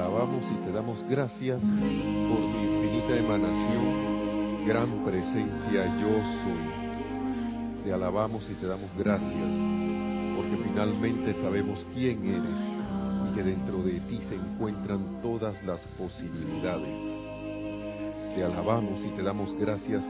alabamos 0.00 0.44
y 0.50 0.54
te 0.64 0.72
damos 0.72 1.04
gracias 1.10 1.60
por 1.60 2.40
tu 2.40 2.58
infinita 2.58 3.18
emanación, 3.18 4.64
gran 4.66 5.04
presencia 5.04 5.84
yo 6.00 6.08
soy. 6.42 7.84
Te 7.84 7.92
alabamos 7.92 8.48
y 8.50 8.54
te 8.54 8.66
damos 8.66 8.88
gracias 8.96 9.52
porque 10.36 10.56
finalmente 10.64 11.34
sabemos 11.34 11.84
quién 11.94 12.24
eres 12.24 13.28
y 13.28 13.34
que 13.34 13.42
dentro 13.42 13.82
de 13.82 14.00
ti 14.00 14.20
se 14.26 14.36
encuentran 14.36 15.20
todas 15.20 15.62
las 15.64 15.80
posibilidades. 15.98 16.96
Te 18.34 18.42
alabamos 18.42 19.04
y 19.04 19.08
te 19.10 19.22
damos 19.22 19.54
gracias 19.56 20.02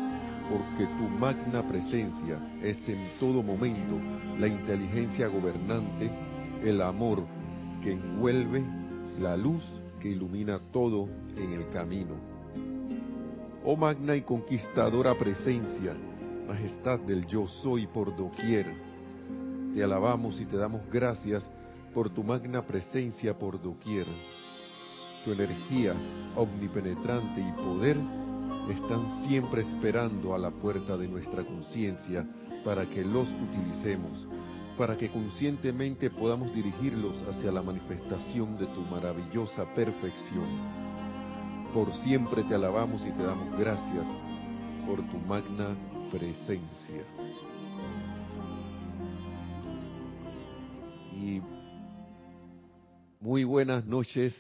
porque 0.48 0.86
tu 0.98 1.08
magna 1.18 1.66
presencia 1.66 2.38
es 2.62 2.76
en 2.88 3.10
todo 3.18 3.42
momento 3.42 3.96
la 4.38 4.46
inteligencia 4.46 5.26
gobernante, 5.26 6.08
el 6.62 6.80
amor 6.80 7.24
que 7.82 7.92
envuelve, 7.92 8.64
la 9.18 9.36
luz 9.36 9.79
que 10.00 10.08
ilumina 10.08 10.58
todo 10.72 11.08
en 11.36 11.52
el 11.52 11.68
camino. 11.70 12.16
Oh 13.64 13.76
magna 13.76 14.16
y 14.16 14.22
conquistadora 14.22 15.16
presencia, 15.16 15.94
majestad 16.48 16.98
del 17.00 17.26
yo 17.26 17.46
soy 17.46 17.86
por 17.86 18.16
doquier, 18.16 18.66
te 19.74 19.84
alabamos 19.84 20.40
y 20.40 20.46
te 20.46 20.56
damos 20.56 20.82
gracias 20.90 21.48
por 21.94 22.10
tu 22.10 22.24
magna 22.24 22.66
presencia 22.66 23.38
por 23.38 23.60
doquier. 23.62 24.06
Tu 25.24 25.32
energía 25.32 25.94
omnipenetrante 26.34 27.40
y 27.40 27.52
poder 27.52 27.96
están 28.70 29.26
siempre 29.28 29.62
esperando 29.62 30.34
a 30.34 30.38
la 30.38 30.50
puerta 30.50 30.96
de 30.96 31.08
nuestra 31.08 31.44
conciencia 31.44 32.26
para 32.64 32.86
que 32.86 33.04
los 33.04 33.28
utilicemos, 33.28 34.26
para 34.80 34.96
que 34.96 35.10
conscientemente 35.10 36.08
podamos 36.08 36.54
dirigirlos 36.54 37.22
hacia 37.28 37.52
la 37.52 37.60
manifestación 37.60 38.56
de 38.56 38.64
tu 38.68 38.80
maravillosa 38.80 39.66
perfección. 39.74 40.46
Por 41.74 41.92
siempre 41.96 42.42
te 42.44 42.54
alabamos 42.54 43.02
y 43.02 43.10
te 43.10 43.22
damos 43.22 43.58
gracias 43.58 44.06
por 44.86 45.06
tu 45.10 45.18
magna 45.18 45.76
presencia. 46.10 47.04
Y 51.14 51.42
muy 53.20 53.44
buenas 53.44 53.84
noches, 53.84 54.34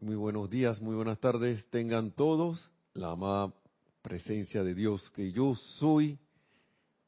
muy 0.00 0.16
buenos 0.16 0.50
días, 0.50 0.80
muy 0.80 0.96
buenas 0.96 1.20
tardes 1.20 1.64
tengan 1.70 2.10
todos 2.10 2.68
la 2.94 3.12
amada 3.12 3.54
presencia 4.02 4.64
de 4.64 4.74
Dios, 4.74 5.08
que 5.10 5.30
yo 5.30 5.54
soy, 5.54 6.18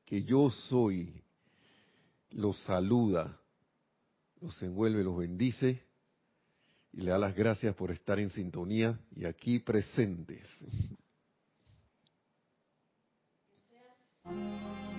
que 0.04 0.22
yo 0.22 0.50
soy, 0.50 1.25
los 2.31 2.56
saluda, 2.61 3.39
los 4.41 4.61
envuelve, 4.62 5.05
los 5.05 5.19
bendice 5.19 5.83
y 6.92 7.03
le 7.03 7.11
da 7.11 7.19
las 7.19 7.34
gracias 7.34 7.75
por 7.75 7.91
estar 7.91 8.19
en 8.19 8.31
sintonía 8.31 8.98
y 9.14 9.25
aquí 9.25 9.59
presentes. 9.59 10.47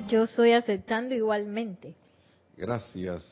Yo 0.08 0.28
soy 0.28 0.52
aceptando 0.52 1.16
igualmente. 1.16 1.96
Gracias. 2.58 3.24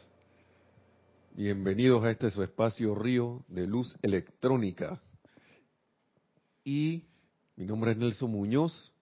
Bienvenidos 1.36 2.04
a 2.04 2.12
este 2.12 2.30
su 2.30 2.42
espacio 2.44 2.96
Río 2.96 3.44
de 3.48 3.68
Luz 3.68 3.96
Electrónica. 4.02 5.02
Y 6.64 7.06
mi 7.56 7.66
nombre 7.66 7.92
es 7.92 7.98
Nelson 7.98 8.32
Muñoz. 8.32 8.94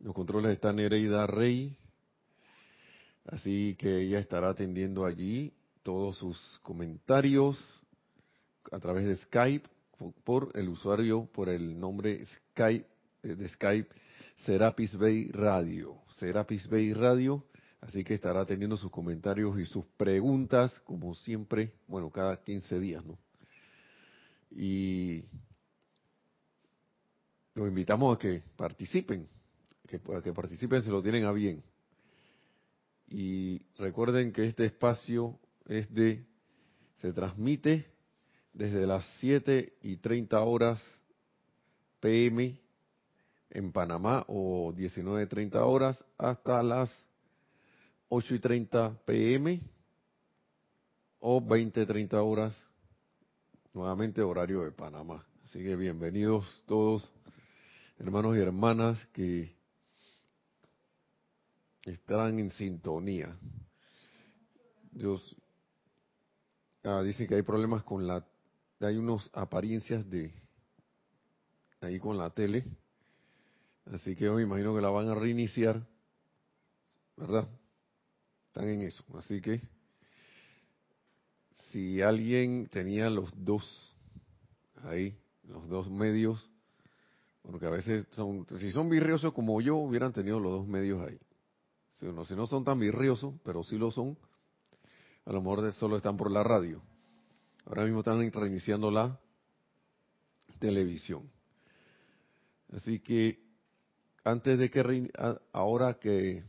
Los 0.00 0.14
controles 0.14 0.52
está 0.52 0.72
Nereida 0.72 1.26
Rey. 1.26 1.76
Así 3.28 3.76
que 3.78 4.00
ella 4.00 4.18
estará 4.18 4.48
atendiendo 4.48 5.04
allí 5.04 5.52
todos 5.82 6.16
sus 6.16 6.58
comentarios 6.62 7.62
a 8.72 8.78
través 8.78 9.04
de 9.04 9.16
Skype 9.16 9.68
por 10.24 10.50
el 10.54 10.68
usuario, 10.68 11.28
por 11.32 11.50
el 11.50 11.78
nombre 11.78 12.24
Skype 12.24 12.86
eh, 13.22 13.34
de 13.34 13.48
Skype 13.48 13.88
Serapis 14.36 14.96
Bay 14.96 15.30
Radio. 15.30 15.96
Serapis 16.18 16.68
Bay 16.68 16.94
Radio. 16.94 17.44
Así 17.82 18.02
que 18.02 18.14
estará 18.14 18.40
atendiendo 18.40 18.76
sus 18.76 18.90
comentarios 18.90 19.58
y 19.60 19.64
sus 19.66 19.84
preguntas, 19.96 20.80
como 20.84 21.14
siempre, 21.14 21.74
bueno, 21.86 22.10
cada 22.10 22.42
15 22.42 22.80
días, 22.80 23.04
¿no? 23.04 23.18
Y 24.50 25.24
los 27.54 27.68
invitamos 27.68 28.16
a 28.16 28.18
que 28.18 28.42
participen, 28.56 29.28
que, 29.86 30.00
a 30.16 30.22
que 30.22 30.32
participen 30.32 30.82
si 30.82 30.90
lo 30.90 31.02
tienen 31.02 31.24
a 31.24 31.32
bien. 31.32 31.62
Y 33.08 33.62
recuerden 33.78 34.32
que 34.32 34.46
este 34.46 34.66
espacio 34.66 35.38
es 35.66 35.92
de, 35.94 36.26
se 36.96 37.12
transmite 37.12 37.86
desde 38.52 38.86
las 38.86 39.04
7 39.20 39.78
y 39.82 39.96
30 39.96 40.40
horas 40.40 40.82
PM 42.00 42.60
en 43.50 43.72
Panamá 43.72 44.24
o 44.28 44.72
19.30 44.74 45.54
horas 45.56 46.04
hasta 46.18 46.62
las 46.62 46.90
8 48.08 48.34
y 48.34 48.38
30 48.38 48.98
PM 49.04 49.60
o 51.20 51.40
20.30 51.40 52.14
horas 52.14 52.56
nuevamente 53.72 54.22
horario 54.22 54.62
de 54.62 54.72
Panamá. 54.72 55.24
Así 55.44 55.62
que 55.62 55.76
bienvenidos 55.76 56.62
todos 56.66 57.10
hermanos 57.98 58.36
y 58.36 58.40
hermanas 58.40 59.04
que 59.12 59.57
están 61.92 62.38
en 62.38 62.50
sintonía. 62.50 63.36
Dios 64.90 65.36
ah, 66.84 67.02
dice 67.02 67.26
que 67.26 67.34
hay 67.34 67.42
problemas 67.42 67.82
con 67.82 68.06
la, 68.06 68.26
hay 68.80 68.96
unas 68.96 69.30
apariencias 69.32 70.08
de 70.08 70.32
ahí 71.80 71.98
con 71.98 72.18
la 72.18 72.30
tele, 72.30 72.64
así 73.86 74.16
que 74.16 74.24
yo 74.24 74.34
me 74.34 74.42
imagino 74.42 74.74
que 74.74 74.80
la 74.80 74.90
van 74.90 75.08
a 75.08 75.14
reiniciar, 75.14 75.86
¿verdad? 77.16 77.48
Están 78.48 78.68
en 78.68 78.82
eso, 78.82 79.04
así 79.16 79.40
que 79.40 79.60
si 81.70 82.02
alguien 82.02 82.68
tenía 82.68 83.10
los 83.10 83.32
dos 83.36 83.94
ahí, 84.82 85.16
los 85.44 85.68
dos 85.68 85.90
medios 85.90 86.50
porque 87.50 87.64
a 87.64 87.70
veces, 87.70 88.06
son, 88.10 88.46
si 88.58 88.70
son 88.72 88.90
virriosos 88.90 89.32
como 89.32 89.60
yo, 89.62 89.76
hubieran 89.76 90.12
tenido 90.12 90.38
los 90.38 90.52
dos 90.52 90.68
medios 90.68 91.00
ahí. 91.08 91.18
Si 91.98 92.06
no, 92.06 92.24
si 92.24 92.36
no 92.36 92.46
son 92.46 92.64
tan 92.64 92.78
virriosos, 92.78 93.34
pero 93.44 93.64
sí 93.64 93.76
lo 93.76 93.90
son, 93.90 94.16
a 95.24 95.32
lo 95.32 95.40
mejor 95.40 95.72
solo 95.72 95.96
están 95.96 96.16
por 96.16 96.30
la 96.30 96.44
radio. 96.44 96.80
Ahora 97.66 97.84
mismo 97.84 98.00
están 98.00 98.30
reiniciando 98.32 98.90
la 98.90 99.18
televisión. 100.60 101.28
Así 102.72 103.00
que 103.00 103.40
antes 104.24 104.58
de 104.58 104.70
que 104.70 105.10
ahora 105.52 105.94
que 105.94 106.44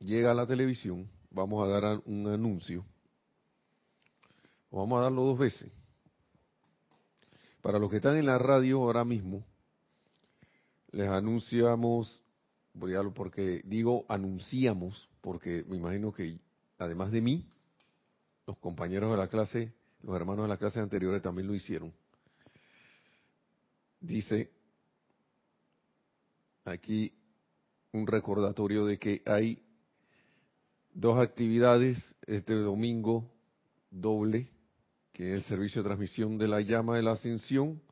llega 0.00 0.34
la 0.34 0.46
televisión, 0.46 1.08
vamos 1.30 1.62
a 1.62 1.68
dar 1.68 2.02
un 2.04 2.26
anuncio. 2.26 2.84
vamos 4.70 4.98
a 4.98 5.02
darlo 5.04 5.22
dos 5.22 5.38
veces. 5.38 5.70
Para 7.62 7.78
los 7.78 7.88
que 7.88 7.96
están 7.96 8.16
en 8.16 8.26
la 8.26 8.38
radio 8.38 8.82
ahora 8.82 9.04
mismo, 9.04 9.44
les 10.90 11.08
anunciamos, 11.08 12.20
porque 13.14 13.62
digo 13.64 14.04
anunciamos, 14.08 15.08
porque 15.20 15.64
me 15.68 15.76
imagino 15.76 16.12
que 16.12 16.40
además 16.78 17.10
de 17.10 17.20
mí, 17.20 17.46
los 18.46 18.56
compañeros 18.58 19.10
de 19.10 19.16
la 19.16 19.28
clase, 19.28 19.72
los 20.02 20.14
hermanos 20.14 20.44
de 20.44 20.48
la 20.48 20.56
clase 20.56 20.80
anteriores 20.80 21.22
también 21.22 21.48
lo 21.48 21.54
hicieron. 21.54 21.92
Dice 24.00 24.50
aquí 26.64 27.12
un 27.92 28.06
recordatorio 28.06 28.86
de 28.86 28.98
que 28.98 29.22
hay 29.26 29.62
dos 30.94 31.18
actividades 31.18 31.98
este 32.26 32.54
domingo 32.54 33.30
doble, 33.90 34.48
que 35.12 35.32
es 35.32 35.38
el 35.38 35.42
servicio 35.44 35.82
de 35.82 35.88
transmisión 35.88 36.38
de 36.38 36.48
la 36.48 36.60
llama 36.60 36.96
de 36.96 37.02
la 37.02 37.12
ascensión, 37.12 37.82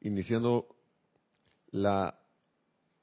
iniciando 0.00 0.74
la 1.70 2.17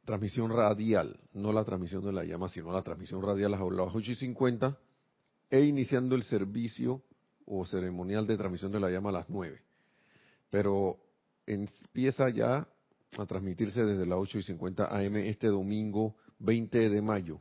transmisión 0.05 0.51
radial, 0.51 1.19
no 1.33 1.51
la 1.51 1.63
transmisión 1.63 2.05
de 2.05 2.13
la 2.13 2.23
llama, 2.23 2.47
sino 2.47 2.71
la 2.71 2.83
transmisión 2.83 3.21
radial 3.21 3.53
a 3.55 3.59
las 3.59 3.89
8 3.93 4.11
y 4.11 4.15
50, 4.15 4.77
e 5.49 5.61
iniciando 5.61 6.15
el 6.15 6.23
servicio 6.23 7.01
o 7.45 7.65
ceremonial 7.65 8.25
de 8.25 8.37
transmisión 8.37 8.71
de 8.71 8.79
la 8.79 8.89
llama 8.89 9.09
a 9.09 9.13
las 9.13 9.29
9. 9.29 9.61
Pero 10.49 10.97
empieza 11.45 12.29
ya 12.29 12.67
a 13.17 13.25
transmitirse 13.25 13.83
desde 13.83 14.05
las 14.05 14.19
8 14.19 14.39
y 14.39 14.43
50 14.43 14.85
AM 14.95 15.15
este 15.17 15.47
domingo 15.47 16.15
20 16.39 16.89
de 16.89 17.01
mayo. 17.01 17.39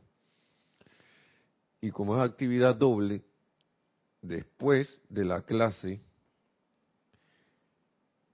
Y 1.81 1.91
como 1.91 2.15
es 2.15 2.27
actividad 2.27 2.75
doble, 2.75 3.23
después 4.21 5.01
de 5.09 5.25
la 5.25 5.41
clase 5.41 6.01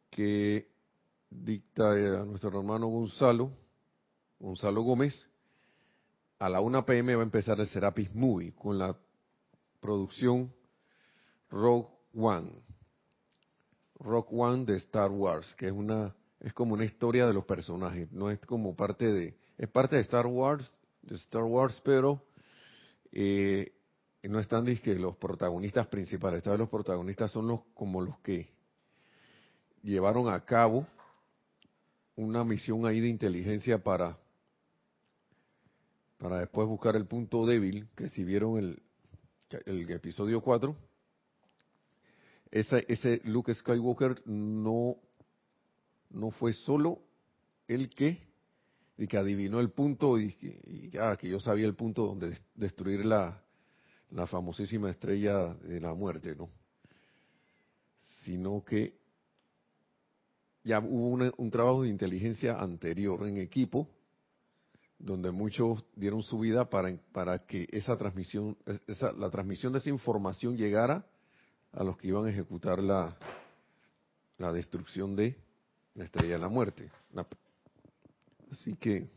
que 0.10 0.70
dicta 1.30 1.98
eh, 1.98 2.26
nuestro 2.26 2.58
hermano 2.60 2.88
Gonzalo, 2.88 3.52
Gonzalo 4.42 4.82
Gómez. 4.82 5.28
A 6.40 6.50
la 6.50 6.60
1 6.60 6.86
pm 6.86 7.16
va 7.16 7.22
a 7.22 7.26
empezar 7.26 7.60
el 7.60 7.68
Serapis 7.68 8.14
Movie 8.16 8.54
con 8.54 8.80
la 8.80 8.98
producción 9.80 10.52
Rogue 11.50 11.90
One. 12.16 12.52
Rock 14.00 14.34
One 14.34 14.66
de 14.66 14.78
Star 14.78 15.12
Wars, 15.12 15.54
que 15.56 15.68
es 15.68 15.72
una 15.72 16.16
es 16.40 16.54
como 16.54 16.74
una 16.74 16.86
historia 16.86 17.28
de 17.28 17.34
los 17.34 17.46
personajes, 17.46 18.12
no 18.12 18.32
es 18.32 18.40
como 18.40 18.76
parte 18.76 19.12
de 19.14 19.38
es 19.60 19.70
parte 19.70 19.96
de 19.96 20.02
Star 20.02 20.26
Wars, 20.26 20.74
de 21.04 21.16
Star 21.18 21.44
Wars, 21.44 21.80
pero 21.86 22.24
eh, 23.12 23.72
no 24.24 24.40
están 24.40 24.66
que 24.66 24.96
los 24.96 25.18
protagonistas 25.18 25.86
principales. 25.86 26.40
Esta 26.40 26.50
vez 26.50 26.60
los 26.60 26.70
protagonistas 26.70 27.30
son 27.30 27.48
los 27.48 27.62
como 27.76 28.02
los 28.02 28.18
que 28.22 28.50
llevaron 29.84 30.34
a 30.34 30.44
cabo 30.44 30.88
una 32.16 32.44
misión 32.44 32.88
ahí 32.88 33.00
de 33.00 33.08
inteligencia 33.08 33.78
para 33.84 34.18
para 36.22 36.38
después 36.38 36.68
buscar 36.68 36.96
el 36.96 37.08
punto 37.08 37.48
débil, 37.48 37.88
que 37.96 38.08
si 38.08 38.24
vieron 38.24 38.60
el, 38.60 38.84
el 39.66 39.90
episodio 39.90 40.40
4, 40.40 40.76
ese, 42.52 43.22
Luke 43.24 43.52
Skywalker 43.52 44.22
no, 44.28 44.98
no 46.12 46.30
fue 46.30 46.54
solo 46.54 47.02
el 47.68 47.90
que, 47.90 48.20
que 49.10 49.18
adivinó 49.18 49.60
el 49.60 49.72
punto 49.72 50.20
y, 50.20 50.36
y 50.68 50.90
ya 50.92 51.18
que 51.18 51.28
yo 51.28 51.40
sabía 51.40 51.66
el 51.66 51.74
punto 51.74 52.06
donde 52.06 52.38
destruir 52.54 53.04
la, 53.04 53.42
la 54.12 54.28
famosísima 54.28 54.92
estrella 54.92 55.56
de 55.56 55.82
la 55.82 55.96
muerte, 55.96 56.36
¿no? 56.36 56.52
Sino 58.24 58.64
que 58.64 58.96
ya 60.64 60.78
hubo 60.82 61.32
un 61.36 61.50
trabajo 61.50 61.82
de 61.82 61.90
inteligencia 61.90 62.60
anterior 62.60 63.28
en 63.28 63.38
equipo, 63.38 63.90
donde 65.04 65.32
muchos 65.32 65.84
dieron 65.96 66.22
su 66.22 66.40
vida 66.40 66.70
para, 66.70 66.96
para 67.12 67.40
que 67.40 67.68
esa 67.72 67.98
transmisión, 67.98 68.58
esa, 68.88 69.12
la 69.14 69.30
transmisión 69.30 69.74
de 69.74 69.80
esa 69.80 69.90
información 69.90 70.56
llegara 70.56 71.06
a 71.72 71.84
los 71.84 71.98
que 71.98 72.08
iban 72.08 72.26
a 72.26 72.30
ejecutar 72.30 72.80
la, 72.80 73.18
la 74.38 74.52
destrucción 74.52 75.16
de 75.16 75.38
la 75.96 76.06
estrella 76.06 76.34
de 76.34 76.40
la 76.40 76.50
muerte. 76.50 76.92
así 78.52 78.76
que 78.76 79.10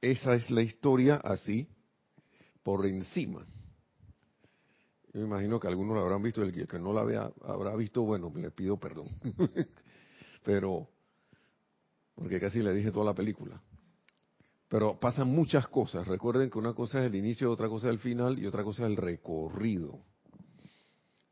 esa 0.00 0.34
es 0.34 0.50
la 0.50 0.62
historia 0.62 1.16
así 1.16 1.68
por 2.62 2.86
encima. 2.86 3.46
Yo 5.12 5.20
me 5.20 5.26
imagino 5.26 5.58
que 5.58 5.66
algunos 5.66 5.96
lo 5.96 6.02
habrán 6.02 6.22
visto, 6.22 6.42
el 6.42 6.52
que 6.52 6.78
no 6.78 6.92
la 6.92 7.02
vea, 7.02 7.32
habrá 7.42 7.74
visto, 7.74 8.02
bueno, 8.02 8.32
le 8.34 8.50
pido 8.50 8.78
perdón. 8.78 9.08
Pero, 10.44 10.88
porque 12.20 12.38
casi 12.38 12.60
le 12.60 12.74
dije 12.74 12.92
toda 12.92 13.06
la 13.06 13.14
película. 13.14 13.58
Pero 14.68 15.00
pasan 15.00 15.28
muchas 15.28 15.66
cosas. 15.68 16.06
Recuerden 16.06 16.50
que 16.50 16.58
una 16.58 16.74
cosa 16.74 17.00
es 17.00 17.06
el 17.06 17.14
inicio, 17.14 17.50
otra 17.50 17.66
cosa 17.66 17.88
es 17.88 17.94
el 17.94 17.98
final 17.98 18.38
y 18.38 18.46
otra 18.46 18.62
cosa 18.62 18.84
es 18.84 18.90
el 18.90 18.98
recorrido. 18.98 20.04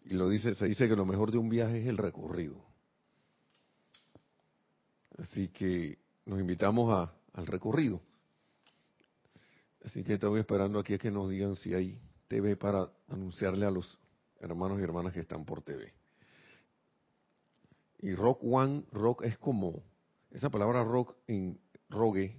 Y 0.07 0.15
lo 0.15 0.31
dice, 0.31 0.55
se 0.55 0.65
dice 0.65 0.89
que 0.89 0.97
lo 0.97 1.05
mejor 1.05 1.31
de 1.31 1.37
un 1.37 1.51
viaje 1.51 1.83
es 1.83 1.89
el 1.89 1.99
recorrido. 1.99 2.65
Así 5.19 5.49
que 5.49 5.99
nos 6.25 6.41
invitamos 6.41 6.91
a, 6.91 7.13
al 7.35 7.47
recorrido. 7.47 8.01
Así 9.85 10.03
que 10.03 10.15
estoy 10.15 10.41
esperando 10.41 10.79
aquí 10.79 10.95
a 10.95 10.99
que 10.99 11.11
nos 11.11 11.29
digan 11.29 11.55
si 11.57 11.75
hay 11.75 12.01
TV 12.29 12.57
para 12.57 12.89
anunciarle 13.09 13.67
a 13.67 13.71
los 13.71 13.99
hermanos 14.41 14.81
y 14.81 14.85
hermanas 14.85 15.13
que 15.13 15.21
están 15.21 15.45
por 15.45 15.61
TV. 15.61 15.93
Y 17.99 18.15
Rock 18.15 18.41
One, 18.43 18.85
rock 18.91 19.25
es 19.25 19.37
como, 19.37 19.83
esa 20.31 20.51
palabra 20.51 20.85
rock 20.85 21.17
en 21.27 21.59
rogue, 21.89 22.37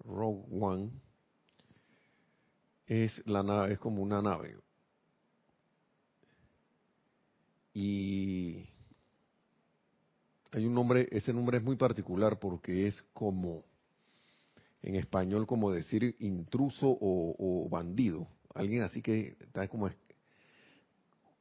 Rock 0.00 0.46
One, 0.50 0.90
es 2.86 3.22
la 3.26 3.42
nave, 3.42 3.74
es 3.74 3.78
como 3.78 4.02
una 4.02 4.20
nave. 4.20 4.56
Y 7.74 8.66
hay 10.50 10.66
un 10.66 10.74
nombre, 10.74 11.08
ese 11.10 11.32
nombre 11.32 11.58
es 11.58 11.64
muy 11.64 11.76
particular 11.76 12.38
porque 12.38 12.86
es 12.86 13.02
como 13.14 13.64
en 14.82 14.96
español 14.96 15.46
como 15.46 15.70
decir 15.70 16.16
intruso 16.18 16.86
o, 17.00 17.68
bandido. 17.70 18.26
Alguien 18.54 18.82
así 18.82 19.00
que 19.00 19.36
está 19.40 19.66
como, 19.68 19.88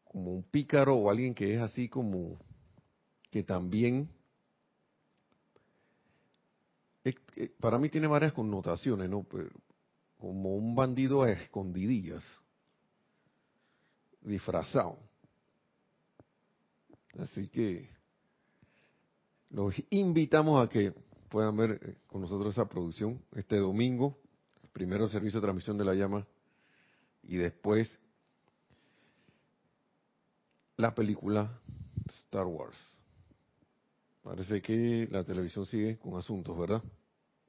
como 0.06 0.32
un 0.32 0.44
pícaro 0.44 0.96
o 0.96 1.10
alguien 1.10 1.34
que 1.34 1.56
es 1.56 1.62
así 1.62 1.90
como 1.90 2.38
que 3.30 3.44
también 3.44 4.10
para 7.60 7.78
mí 7.78 7.90
tiene 7.90 8.08
varias 8.08 8.34
connotaciones, 8.34 9.10
¿no? 9.10 9.26
Como 10.18 10.56
un 10.56 10.76
bandido 10.76 11.24
a 11.24 11.32
escondidillas, 11.32 12.24
disfrazado. 14.22 15.00
Así 17.18 17.48
que 17.48 17.90
los 19.50 19.76
invitamos 19.90 20.66
a 20.66 20.70
que 20.70 20.94
puedan 21.30 21.58
ver 21.58 21.80
eh, 21.82 21.98
con 22.08 22.22
nosotros 22.22 22.54
esa 22.54 22.68
producción 22.68 23.22
este 23.36 23.58
domingo, 23.58 24.18
primero 24.72 25.08
servicio 25.08 25.40
de 25.40 25.46
transmisión 25.46 25.78
de 25.78 25.86
la 25.86 25.94
llama 25.94 26.26
y 27.24 27.38
después 27.38 28.00
la 30.78 30.94
película 30.94 31.60
Star 32.08 32.46
Wars. 32.46 33.01
Parece 34.24 34.62
que 34.62 35.08
la 35.10 35.24
televisión 35.24 35.66
sigue 35.66 35.98
con 35.98 36.16
asuntos, 36.16 36.58
¿verdad? 36.58 36.84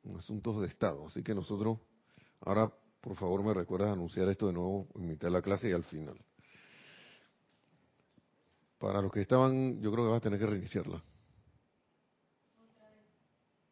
Con 0.02 0.16
asuntos 0.16 0.60
de 0.60 0.68
Estado. 0.68 1.06
Así 1.06 1.22
que 1.22 1.34
nosotros, 1.34 1.78
ahora 2.40 2.72
por 3.00 3.16
favor 3.16 3.42
me 3.42 3.52
recuerdas 3.52 3.92
anunciar 3.92 4.28
esto 4.28 4.46
de 4.46 4.52
nuevo 4.52 4.86
en 4.94 5.06
mitad 5.06 5.28
de 5.28 5.32
la 5.32 5.42
clase 5.42 5.68
y 5.68 5.72
al 5.72 5.84
final. 5.84 6.18
Para 8.78 9.02
los 9.02 9.12
que 9.12 9.20
estaban, 9.20 9.80
yo 9.80 9.92
creo 9.92 10.04
que 10.04 10.10
vas 10.10 10.18
a 10.18 10.22
tener 10.22 10.38
que 10.38 10.46
reiniciarla. 10.46 11.02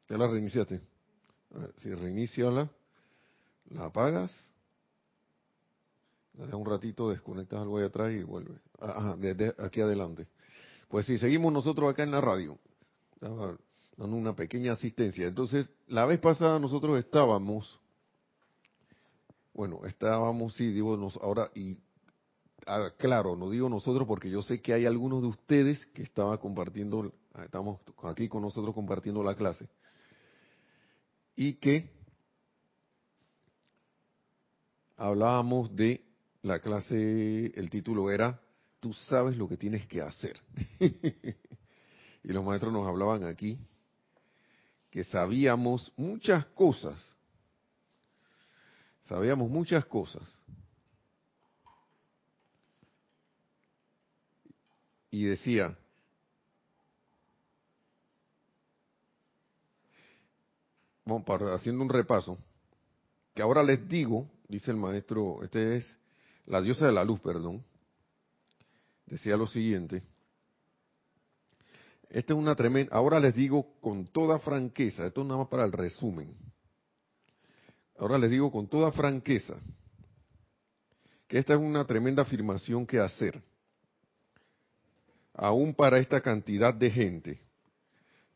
Ya 0.09 0.19
la 0.19 0.27
reiniciaste. 0.27 0.81
si 1.77 1.95
reiniciala, 1.95 2.69
la 3.71 3.85
apagas, 3.87 4.33
la 6.35 6.47
dejas 6.47 6.61
un 6.61 6.67
ratito, 6.67 7.11
desconectas 7.11 7.61
algo 7.61 7.79
ahí 7.79 7.85
atrás 7.85 8.13
y 8.13 8.23
vuelve. 8.23 8.61
Ah, 8.81 8.95
ajá, 8.97 9.17
desde 9.17 9.55
aquí 9.59 9.81
adelante. 9.81 10.27
Pues 10.89 11.07
si 11.07 11.19
seguimos 11.19 11.53
nosotros 11.53 11.91
acá 11.91 12.03
en 12.03 12.11
la 12.11 12.21
radio, 12.21 12.59
estaba 13.21 13.59
dando 13.99 14.17
una 14.17 14.35
pequeña 14.35 14.73
asistencia. 14.73 15.27
Entonces, 15.27 15.71
la 15.87 16.07
vez 16.07 16.19
pasada 16.21 16.59
nosotros 16.59 16.99
estábamos, 16.99 17.79
bueno, 19.53 19.85
estábamos, 19.85 20.55
sí, 20.55 20.73
digo, 20.73 20.97
nos, 20.97 21.19
ahora, 21.19 21.51
y 21.55 21.81
ah, 22.67 22.89
claro, 22.97 23.37
no 23.37 23.51
digo 23.51 23.69
nosotros 23.69 24.09
porque 24.09 24.31
yo 24.31 24.41
sé 24.41 24.63
que 24.63 24.73
hay 24.73 24.87
algunos 24.87 25.21
de 25.21 25.29
ustedes 25.29 25.85
que 25.89 26.03
estaban 26.03 26.39
compartiendo, 26.39 27.13
estamos 27.45 27.81
aquí 28.05 28.27
con 28.27 28.41
nosotros 28.41 28.75
compartiendo 28.75 29.23
la 29.23 29.35
clase 29.35 29.69
y 31.37 31.55
que 31.55 31.91
hablábamos 34.97 35.77
de 35.77 36.07
la 36.41 36.59
clase, 36.59 37.53
el 37.55 37.69
título 37.69 38.11
era 38.11 38.41
Tú 38.81 38.95
sabes 38.95 39.37
lo 39.37 39.47
que 39.47 39.59
tienes 39.59 39.87
que 39.87 40.01
hacer. 40.01 40.41
y 42.23 42.33
los 42.33 42.45
maestros 42.45 42.73
nos 42.73 42.87
hablaban 42.87 43.25
aquí 43.25 43.59
que 44.91 45.05
sabíamos 45.05 45.93
muchas 45.97 46.45
cosas. 46.47 47.17
Sabíamos 49.03 49.49
muchas 49.49 49.85
cosas. 49.87 50.43
Y 55.13 55.25
decía, 55.25 55.77
para, 61.25 61.55
haciendo 61.55 61.83
un 61.83 61.89
repaso, 61.89 62.39
que 63.35 63.43
ahora 63.43 63.63
les 63.65 63.89
digo, 63.89 64.31
dice 64.49 64.71
el 64.71 64.77
maestro, 64.77 65.43
este 65.43 65.77
es 65.77 65.97
la 66.47 66.61
diosa 66.61 66.87
de 66.87 66.93
la 66.93 67.05
luz, 67.05 67.19
perdón, 67.21 67.65
decía 69.07 69.37
lo 69.37 69.49
siguiente, 69.49 70.05
esta 72.11 72.33
es 72.33 72.39
una 72.39 72.57
tremenda, 72.57 72.95
ahora 72.95 73.21
les 73.21 73.35
digo 73.35 73.75
con 73.81 74.07
toda 74.07 74.39
franqueza, 74.41 75.07
esto 75.07 75.21
es 75.21 75.27
nada 75.27 75.39
más 75.39 75.49
para 75.49 75.65
el 75.65 75.73
resumen, 75.73 76.35
ahora 77.97 78.19
les 78.19 78.31
digo 78.31 78.51
con 78.51 78.67
toda 78.69 78.91
franqueza, 78.91 79.57
que 81.29 81.39
esta 81.39 81.55
es 81.55 81.61
una 81.61 81.87
tremenda 81.87 82.23
afirmación 82.23 82.85
que 82.85 82.99
hacer, 82.99 83.41
aún 85.35 85.73
para 85.73 85.99
esta 85.99 86.21
cantidad 86.21 86.75
de 86.75 86.91
gente, 86.91 87.41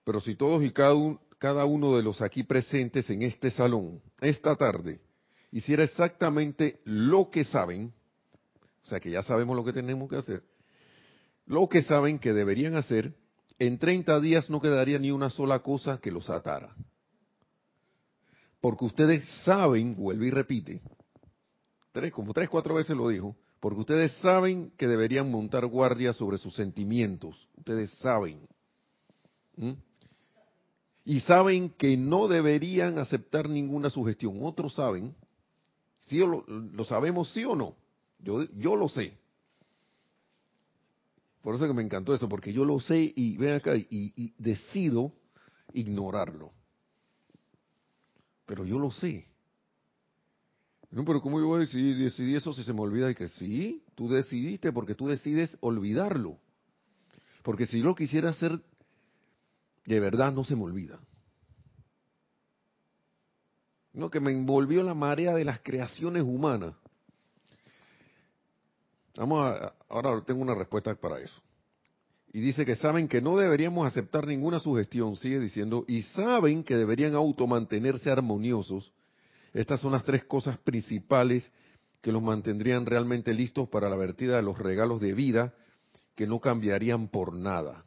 pero 0.04 0.20
si 0.20 0.36
todos 0.36 0.62
y 0.62 0.70
cada 0.70 0.94
uno, 0.94 1.20
cada 1.38 1.64
uno 1.64 1.96
de 1.96 2.02
los 2.02 2.22
aquí 2.22 2.44
presentes 2.44 3.10
en 3.10 3.22
este 3.22 3.50
salón, 3.50 4.00
esta 4.20 4.54
tarde, 4.54 5.00
hiciera 5.50 5.82
exactamente 5.82 6.80
lo 6.84 7.28
que 7.28 7.44
saben, 7.44 7.92
o 8.84 8.86
sea 8.86 9.00
que 9.00 9.10
ya 9.10 9.22
sabemos 9.22 9.56
lo 9.56 9.64
que 9.64 9.72
tenemos 9.72 10.08
que 10.08 10.16
hacer, 10.16 10.42
lo 11.46 11.68
que 11.68 11.82
saben 11.82 12.18
que 12.20 12.32
deberían 12.32 12.76
hacer, 12.76 13.12
en 13.58 13.78
30 13.78 14.20
días 14.20 14.50
no 14.50 14.61
quedaría 14.61 14.99
ni 14.99 15.11
una 15.11 15.30
sola 15.30 15.61
cosa 15.61 15.99
que 15.99 16.11
los 16.11 16.28
atara. 16.30 16.75
Porque 18.61 18.84
ustedes 18.84 19.25
saben, 19.44 19.94
vuelve 19.94 20.26
y 20.26 20.30
repite, 20.30 20.80
tres, 21.92 22.12
como 22.12 22.32
tres, 22.32 22.49
cuatro 22.49 22.75
veces 22.75 22.96
lo 22.96 23.08
dijo, 23.08 23.37
porque 23.61 23.80
ustedes 23.80 24.12
saben 24.20 24.73
que 24.76 24.87
deberían 24.87 25.30
montar 25.30 25.66
guardia 25.66 26.12
sobre 26.12 26.38
sus 26.38 26.54
sentimientos, 26.54 27.49
ustedes 27.56 27.90
saben. 27.99 28.46
Y 31.04 31.20
saben 31.20 31.70
que 31.70 31.96
no 31.96 32.26
deberían 32.26 32.99
aceptar 32.99 33.49
ninguna 33.49 33.90
sugestión, 33.90 34.38
otros 34.42 34.75
saben, 34.75 35.14
¿sí 36.00 36.18
lo, 36.18 36.44
lo 36.46 36.84
sabemos 36.84 37.32
sí 37.32 37.44
o 37.44 37.54
no? 37.54 37.76
Yo, 38.18 38.44
yo 38.54 38.76
lo 38.76 38.88
sé. 38.88 39.18
Por 41.44 41.54
eso 41.56 41.66
que 41.66 41.74
me 41.74 41.82
encantó 41.82 42.14
eso, 42.14 42.26
porque 42.26 42.54
yo 42.54 42.64
lo 42.64 42.80
sé 42.80 43.12
y 43.14 43.36
ven 43.36 43.56
acá 43.56 43.76
y, 43.76 44.32
decido 44.38 45.12
ignorarlo. 45.74 46.52
Pero 48.46 48.64
yo 48.64 48.78
lo 48.78 48.90
sé. 48.90 49.26
No, 50.90 51.04
pero 51.04 51.20
¿cómo 51.20 51.38
yo 51.38 51.48
voy 51.48 51.58
a 51.58 51.60
decidir, 51.66 51.98
decidir 51.98 52.38
eso 52.38 52.54
si 52.54 52.64
se 52.64 52.72
me 52.72 52.80
olvida? 52.80 53.10
Y 53.10 53.14
que 53.14 53.28
sí, 53.28 53.84
tú 53.94 54.08
decidiste 54.08 54.72
porque 54.72 54.94
tú 54.94 55.06
decides 55.06 55.54
olvidarlo. 55.60 56.38
Porque 57.42 57.66
si 57.66 57.80
yo 57.80 57.84
lo 57.84 57.94
quisiera 57.94 58.30
hacer, 58.30 58.58
de 59.84 60.00
verdad 60.00 60.32
no 60.32 60.44
se 60.44 60.56
me 60.56 60.62
olvida. 60.62 60.98
No, 63.92 64.08
que 64.08 64.18
me 64.18 64.32
envolvió 64.32 64.82
la 64.82 64.94
marea 64.94 65.34
de 65.34 65.44
las 65.44 65.60
creaciones 65.60 66.22
humanas. 66.22 66.74
Vamos 69.16 69.46
a, 69.46 69.74
ahora 69.94 70.22
tengo 70.24 70.42
una 70.42 70.54
respuesta 70.54 70.94
para 70.94 71.20
eso. 71.20 71.40
Y 72.32 72.40
dice 72.40 72.64
que 72.66 72.74
saben 72.74 73.06
que 73.06 73.22
no 73.22 73.36
deberíamos 73.36 73.86
aceptar 73.86 74.26
ninguna 74.26 74.58
sugestión, 74.58 75.14
sigue 75.14 75.38
diciendo, 75.38 75.84
y 75.86 76.02
saben 76.02 76.64
que 76.64 76.76
deberían 76.76 77.14
automantenerse 77.14 78.10
armoniosos. 78.10 78.92
Estas 79.52 79.80
son 79.80 79.92
las 79.92 80.02
tres 80.02 80.24
cosas 80.24 80.58
principales 80.58 81.48
que 82.00 82.10
los 82.10 82.22
mantendrían 82.22 82.86
realmente 82.86 83.32
listos 83.32 83.68
para 83.68 83.88
la 83.88 83.94
vertida 83.94 84.36
de 84.36 84.42
los 84.42 84.58
regalos 84.58 85.00
de 85.00 85.14
vida 85.14 85.54
que 86.16 86.26
no 86.26 86.40
cambiarían 86.40 87.06
por 87.08 87.32
nada. 87.32 87.84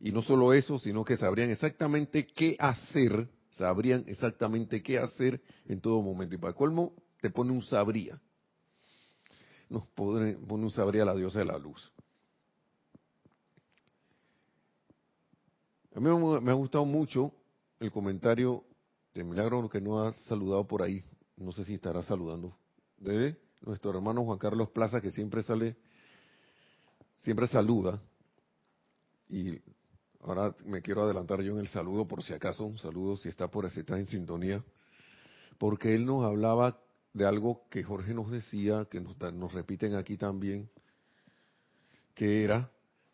Y 0.00 0.10
no 0.10 0.22
solo 0.22 0.52
eso, 0.52 0.80
sino 0.80 1.04
que 1.04 1.16
sabrían 1.16 1.50
exactamente 1.50 2.26
qué 2.26 2.56
hacer, 2.58 3.28
sabrían 3.50 4.04
exactamente 4.08 4.82
qué 4.82 4.98
hacer 4.98 5.40
en 5.68 5.80
todo 5.80 6.02
momento. 6.02 6.34
Y 6.34 6.38
para 6.38 6.54
colmo, 6.54 6.92
te 7.20 7.30
pone 7.30 7.52
un 7.52 7.62
sabría 7.62 8.20
nos 9.68 9.86
pone, 9.88 10.36
un 10.36 10.70
sabría 10.70 11.04
la 11.04 11.14
diosa 11.14 11.40
de 11.40 11.44
la 11.44 11.58
luz. 11.58 11.92
A 15.94 16.00
mí 16.00 16.08
me 16.40 16.50
ha 16.50 16.54
gustado 16.54 16.84
mucho 16.84 17.32
el 17.80 17.90
comentario 17.90 18.64
de 19.14 19.24
Milagro 19.24 19.68
que 19.68 19.80
no 19.80 20.00
ha 20.00 20.12
saludado 20.12 20.66
por 20.66 20.82
ahí. 20.82 21.04
No 21.36 21.52
sé 21.52 21.64
si 21.64 21.74
estará 21.74 22.02
saludando. 22.02 22.56
De 22.96 23.36
nuestro 23.62 23.90
hermano 23.90 24.24
Juan 24.24 24.38
Carlos 24.38 24.70
Plaza, 24.70 25.00
que 25.00 25.10
siempre 25.10 25.42
sale, 25.42 25.76
siempre 27.16 27.46
saluda. 27.46 28.00
Y 29.28 29.60
ahora 30.20 30.54
me 30.64 30.82
quiero 30.82 31.02
adelantar 31.02 31.42
yo 31.42 31.54
en 31.54 31.60
el 31.60 31.68
saludo, 31.68 32.06
por 32.06 32.22
si 32.22 32.32
acaso, 32.32 32.64
un 32.64 32.78
saludo 32.78 33.16
si 33.16 33.28
está 33.28 33.48
por 33.48 33.68
si 33.70 33.80
está 33.80 33.98
en 33.98 34.06
sintonía. 34.06 34.64
Porque 35.58 35.94
él 35.94 36.06
nos 36.06 36.24
hablaba 36.24 36.78
de 37.18 37.26
algo 37.26 37.68
que 37.68 37.82
Jorge 37.82 38.14
nos 38.14 38.30
decía, 38.30 38.86
que 38.90 39.00
nos, 39.00 39.52
repiten 39.52 39.96
aquí 39.96 40.16
también, 40.16 40.70
que 42.14 42.44
era 42.44 42.70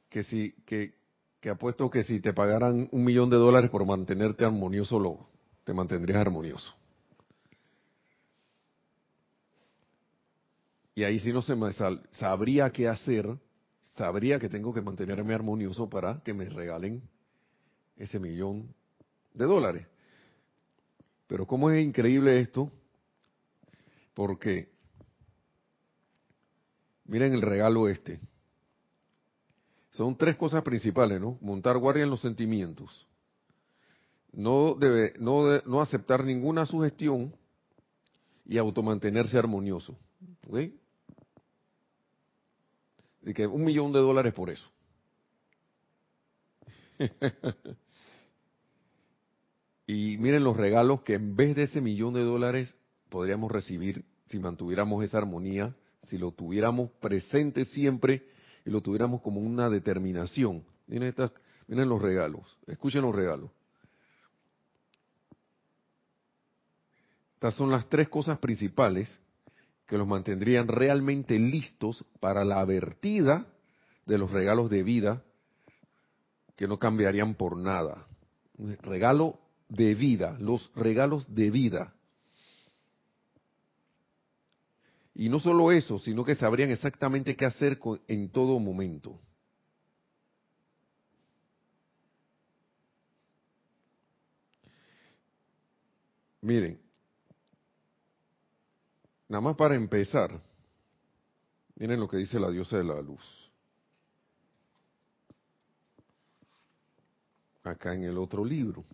que 0.09 0.23
si 0.23 0.53
que, 0.65 0.95
que 1.41 1.51
apuesto 1.51 1.91
que 1.91 2.05
si 2.05 2.21
te 2.21 2.33
pagaran 2.33 2.89
un 2.93 3.05
millón 3.05 3.31
de 3.31 3.37
dólares 3.37 3.71
por 3.71 3.85
mantenerte 3.85 4.45
armonioso, 4.45 5.01
lo, 5.01 5.27
te 5.65 5.75
mantendrías 5.75 6.19
armonioso. 6.19 6.73
Y 10.95 11.03
ahí 11.03 11.19
sí 11.19 11.33
no 11.33 11.43
se 11.43 11.57
me 11.57 11.73
sabría 12.13 12.71
qué 12.71 12.87
hacer, 12.87 13.27
sabría 13.97 14.39
que 14.39 14.49
tengo 14.49 14.73
que 14.73 14.83
mantenerme 14.83 15.35
armonioso 15.35 15.89
para 15.89 16.23
que 16.23 16.33
me 16.33 16.49
regalen 16.49 17.03
ese 17.97 18.21
millón 18.21 18.73
de 19.33 19.45
dólares. 19.45 19.87
Pero 21.27 21.47
cómo 21.47 21.71
es 21.71 21.85
increíble 21.85 22.39
esto, 22.39 22.71
porque, 24.15 24.71
miren 27.05 27.35
el 27.35 27.43
regalo 27.43 27.89
este. 27.89 28.21
Son 29.91 30.17
tres 30.17 30.37
cosas 30.37 30.63
principales, 30.63 31.21
¿no? 31.21 31.39
Montar 31.41 31.79
guardia 31.79 32.05
en 32.05 32.11
los 32.11 32.21
sentimientos. 32.21 33.07
No, 34.33 34.75
debe, 34.75 35.13
no, 35.21 35.61
no 35.67 35.81
aceptar 35.81 36.25
ninguna 36.25 36.67
sugestión 36.67 37.35
y 38.45 38.59
automantenerse 38.59 39.39
armonioso. 39.39 39.97
¿Ok? 40.49 40.59
Y 43.23 43.33
que 43.33 43.47
un 43.47 43.65
millón 43.65 43.93
de 43.93 44.01
dólares 44.01 44.35
por 44.35 44.51
eso. 44.51 44.69
y 49.87 50.19
miren 50.19 50.45
los 50.45 50.57
regalos 50.57 51.03
que 51.03 51.15
en 51.15 51.37
vez 51.37 51.57
de 51.57 51.65
ese 51.65 51.81
millón 51.81 52.15
de 52.15 52.23
dólares 52.23 52.77
podríamos 53.15 53.53
recibir 53.53 54.05
si 54.27 54.41
mantuviéramos 54.41 55.05
esa 55.05 55.19
armonía, 55.19 55.73
si 56.03 56.19
lo 56.19 56.33
tuviéramos 56.33 56.91
presente 57.01 57.65
siempre 57.65 58.27
y 58.67 58.71
lo 58.71 58.81
tuviéramos 58.81 59.23
como 59.23 59.39
una 59.39 59.71
determinación. 59.71 60.65
Miren, 60.89 61.11
estas, 61.11 61.31
miren 61.69 61.89
los 61.89 62.03
regalos, 62.03 62.59
escuchen 62.67 63.03
los 63.03 63.15
regalos. 63.15 63.53
Estas 67.35 67.55
son 67.55 67.71
las 67.71 67.89
tres 67.89 68.09
cosas 68.09 68.41
principales 68.41 69.21
que 69.87 69.97
los 69.97 70.09
mantendrían 70.09 70.67
realmente 70.67 71.39
listos 71.39 72.05
para 72.19 72.45
la 72.45 72.65
vertida 72.65 73.47
de 74.07 74.19
los 74.19 74.33
regalos 74.33 74.71
de 74.71 74.83
vida 74.83 75.23
que 76.57 76.67
no 76.67 76.81
cambiarían 76.81 77.37
por 77.37 77.57
nada. 77.57 78.09
regalo 78.83 79.39
de 79.69 79.95
vida, 79.95 80.37
los 80.41 80.73
regalos 80.75 81.33
de 81.33 81.53
vida. 81.53 81.94
Y 85.15 85.29
no 85.29 85.39
solo 85.39 85.71
eso, 85.71 85.99
sino 85.99 86.25
que 86.25 86.35
sabrían 86.35 86.71
exactamente 86.71 87.37
qué 87.37 87.45
hacer 87.45 87.79
en 88.09 88.31
todo 88.31 88.59
momento. 88.59 89.21
Miren, 96.41 96.79
nada 99.29 99.41
más 99.41 99.57
para 99.57 99.77
empezar, 99.77 100.43
miren 101.77 102.01
lo 102.01 102.09
que 102.09 102.19
dice 102.19 102.39
la 102.39 102.51
diosa 102.51 102.77
de 102.77 102.85
la 102.85 103.01
luz. 103.01 103.51
Acá 107.63 107.95
en 107.95 108.05
el 108.05 108.19
otro 108.19 108.45
libro. 108.45 108.85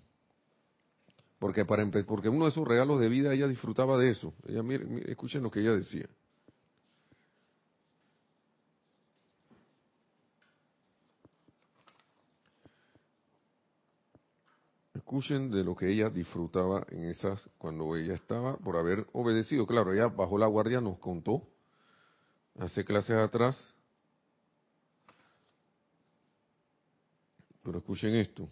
Porque, 1.41 1.65
para, 1.65 1.91
porque 2.07 2.29
uno 2.29 2.45
de 2.45 2.51
sus 2.51 2.69
regalos 2.69 3.01
de 3.01 3.09
vida 3.09 3.33
ella 3.33 3.49
disfrutaba 3.49 3.97
de 3.97 4.11
eso. 4.11 4.35
Ella, 4.47 4.63
miren, 4.63 5.03
escuchen 5.09 5.43
lo 5.43 5.51
que 5.51 5.61
ella 5.61 5.73
decía. 5.73 6.07
Escuchen 14.93 15.51
de 15.51 15.65
lo 15.65 15.75
que 15.75 15.91
ella 15.91 16.11
disfrutaba 16.11 16.87
en 16.91 17.05
esas, 17.05 17.49
cuando 17.57 17.97
ella 17.97 18.13
estaba 18.13 18.59
por 18.59 18.77
haber 18.77 19.07
obedecido. 19.13 19.67
Claro, 19.67 19.95
ella 19.95 20.09
bajó 20.09 20.37
la 20.37 20.47
guardia, 20.47 20.83
nos 20.83 20.99
contó, 20.99 21.49
hace 22.59 22.85
clases 22.85 23.17
atrás. 23.17 23.75
Pero 27.63 27.79
escuchen 27.79 28.15
esto. 28.17 28.47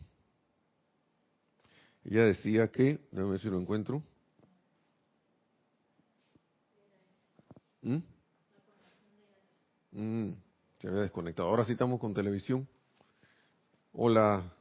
Ella 2.10 2.24
decía 2.24 2.68
que, 2.68 3.00
déjame 3.10 3.32
ver 3.32 3.40
si 3.40 3.50
lo 3.50 3.60
encuentro. 3.60 4.02
¿Mm? 7.82 7.98
¿Mm? 9.92 10.32
se 10.78 10.88
había 10.88 11.00
desconectado. 11.02 11.50
Ahora 11.50 11.64
sí 11.64 11.72
estamos 11.72 12.00
con 12.00 12.14
televisión. 12.14 12.66
Hola, 13.92 14.54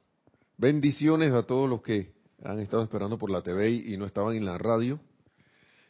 bendiciones 0.57 1.31
a 1.31 1.43
todos 1.43 1.69
los 1.69 1.81
que 1.81 2.13
han 2.43 2.59
estado 2.59 2.83
esperando 2.83 3.17
por 3.17 3.29
la 3.29 3.41
TV 3.41 3.69
y, 3.69 3.95
no 3.95 4.05
estaban 4.05 4.35
en 4.35 4.43
la 4.43 4.57
radio. 4.57 4.99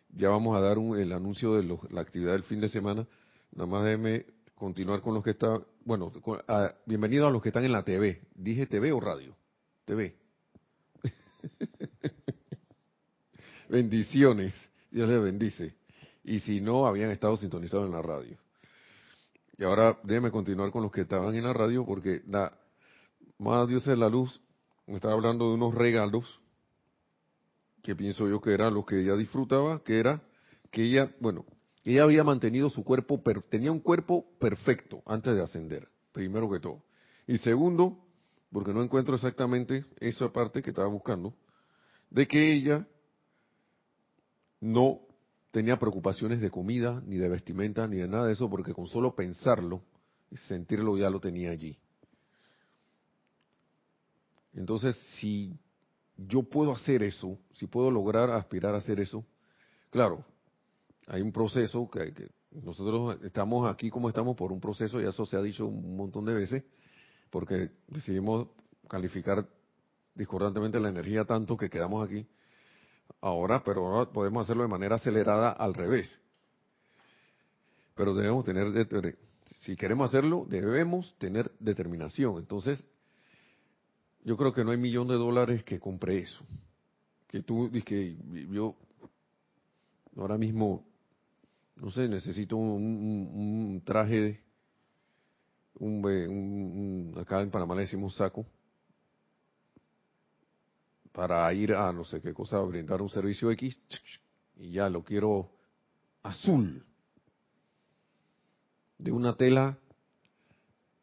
Ya 0.10 0.30
vamos 0.30 0.56
a 0.56 0.62
dar 0.62 0.78
el 0.78 1.12
anuncio 1.12 1.56
de 1.56 1.64
la 1.90 2.02
actividad 2.02 2.34
del 2.34 2.44
fin 2.44 2.62
de 2.62 2.70
semana. 2.70 3.08
Nada 3.52 3.66
más 3.66 3.84
déjeme 3.84 4.28
continuar 4.54 5.02
con 5.02 5.16
los 5.16 5.24
que 5.24 5.32
están. 5.32 5.64
Bueno, 5.86 6.12
ah, 6.48 6.72
bienvenidos 6.86 7.30
a 7.30 7.32
los 7.32 7.42
que 7.42 7.50
están 7.50 7.66
en 7.66 7.72
la 7.72 7.84
TV. 7.84 8.22
¿Dije 8.36 8.68
TV 8.68 8.92
o 8.92 9.00
radio? 9.00 9.36
TV. 9.86 10.27
Bendiciones. 13.70 14.54
Dios 14.92 15.10
les 15.10 15.22
bendice. 15.22 15.76
Y 16.24 16.40
si 16.40 16.62
no, 16.62 16.86
habían 16.86 17.10
estado 17.10 17.38
sintonizados 17.38 17.86
en 17.86 17.94
la 17.94 18.02
radio. 18.02 18.38
Y 19.58 19.64
ahora 19.64 19.98
déjeme 20.04 20.32
continuar 20.32 20.72
con 20.72 20.84
los 20.84 20.92
que 20.92 21.02
estaban 21.02 21.34
en 21.36 21.44
la 21.44 21.54
radio 21.54 21.86
porque 21.86 22.22
la 22.28 22.54
más 23.40 23.68
Dios 23.68 23.86
de 23.86 23.98
la 23.98 24.10
luz 24.10 24.42
me 24.86 24.96
estaba 24.96 25.14
hablando 25.14 25.50
de 25.50 25.56
unos 25.56 25.76
regalos 25.76 26.40
que 27.84 27.96
pienso 27.96 28.28
yo 28.28 28.42
que 28.42 28.54
eran 28.54 28.74
los 28.74 28.86
que 28.86 29.00
ella 29.00 29.16
disfrutaba, 29.16 29.84
que 29.84 30.00
era 30.00 30.22
que 30.72 30.84
ella, 30.84 31.12
bueno, 31.20 31.46
ella 31.84 32.04
había 32.04 32.24
mantenido 32.24 32.70
su 32.70 32.84
cuerpo, 32.84 33.22
tenía 33.50 33.72
un 33.72 33.80
cuerpo 33.80 34.26
perfecto 34.40 35.02
antes 35.06 35.36
de 35.36 35.42
ascender, 35.42 35.88
primero 36.12 36.50
que 36.50 36.60
todo. 36.60 36.84
Y 37.28 37.38
segundo, 37.38 37.98
porque 38.52 38.74
no 38.74 38.84
encuentro 38.84 39.16
exactamente 39.16 39.86
esa 40.00 40.32
parte 40.32 40.62
que 40.62 40.70
estaba 40.70 40.88
buscando, 40.88 41.34
de 42.10 42.28
que 42.28 42.54
ella 42.54 42.88
no 44.60 45.02
tenía 45.52 45.78
preocupaciones 45.78 46.42
de 46.42 46.50
comida, 46.50 47.02
ni 47.06 47.18
de 47.18 47.30
vestimenta, 47.30 47.88
ni 47.88 47.98
de 47.98 48.08
nada 48.08 48.28
de 48.28 48.34
eso, 48.34 48.50
porque 48.50 48.74
con 48.74 48.88
solo 48.88 49.16
pensarlo 49.16 49.82
y 50.32 50.38
sentirlo 50.38 50.98
ya 50.98 51.10
lo 51.10 51.20
tenía 51.20 51.52
allí. 51.52 51.78
Entonces, 54.54 54.96
si 55.20 55.54
yo 56.18 56.44
puedo 56.44 56.72
hacer 56.72 57.04
eso, 57.04 57.38
si 57.54 57.68
puedo 57.68 57.92
lograr 57.92 58.30
aspirar 58.32 58.74
a 58.74 58.80
hacer 58.80 59.00
eso, 59.00 59.26
claro, 59.90 60.26
hay 61.08 61.22
un 61.22 61.32
proceso 61.32 61.90
que, 61.90 62.14
que 62.14 62.30
nosotros 62.52 63.18
estamos 63.24 63.70
aquí 63.72 63.90
como 63.90 64.10
estamos 64.10 64.36
por 64.36 64.52
un 64.52 64.60
proceso, 64.60 65.00
y 65.00 65.06
eso 65.06 65.26
se 65.26 65.38
ha 65.38 65.42
dicho 65.42 65.68
un 65.68 65.96
montón 65.96 66.26
de 66.26 66.34
veces, 66.34 66.64
porque 67.30 67.72
decidimos 67.88 68.48
calificar 68.88 69.48
discordantemente 70.16 70.80
la 70.80 70.90
energía 70.90 71.26
tanto 71.26 71.58
que 71.58 71.70
quedamos 71.70 72.08
aquí 72.08 72.28
ahora, 73.22 73.64
pero 73.64 73.86
ahora 73.86 74.12
podemos 74.12 74.46
hacerlo 74.46 74.64
de 74.64 74.70
manera 74.70 74.96
acelerada 74.96 75.52
al 75.52 75.74
revés. 75.74 76.20
Pero 77.96 78.14
debemos 78.14 78.46
tener, 78.46 78.88
si 79.58 79.76
queremos 79.76 80.10
hacerlo, 80.10 80.46
debemos 80.48 81.16
tener 81.18 81.52
determinación. 81.60 82.38
Entonces, 82.38 82.86
yo 84.24 84.38
creo 84.38 84.54
que 84.54 84.64
no 84.64 84.72
hay 84.72 84.78
millón 84.78 85.08
de 85.08 85.16
dólares 85.16 85.64
que 85.64 85.80
compre 85.80 86.20
eso. 86.20 86.46
Que 87.28 87.44
tú, 87.44 87.72
que 87.86 88.18
yo 88.52 88.76
ahora 90.16 90.38
mismo, 90.38 90.86
no 91.76 91.92
sé, 91.92 92.08
necesito 92.08 92.58
un, 92.58 93.82
traje, 93.86 94.42
un, 95.80 96.06
un, 96.06 97.14
acá 97.20 97.42
en 97.42 97.52
Panamá 97.52 97.76
le 97.76 97.82
decimos 97.82 98.16
saco, 98.16 98.46
para 101.12 101.52
ir 101.54 101.74
a 101.74 101.92
no 101.92 102.04
sé 102.04 102.22
qué 102.22 102.34
cosa, 102.34 102.60
brindar 102.60 103.02
un 103.02 103.10
servicio 103.10 103.50
X, 103.52 103.78
y 104.56 104.72
ya 104.72 104.90
lo 104.90 105.04
quiero 105.04 105.52
azul, 106.24 106.86
de 108.98 109.12
una 109.12 109.36
tela 109.36 109.78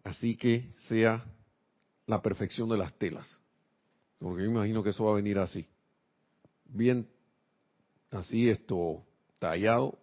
así 0.02 0.36
que 0.36 0.70
sea 0.88 1.24
la 2.06 2.22
perfección 2.22 2.68
de 2.68 2.76
las 2.76 2.92
telas. 2.94 3.38
Porque 4.18 4.44
yo 4.44 4.50
imagino 4.50 4.82
que 4.82 4.90
eso 4.90 5.04
va 5.04 5.12
a 5.12 5.16
venir 5.16 5.38
así. 5.38 5.66
Bien, 6.66 7.08
así 8.10 8.48
esto, 8.48 9.04
tallado, 9.38 9.98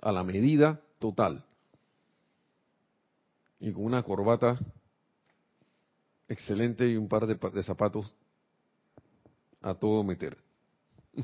a 0.00 0.12
la 0.12 0.24
medida 0.24 0.80
total. 0.98 1.45
Y 3.58 3.72
con 3.72 3.84
una 3.84 4.02
corbata 4.02 4.58
excelente 6.28 6.88
y 6.88 6.96
un 6.96 7.08
par 7.08 7.26
de, 7.26 7.62
zapatos 7.62 8.12
a 9.62 9.74
todo 9.74 10.02
meter. 10.04 10.36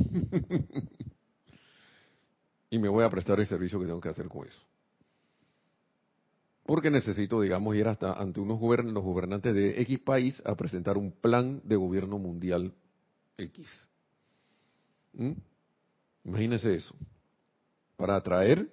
y 2.70 2.78
me 2.78 2.88
voy 2.88 3.04
a 3.04 3.10
prestar 3.10 3.38
el 3.40 3.46
servicio 3.46 3.78
que 3.78 3.86
tengo 3.86 4.00
que 4.00 4.08
hacer 4.08 4.28
con 4.28 4.46
eso. 4.46 4.60
Porque 6.64 6.90
necesito, 6.90 7.40
digamos, 7.40 7.74
ir 7.74 7.88
hasta 7.88 8.12
ante 8.12 8.40
unos 8.40 8.60
los 8.60 9.04
gobernantes 9.04 9.52
de 9.52 9.80
X 9.82 9.98
país 9.98 10.40
a 10.46 10.54
presentar 10.54 10.96
un 10.96 11.10
plan 11.10 11.60
de 11.64 11.76
gobierno 11.76 12.18
mundial 12.18 12.72
X. 13.36 13.68
¿Mm? 15.12 15.32
Imagínese 16.24 16.74
eso. 16.74 16.94
Para 17.96 18.16
atraer 18.16 18.68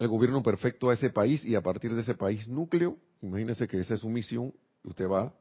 el 0.00 0.08
gobierno 0.08 0.42
perfecto 0.42 0.88
a 0.88 0.94
ese 0.94 1.10
país 1.10 1.44
y 1.44 1.54
a 1.54 1.60
partir 1.60 1.94
de 1.94 2.00
ese 2.00 2.14
país 2.14 2.48
núcleo, 2.48 2.96
imagínese 3.20 3.68
que 3.68 3.78
esa 3.78 3.94
es 3.94 4.00
su 4.00 4.08
misión, 4.08 4.52
usted 4.82 5.06
va 5.06 5.34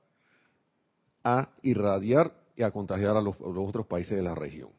a 1.24 1.50
irradiar 1.62 2.34
y 2.58 2.64
a 2.64 2.70
contagiar 2.70 3.16
a 3.16 3.22
los, 3.22 3.38
otros 3.40 3.88
países 3.88 4.18
de 4.18 4.22
la 4.22 4.36
región. 4.36 4.70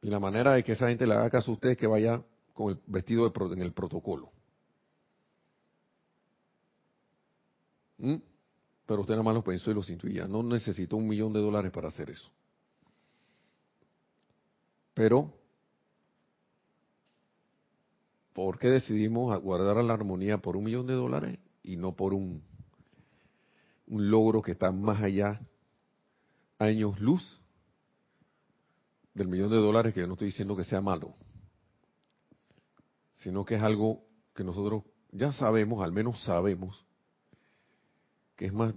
Y 0.00 0.08
la 0.08 0.18
manera 0.18 0.54
de 0.54 0.64
que 0.64 0.72
esa 0.72 0.88
gente 0.88 1.06
le 1.06 1.14
haga 1.14 1.28
caso 1.28 1.50
a 1.50 1.54
usted 1.54 1.70
es 1.70 1.76
que 1.76 1.86
vaya 1.86 2.22
con 2.54 2.72
el 2.72 2.80
vestido 2.86 3.30
en 3.52 3.60
el 3.60 3.72
protocolo. 3.74 4.32
¿Mm? 7.98 8.16
Pero 8.86 9.00
usted 9.02 9.14
nada 9.14 9.22
más 9.22 9.34
lo 9.34 9.44
pensó 9.44 9.70
y 9.70 9.74
lo 9.74 9.82
intuía. 9.86 10.26
No 10.26 10.42
necesitó 10.42 10.96
un 10.96 11.06
millón 11.06 11.32
de 11.34 11.40
dólares 11.40 11.70
para 11.72 11.88
hacer 11.88 12.08
eso. 12.08 12.30
Pero, 14.94 15.43
¿por 18.34 18.58
qué 18.58 18.68
decidimos 18.68 19.40
guardar 19.40 19.82
la 19.82 19.94
armonía 19.94 20.36
por 20.38 20.58
un 20.58 20.64
millón 20.64 20.86
de 20.86 20.92
dólares? 20.94 21.38
y 21.64 21.76
no 21.76 21.96
por 21.96 22.14
un, 22.14 22.42
un 23.86 24.10
logro 24.10 24.42
que 24.42 24.52
está 24.52 24.70
más 24.70 25.02
allá, 25.02 25.40
años 26.58 27.00
luz, 27.00 27.40
del 29.14 29.28
millón 29.28 29.50
de 29.50 29.56
dólares, 29.56 29.94
que 29.94 30.00
yo 30.00 30.06
no 30.06 30.12
estoy 30.12 30.28
diciendo 30.28 30.56
que 30.56 30.64
sea 30.64 30.80
malo, 30.80 31.14
sino 33.14 33.44
que 33.44 33.54
es 33.54 33.62
algo 33.62 34.04
que 34.34 34.44
nosotros 34.44 34.84
ya 35.10 35.32
sabemos, 35.32 35.82
al 35.82 35.92
menos 35.92 36.22
sabemos, 36.22 36.84
que 38.36 38.46
es 38.46 38.52
más, 38.52 38.74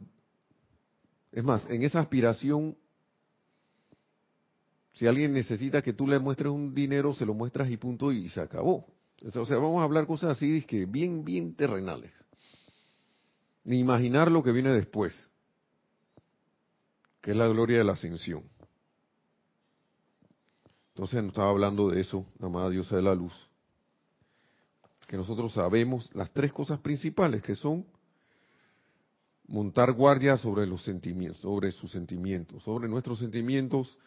es 1.32 1.44
más, 1.44 1.66
en 1.70 1.84
esa 1.84 2.00
aspiración, 2.00 2.78
si 4.94 5.08
alguien 5.08 5.34
necesita 5.34 5.82
que 5.82 5.94
tú 5.94 6.08
le 6.08 6.20
muestres 6.20 6.52
un 6.52 6.74
dinero, 6.74 7.14
se 7.14 7.26
lo 7.26 7.34
muestras 7.34 7.70
y 7.70 7.78
punto, 7.78 8.12
y 8.12 8.30
se 8.30 8.40
acabó. 8.40 8.88
O 9.26 9.46
sea, 9.46 9.58
vamos 9.58 9.82
a 9.82 9.84
hablar 9.84 10.06
cosas 10.06 10.32
así, 10.32 10.64
que 10.64 10.86
bien, 10.86 11.24
bien 11.26 11.56
terrenales 11.56 12.12
ni 13.68 13.80
imaginar 13.80 14.32
lo 14.32 14.42
que 14.44 14.54
viene 14.54 14.72
después, 14.72 15.14
que 17.22 17.32
es 17.32 17.38
la 17.38 17.50
gloria 17.50 17.80
de 17.80 17.84
la 17.84 17.94
ascensión. 17.94 18.44
Entonces 20.94 21.22
nos 21.22 21.34
estaba 21.34 21.50
hablando 21.50 21.90
de 21.90 22.00
eso, 22.00 22.26
la 22.40 22.48
amada 22.48 22.70
diosa 22.70 22.96
de 22.96 23.02
la 23.02 23.14
luz, 23.14 23.34
que 25.06 25.18
nosotros 25.18 25.52
sabemos 25.52 26.10
las 26.16 26.32
tres 26.32 26.54
cosas 26.54 26.80
principales 26.80 27.44
que 27.44 27.56
son 27.56 27.86
montar 29.48 29.92
guardia 29.92 30.38
sobre 30.38 30.66
los 30.66 30.82
sentimientos, 30.84 31.42
sobre 31.42 31.74
sus 31.74 31.92
sentimientos, 31.92 32.64
sobre 32.64 32.88
nuestros 32.88 33.20
sentimientos, 33.20 33.98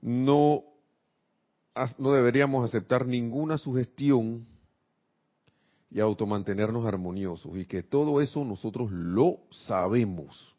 no, 0.00 0.62
no 1.98 2.12
deberíamos 2.12 2.64
aceptar 2.64 3.06
ninguna 3.06 3.58
sugestión 3.58 4.46
y 5.90 6.00
automantenernos 6.00 6.86
armoniosos. 6.86 7.56
Y 7.56 7.66
que 7.66 7.82
todo 7.82 8.20
eso 8.20 8.44
nosotros 8.44 8.90
lo 8.90 9.40
sabemos. 9.50 10.54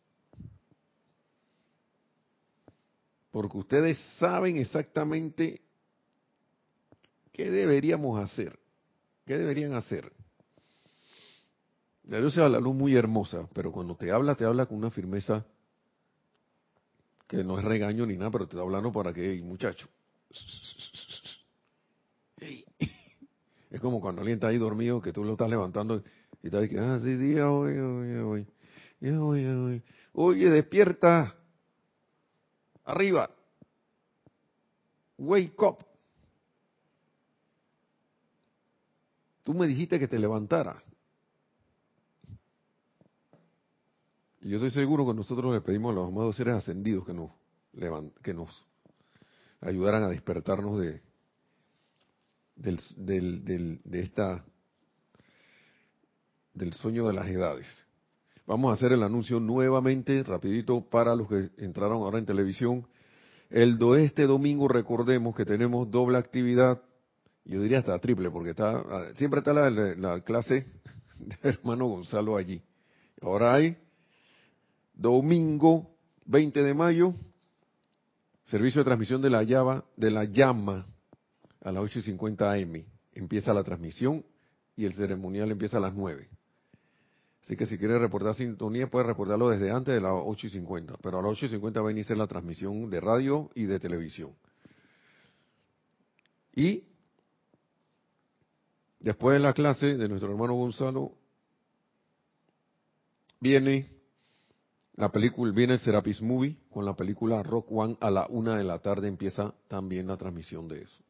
Porque 3.31 3.57
ustedes 3.57 3.97
saben 4.19 4.57
exactamente 4.57 5.61
qué 7.31 7.49
deberíamos 7.49 8.19
hacer. 8.19 8.59
¿Qué 9.25 9.37
deberían 9.37 9.73
hacer? 9.73 10.11
La 12.05 12.19
Dios 12.19 12.35
la 12.35 12.59
luz 12.59 12.75
muy 12.75 12.95
hermosa, 12.95 13.47
pero 13.53 13.71
cuando 13.71 13.95
te 13.95 14.11
habla, 14.11 14.35
te 14.35 14.45
habla 14.45 14.65
con 14.65 14.77
una 14.77 14.91
firmeza 14.91 15.45
que 17.27 17.43
no 17.43 17.57
es 17.57 17.65
regaño 17.65 18.05
ni 18.05 18.17
nada, 18.17 18.29
pero 18.29 18.45
te 18.45 18.51
está 18.51 18.61
hablando 18.61 18.91
para 18.91 19.13
que, 19.13 19.41
muchacho, 19.41 19.87
es 22.37 23.81
como 23.81 24.01
cuando 24.01 24.21
alguien 24.21 24.37
está 24.37 24.47
ahí 24.47 24.57
dormido, 24.57 25.01
que 25.01 25.11
tú 25.11 25.23
lo 25.23 25.33
estás 25.33 25.49
levantando 25.49 26.03
y 26.41 26.47
estás 26.47 26.61
diciendo, 26.61 26.87
ah, 26.87 26.99
sí, 26.99 27.17
sí, 27.17 27.33
ya 27.33 27.45
voy, 27.45 27.75
ya 27.75 27.83
voy, 27.83 28.13
ya 28.99 29.19
voy, 29.19 29.43
ya 29.43 29.55
voy, 29.55 29.83
Oye, 30.13 30.49
despierta. 30.49 31.35
Arriba. 32.85 33.29
Wake 35.17 35.61
up. 35.63 35.77
Tú 39.43 39.53
me 39.53 39.67
dijiste 39.67 39.99
que 39.99 40.07
te 40.07 40.19
levantara. 40.19 40.83
Y 44.41 44.49
yo 44.49 44.57
estoy 44.57 44.71
seguro 44.71 45.05
que 45.07 45.13
nosotros 45.13 45.53
le 45.53 45.61
pedimos 45.61 45.91
a 45.91 45.95
los 45.95 46.09
amados 46.09 46.35
seres 46.35 46.55
ascendidos 46.55 47.05
que 47.05 47.13
nos, 47.13 47.31
que 48.21 48.33
nos 48.33 48.65
ayudaran 49.61 50.03
a 50.03 50.09
despertarnos 50.09 50.79
de, 50.79 51.01
del, 52.55 52.79
del, 52.95 53.81
de 53.83 53.99
esta 53.99 54.43
del 56.53 56.73
sueño 56.73 57.07
de 57.07 57.13
las 57.13 57.27
edades. 57.27 57.65
Vamos 58.45 58.69
a 58.69 58.73
hacer 58.73 58.91
el 58.91 59.03
anuncio 59.03 59.39
nuevamente, 59.39 60.21
rapidito, 60.23 60.81
para 60.81 61.15
los 61.15 61.27
que 61.27 61.49
entraron 61.57 62.03
ahora 62.03 62.19
en 62.19 62.25
televisión. 62.25 62.87
El 63.49 63.77
do 63.77 63.95
este 63.95 64.27
domingo 64.27 64.67
recordemos 64.67 65.35
que 65.35 65.45
tenemos 65.45 65.89
doble 65.89 66.17
actividad, 66.17 66.81
yo 67.45 67.61
diría 67.61 67.79
hasta 67.79 67.97
triple, 67.99 68.29
porque 68.29 68.51
está 68.51 69.13
siempre 69.15 69.39
está 69.39 69.53
la, 69.53 69.69
la 69.69 70.21
clase 70.21 70.67
de 71.19 71.37
hermano 71.41 71.87
Gonzalo 71.87 72.37
allí. 72.37 72.61
Ahora 73.21 73.55
hay 73.55 73.77
domingo 74.93 75.89
20 76.25 76.61
de 76.61 76.73
mayo 76.73 77.13
Servicio 78.45 78.81
de 78.81 78.85
transmisión 78.85 79.21
de 79.21 79.29
la, 79.29 79.43
de 79.95 80.11
la 80.11 80.25
llama 80.25 80.85
a 81.63 81.71
las 81.71 81.83
8 81.83 81.99
y 81.99 82.01
50 82.03 82.51
AM. 82.51 82.85
Empieza 83.13 83.53
la 83.53 83.63
transmisión 83.63 84.25
y 84.75 84.85
el 84.85 84.93
ceremonial 84.93 85.51
empieza 85.51 85.77
a 85.77 85.81
las 85.81 85.93
9. 85.93 86.29
Así 87.43 87.57
que 87.57 87.65
si 87.65 87.77
quiere 87.77 87.99
reportar 87.99 88.35
sintonía, 88.35 88.87
puede 88.87 89.05
reportarlo 89.05 89.49
desde 89.49 89.71
antes 89.71 89.93
de 89.93 90.01
las 90.01 90.13
8 90.13 90.47
y 90.47 90.49
50. 90.49 90.97
Pero 91.01 91.19
a 91.19 91.21
las 91.21 91.31
8 91.31 91.47
y 91.47 91.49
50 91.49 91.81
va 91.81 91.89
a 91.89 91.91
iniciar 91.91 92.17
la 92.17 92.27
transmisión 92.27 92.89
de 92.89 93.01
radio 93.01 93.49
y 93.55 93.63
de 93.63 93.79
televisión. 93.79 94.31
Y 96.55 96.83
después 98.99 99.35
de 99.35 99.39
la 99.39 99.53
clase 99.53 99.97
de 99.97 100.07
nuestro 100.07 100.31
hermano 100.31 100.53
Gonzalo, 100.53 101.13
viene 103.39 103.89
la 104.95 105.11
película, 105.11 105.51
viene 105.51 105.73
el 105.73 105.79
Serapis 105.79 106.21
Movie 106.21 106.57
con 106.69 106.85
la 106.85 106.95
película 106.95 107.41
Rock 107.41 107.71
One 107.71 107.97
a 107.99 108.11
la 108.11 108.27
una 108.29 108.55
de 108.55 108.63
la 108.63 108.79
tarde 108.79 109.07
empieza 109.07 109.53
también 109.67 110.07
la 110.07 110.17
transmisión 110.17 110.67
de 110.67 110.83
eso 110.83 111.03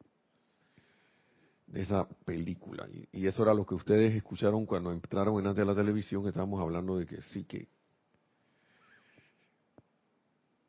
esa 1.73 2.07
película. 2.25 2.87
Y, 3.11 3.25
eso 3.25 3.43
era 3.43 3.53
lo 3.53 3.65
que 3.65 3.75
ustedes 3.75 4.13
escucharon 4.15 4.65
cuando 4.65 4.91
entraron 4.91 5.39
en 5.39 5.47
antes 5.47 5.65
de 5.65 5.71
la 5.71 5.75
televisión, 5.75 6.27
estábamos 6.27 6.61
hablando 6.61 6.97
de 6.97 7.05
que 7.05 7.21
sí 7.21 7.43
que 7.43 7.67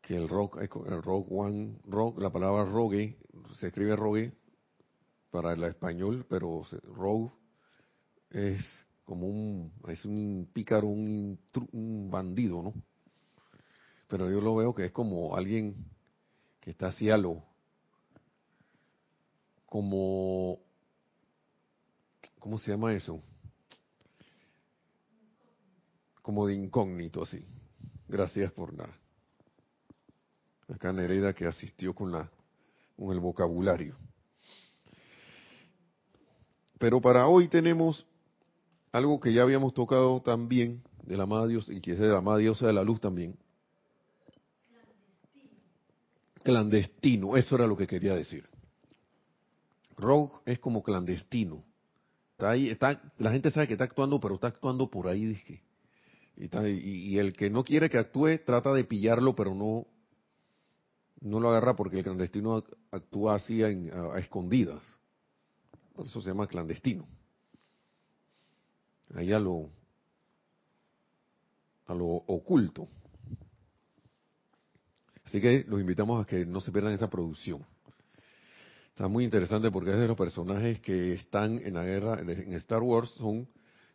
que 0.01 0.15
el 0.17 0.29
rock, 0.29 0.59
el 0.59 1.03
rock 1.03 1.33
one, 1.33 1.79
rock, 1.87 2.19
la 2.19 2.31
palabra 2.31 2.67
rogue, 2.67 3.17
se 3.55 3.69
escribe 3.69 3.97
rogue 3.97 4.35
para 5.31 5.55
el 5.55 5.65
español, 5.65 6.27
pero 6.29 6.63
rogue 6.95 7.33
es 8.29 8.61
como 9.07 9.27
un, 9.27 9.73
es 9.89 10.05
un 10.05 10.47
pícaro, 10.53 10.89
un, 10.89 11.39
un 11.73 12.11
bandido, 12.11 12.63
¿no? 12.63 12.75
Pero 14.09 14.31
yo 14.31 14.43
lo 14.43 14.55
veo 14.57 14.75
que 14.75 14.85
es 14.85 14.93
como 14.93 15.37
alguien 15.37 15.75
que 16.61 16.71
está 16.71 16.89
hacia 16.89 17.17
lo, 17.17 17.43
como 19.67 20.64
¿cómo 22.45 22.59
se 22.59 22.71
llama 22.71 22.93
eso? 22.93 23.23
Como 26.21 26.47
de 26.47 26.53
incógnito, 26.55 27.25
sí. 27.25 27.43
Gracias 28.07 28.53
por 28.53 28.75
nada. 28.75 28.95
Acá 30.69 30.93
Nereida 30.93 31.33
que 31.33 31.47
asistió 31.47 31.95
con, 31.95 32.13
la, 32.13 32.31
con 32.99 33.13
el 33.13 33.21
vocabulario. 33.21 33.97
Pero 36.79 37.01
para 37.01 37.29
hoy 37.29 37.49
tenemos 37.49 38.05
algo 38.93 39.19
que 39.19 39.33
ya 39.33 39.41
habíamos 39.41 39.73
tocado 39.73 40.21
también 40.21 40.83
de 41.03 41.17
la 41.17 41.23
amada 41.23 41.47
Dios 41.47 41.71
y 41.71 41.81
que 41.81 41.93
es 41.93 41.99
de 41.99 42.09
la 42.09 42.19
amada 42.19 42.37
diosa 42.37 42.67
de 42.67 42.75
la 42.75 42.85
luz 42.85 43.01
también. 43.01 43.39
Clandestino, 46.43 47.39
eso 47.39 47.55
era 47.55 47.67
lo 47.67 47.75
que 47.75 47.87
quería 47.87 48.15
decir. 48.15 48.47
Rogue 49.97 50.35
es 50.45 50.59
como 50.59 50.83
clandestino. 50.83 51.65
Está 52.45 52.53
ahí, 52.53 52.69
está, 52.69 53.01
la 53.17 53.33
gente 53.33 53.51
sabe 53.51 53.67
que 53.67 53.73
está 53.73 53.85
actuando, 53.85 54.21
pero 54.21 54.35
está 54.35 54.49
actuando 54.49 54.91
por 54.91 55.09
ahí, 55.09 55.25
dije. 55.25 55.63
Y, 56.37 57.15
y, 57.15 57.19
el 57.19 57.33
que 57.33 57.49
no 57.49 57.65
quiere 57.65 57.89
que 57.89 57.97
actúe 57.97 58.39
trata 58.45 58.71
de 58.75 58.85
pillarlo, 58.85 59.35
pero 59.35 59.55
no, 59.55 59.87
no 61.23 61.41
lo 61.41 61.49
agarra 61.49 61.75
porque 61.75 62.01
el 62.01 62.05
clandestino 62.05 62.63
actúa 62.91 63.37
así 63.37 63.63
a, 63.63 63.71
escondidas. 64.19 64.83
Por 65.95 66.05
eso 66.05 66.21
se 66.21 66.29
llama 66.29 66.47
clandestino. 66.47 67.07
Ahí 69.15 69.33
a 69.33 69.39
lo, 69.39 69.71
a 71.87 71.95
lo 71.95 72.05
oculto. 72.05 72.89
Así 75.25 75.41
que 75.41 75.65
los 75.67 75.81
invitamos 75.81 76.23
a 76.23 76.27
que 76.27 76.45
no 76.45 76.61
se 76.61 76.73
pierdan 76.73 76.93
esa 76.93 77.09
producción. 77.09 77.65
Está 78.95 79.09
muy 79.09 79.25
interesante 79.25 79.73
porque 79.73 79.91
es 79.91 79.99
de 79.99 80.07
los 80.07 80.17
personajes 80.17 80.79
que 80.79 81.15
están 81.15 81.59
en 81.59 81.75
la 81.75 81.83
guerra, 81.83 82.21
en 82.21 82.53
Star 82.53 82.81
Wars, 82.81 83.11
son 83.19 83.49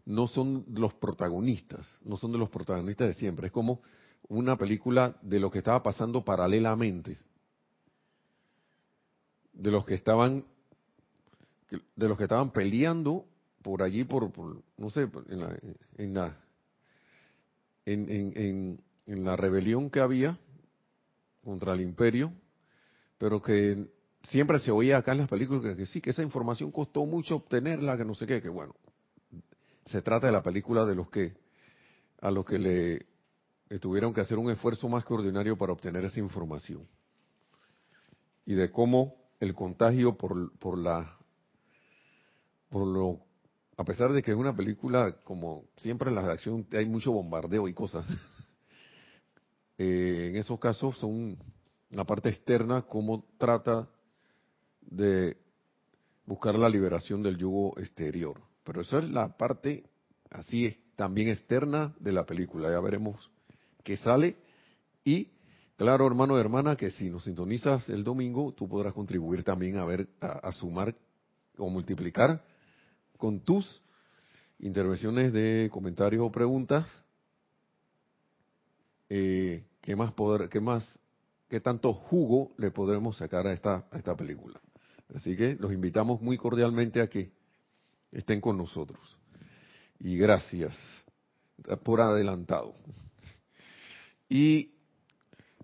no 0.05 0.27
son 0.27 0.65
los 0.73 0.93
protagonistas, 0.95 1.88
no 2.03 2.17
son 2.17 2.33
de 2.33 2.38
los 2.38 2.49
protagonistas 2.49 3.07
de 3.07 3.13
siempre. 3.13 3.47
Es 3.47 3.53
como 3.53 3.81
una 4.27 4.57
película 4.57 5.15
de 5.21 5.39
lo 5.39 5.49
que 5.49 5.59
estaba 5.59 5.81
pasando 5.81 6.25
paralelamente, 6.25 7.17
de 9.53 9.71
los 9.71 9.85
que 9.85 9.93
estaban, 9.93 10.43
de 11.95 12.07
los 12.09 12.17
que 12.17 12.23
estaban 12.23 12.51
peleando 12.51 13.25
por 13.62 13.81
allí, 13.81 14.03
por, 14.03 14.29
no 14.75 14.89
sé, 14.89 15.09
en 15.29 15.39
la, 15.39 15.57
en 15.95 16.13
la, 16.13 16.38
en, 17.85 18.83
en 19.05 19.23
la 19.23 19.38
rebelión 19.38 19.89
que 19.89 20.01
había 20.01 20.38
contra 21.41 21.71
el 21.71 21.79
imperio, 21.79 22.33
pero 23.17 23.41
que 23.41 23.97
siempre 24.23 24.60
se 24.60 24.71
oía 24.71 24.97
acá 24.97 25.13
en 25.13 25.19
las 25.19 25.29
películas 25.29 25.75
que, 25.75 25.86
sí, 25.86 26.01
que 26.01 26.12
esa 26.12 26.23
información 26.23 26.71
costó 26.71 27.05
mucho 27.05 27.38
obtenerla, 27.38 27.97
que 27.97 28.05
no 28.05 28.15
sé 28.15 28.27
qué, 28.27 28.41
que 28.41 28.49
bueno, 28.49 28.75
se 29.86 30.01
trata 30.01 30.27
de 30.27 30.34
la 30.34 30.43
película 30.43 30.86
de 30.86 30.95
los 30.95 31.10
que, 31.10 31.34
a 32.21 32.32
los 32.32 32.45
que 32.45 32.60
le 32.60 33.05
tuvieron 33.79 34.13
que 34.13 34.21
hacer 34.21 34.38
un 34.38 34.51
esfuerzo 34.51 34.89
más 34.89 35.05
que 35.05 35.13
ordinario 35.13 35.58
para 35.58 35.73
obtener 35.73 36.03
esa 36.05 36.19
información. 36.19 36.88
Y 38.45 38.53
de 38.53 38.71
cómo 38.71 39.15
el 39.39 39.53
contagio 39.53 40.17
por, 40.17 40.51
por 40.58 40.77
la, 40.77 41.17
por 42.69 42.86
lo, 42.86 43.19
a 43.77 43.84
pesar 43.84 44.12
de 44.12 44.21
que 44.21 44.32
es 44.32 44.38
una 44.38 44.55
película, 44.55 45.15
como 45.23 45.65
siempre 45.77 46.10
en 46.10 46.15
la 46.15 46.32
acción 46.32 46.67
hay 46.73 46.86
mucho 46.86 47.12
bombardeo 47.12 47.67
y 47.67 47.73
cosas, 47.73 48.05
eh, 49.77 50.29
en 50.29 50.36
esos 50.36 50.60
casos 50.60 50.97
son 50.97 51.38
la 51.91 52.03
parte 52.03 52.29
externa, 52.29 52.84
cómo 52.84 53.25
trata 53.38 53.88
de 54.89 55.38
buscar 56.25 56.56
la 56.56 56.69
liberación 56.69 57.23
del 57.23 57.38
yugo 57.38 57.78
exterior. 57.80 58.41
Pero 58.63 58.82
eso 58.82 58.99
es 58.99 59.10
la 59.10 59.36
parte 59.38 59.84
así 60.30 60.65
es, 60.65 60.78
también 60.95 61.30
externa 61.30 61.93
de 61.99 62.12
la 62.12 62.25
película. 62.25 62.69
Ya 62.69 62.80
veremos 62.80 63.30
qué 63.84 63.97
sale. 63.97 64.36
Y 65.04 65.30
claro, 65.78 66.06
hermano 66.06 66.38
y 66.38 66.41
hermana, 66.41 66.75
que 66.75 66.91
si 66.91 67.10
nos 67.10 67.23
sintonizas 67.23 67.88
el 67.89 68.04
domingo, 68.04 68.54
tú 68.54 68.67
podrás 68.67 68.93
contribuir 68.93 69.43
también 69.43 69.78
a 69.78 69.86
ver, 69.86 70.08
a, 70.19 70.52
sumar 70.52 70.95
o 71.58 71.69
multiplicar 71.69 72.43
con 73.17 73.39
tus 73.39 73.82
intervenciones 74.60 75.34
de 75.34 75.69
comentarios 75.71 76.23
o 76.23 76.32
preguntas. 76.32 76.88
Eh, 79.10 79.63
¿Qué 79.82 79.95
más 79.95 80.12
poder, 80.12 80.49
qué 80.49 80.60
más, 80.60 80.99
qué 81.47 81.60
tanto 81.60 81.93
jugo 81.93 82.52
le 82.58 82.69
podremos 82.69 83.17
sacar 83.17 83.47
a 83.47 83.54
esta, 83.54 83.88
a 83.89 83.97
esta 83.97 84.15
película? 84.15 84.62
Así 85.13 85.36
que 85.36 85.56
los 85.60 85.72
invitamos 85.74 86.22
muy 86.22 86.38
cordialmente 86.38 87.02
a 87.02 87.10
que 87.10 87.32
estén 88.12 88.41
con 88.41 88.58
nosotros. 88.58 89.17
Y 90.00 90.17
gracias 90.17 90.78
por 91.84 92.02
adelantado. 92.02 92.76
Y 94.30 94.72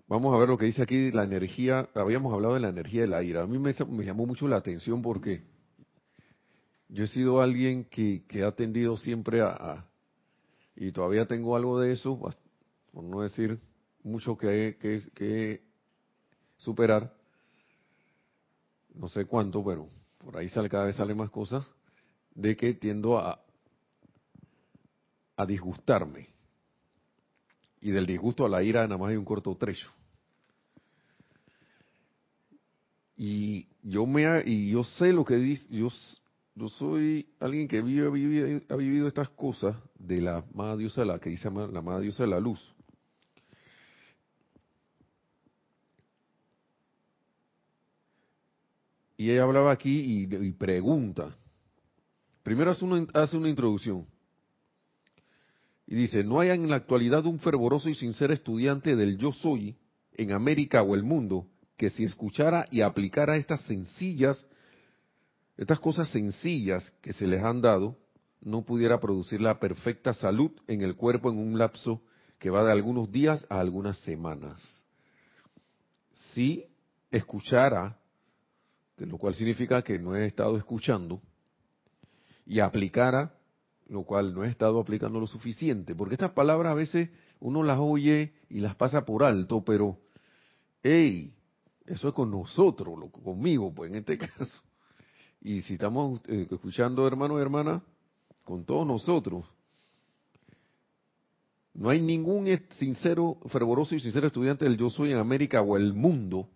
vamos 0.08 0.34
a 0.34 0.38
ver 0.38 0.48
lo 0.48 0.58
que 0.58 0.66
dice 0.66 0.82
aquí 0.82 1.12
la 1.12 1.24
energía. 1.24 1.88
Habíamos 1.94 2.34
hablado 2.34 2.54
de 2.54 2.60
la 2.60 2.68
energía 2.68 3.02
de 3.02 3.06
la 3.06 3.22
ira. 3.22 3.42
A 3.42 3.46
mí 3.46 3.58
me, 3.58 3.72
llamó 4.04 4.26
mucho 4.26 4.48
la 4.48 4.56
atención 4.56 5.00
porque 5.00 5.44
yo 6.88 7.04
he 7.04 7.08
sido 7.08 7.40
alguien 7.40 7.84
que, 7.84 8.24
ha 8.44 8.52
tendido 8.52 8.96
siempre 8.96 9.40
a, 9.40 9.86
y 10.74 10.92
todavía 10.92 11.26
tengo 11.26 11.56
algo 11.56 11.80
de 11.80 11.92
eso, 11.92 12.18
por 12.18 13.04
no 13.04 13.22
decir 13.22 13.60
mucho 14.02 14.36
que, 14.36 14.76
que, 14.80 15.02
que 15.14 15.62
superar, 16.56 17.15
no 18.96 19.08
sé 19.08 19.24
cuánto, 19.24 19.64
pero 19.64 19.88
por 20.18 20.36
ahí 20.36 20.48
sale, 20.48 20.68
cada 20.68 20.86
vez 20.86 20.96
sale 20.96 21.14
más 21.14 21.30
cosas, 21.30 21.64
de 22.34 22.56
que 22.56 22.74
tiendo 22.74 23.18
a, 23.18 23.40
a 25.36 25.46
disgustarme. 25.46 26.28
Y 27.80 27.90
del 27.90 28.06
disgusto 28.06 28.44
a 28.44 28.48
la 28.48 28.62
ira 28.62 28.82
nada 28.82 28.98
más 28.98 29.10
hay 29.10 29.16
un 29.16 29.24
corto 29.24 29.54
trecho. 29.56 29.92
Y 33.16 33.68
yo 33.82 34.04
me 34.06 34.42
y 34.44 34.70
yo 34.70 34.84
sé 34.84 35.12
lo 35.12 35.24
que 35.24 35.36
dice, 35.36 35.66
yo, 35.70 35.88
yo 36.54 36.68
soy 36.68 37.28
alguien 37.40 37.66
que 37.66 37.80
vive, 37.80 38.10
vive, 38.10 38.66
ha 38.68 38.76
vivido 38.76 39.08
estas 39.08 39.30
cosas 39.30 39.76
de 39.98 40.20
la 40.20 40.44
amada 40.52 40.76
diosa 40.76 41.00
de 41.02 41.06
la 41.06 41.18
que 41.18 41.30
dice 41.30 41.50
la 41.50 41.78
amada 41.78 42.00
diosa 42.00 42.24
de 42.24 42.30
la 42.30 42.40
luz. 42.40 42.75
Y 49.16 49.30
ella 49.30 49.44
hablaba 49.44 49.72
aquí 49.72 50.26
y, 50.30 50.52
pregunta. 50.52 51.36
Primero 52.42 52.70
hace 52.70 52.84
una, 52.84 53.06
hace 53.14 53.36
una 53.36 53.48
introducción. 53.48 54.06
Y 55.86 55.94
dice, 55.94 56.24
no 56.24 56.40
hay 56.40 56.50
en 56.50 56.68
la 56.68 56.76
actualidad 56.76 57.24
un 57.26 57.38
fervoroso 57.38 57.88
y 57.88 57.94
sincero 57.94 58.32
estudiante 58.32 58.96
del 58.96 59.16
yo 59.16 59.32
soy 59.32 59.76
en 60.14 60.32
América 60.32 60.82
o 60.82 60.94
el 60.94 61.02
mundo 61.02 61.46
que 61.76 61.90
si 61.90 62.04
escuchara 62.04 62.66
y 62.70 62.80
aplicara 62.80 63.36
estas 63.36 63.60
sencillas, 63.62 64.46
estas 65.56 65.78
cosas 65.78 66.08
sencillas 66.08 66.90
que 67.02 67.12
se 67.12 67.26
les 67.26 67.42
han 67.42 67.60
dado, 67.60 67.96
no 68.40 68.62
pudiera 68.62 69.00
producir 69.00 69.40
la 69.40 69.58
perfecta 69.58 70.12
salud 70.14 70.50
en 70.66 70.80
el 70.82 70.96
cuerpo 70.96 71.30
en 71.30 71.38
un 71.38 71.58
lapso 71.58 72.02
que 72.38 72.50
va 72.50 72.64
de 72.64 72.72
algunos 72.72 73.10
días 73.10 73.46
a 73.48 73.60
algunas 73.60 73.98
semanas. 73.98 74.62
Sí, 76.32 76.64
escuchara, 77.10 77.98
lo 78.98 79.18
cual 79.18 79.34
significa 79.34 79.82
que 79.82 79.98
no 79.98 80.16
he 80.16 80.26
estado 80.26 80.56
escuchando, 80.56 81.20
y 82.46 82.60
aplicara, 82.60 83.34
lo 83.88 84.04
cual 84.04 84.32
no 84.34 84.44
he 84.44 84.48
estado 84.48 84.80
aplicando 84.80 85.20
lo 85.20 85.26
suficiente, 85.26 85.94
porque 85.94 86.14
estas 86.14 86.30
palabras 86.30 86.72
a 86.72 86.76
veces 86.76 87.10
uno 87.40 87.62
las 87.62 87.78
oye 87.78 88.34
y 88.48 88.60
las 88.60 88.74
pasa 88.76 89.04
por 89.04 89.24
alto, 89.24 89.64
pero, 89.64 89.98
hey, 90.82 91.34
eso 91.84 92.08
es 92.08 92.14
con 92.14 92.30
nosotros, 92.30 92.96
conmigo, 93.22 93.74
pues 93.74 93.90
en 93.90 93.96
este 93.98 94.16
caso. 94.18 94.62
Y 95.40 95.60
si 95.62 95.74
estamos 95.74 96.20
eh, 96.26 96.46
escuchando, 96.50 97.06
hermanos 97.06 97.38
y 97.38 97.42
hermanas, 97.42 97.82
con 98.44 98.64
todos 98.64 98.86
nosotros, 98.86 99.44
no 101.74 101.90
hay 101.90 102.00
ningún 102.00 102.48
sincero, 102.76 103.38
fervoroso 103.48 103.94
y 103.94 104.00
sincero 104.00 104.28
estudiante 104.28 104.64
del 104.64 104.78
yo 104.78 104.88
soy 104.88 105.12
en 105.12 105.18
América 105.18 105.60
o 105.60 105.76
el 105.76 105.92
mundo. 105.92 106.48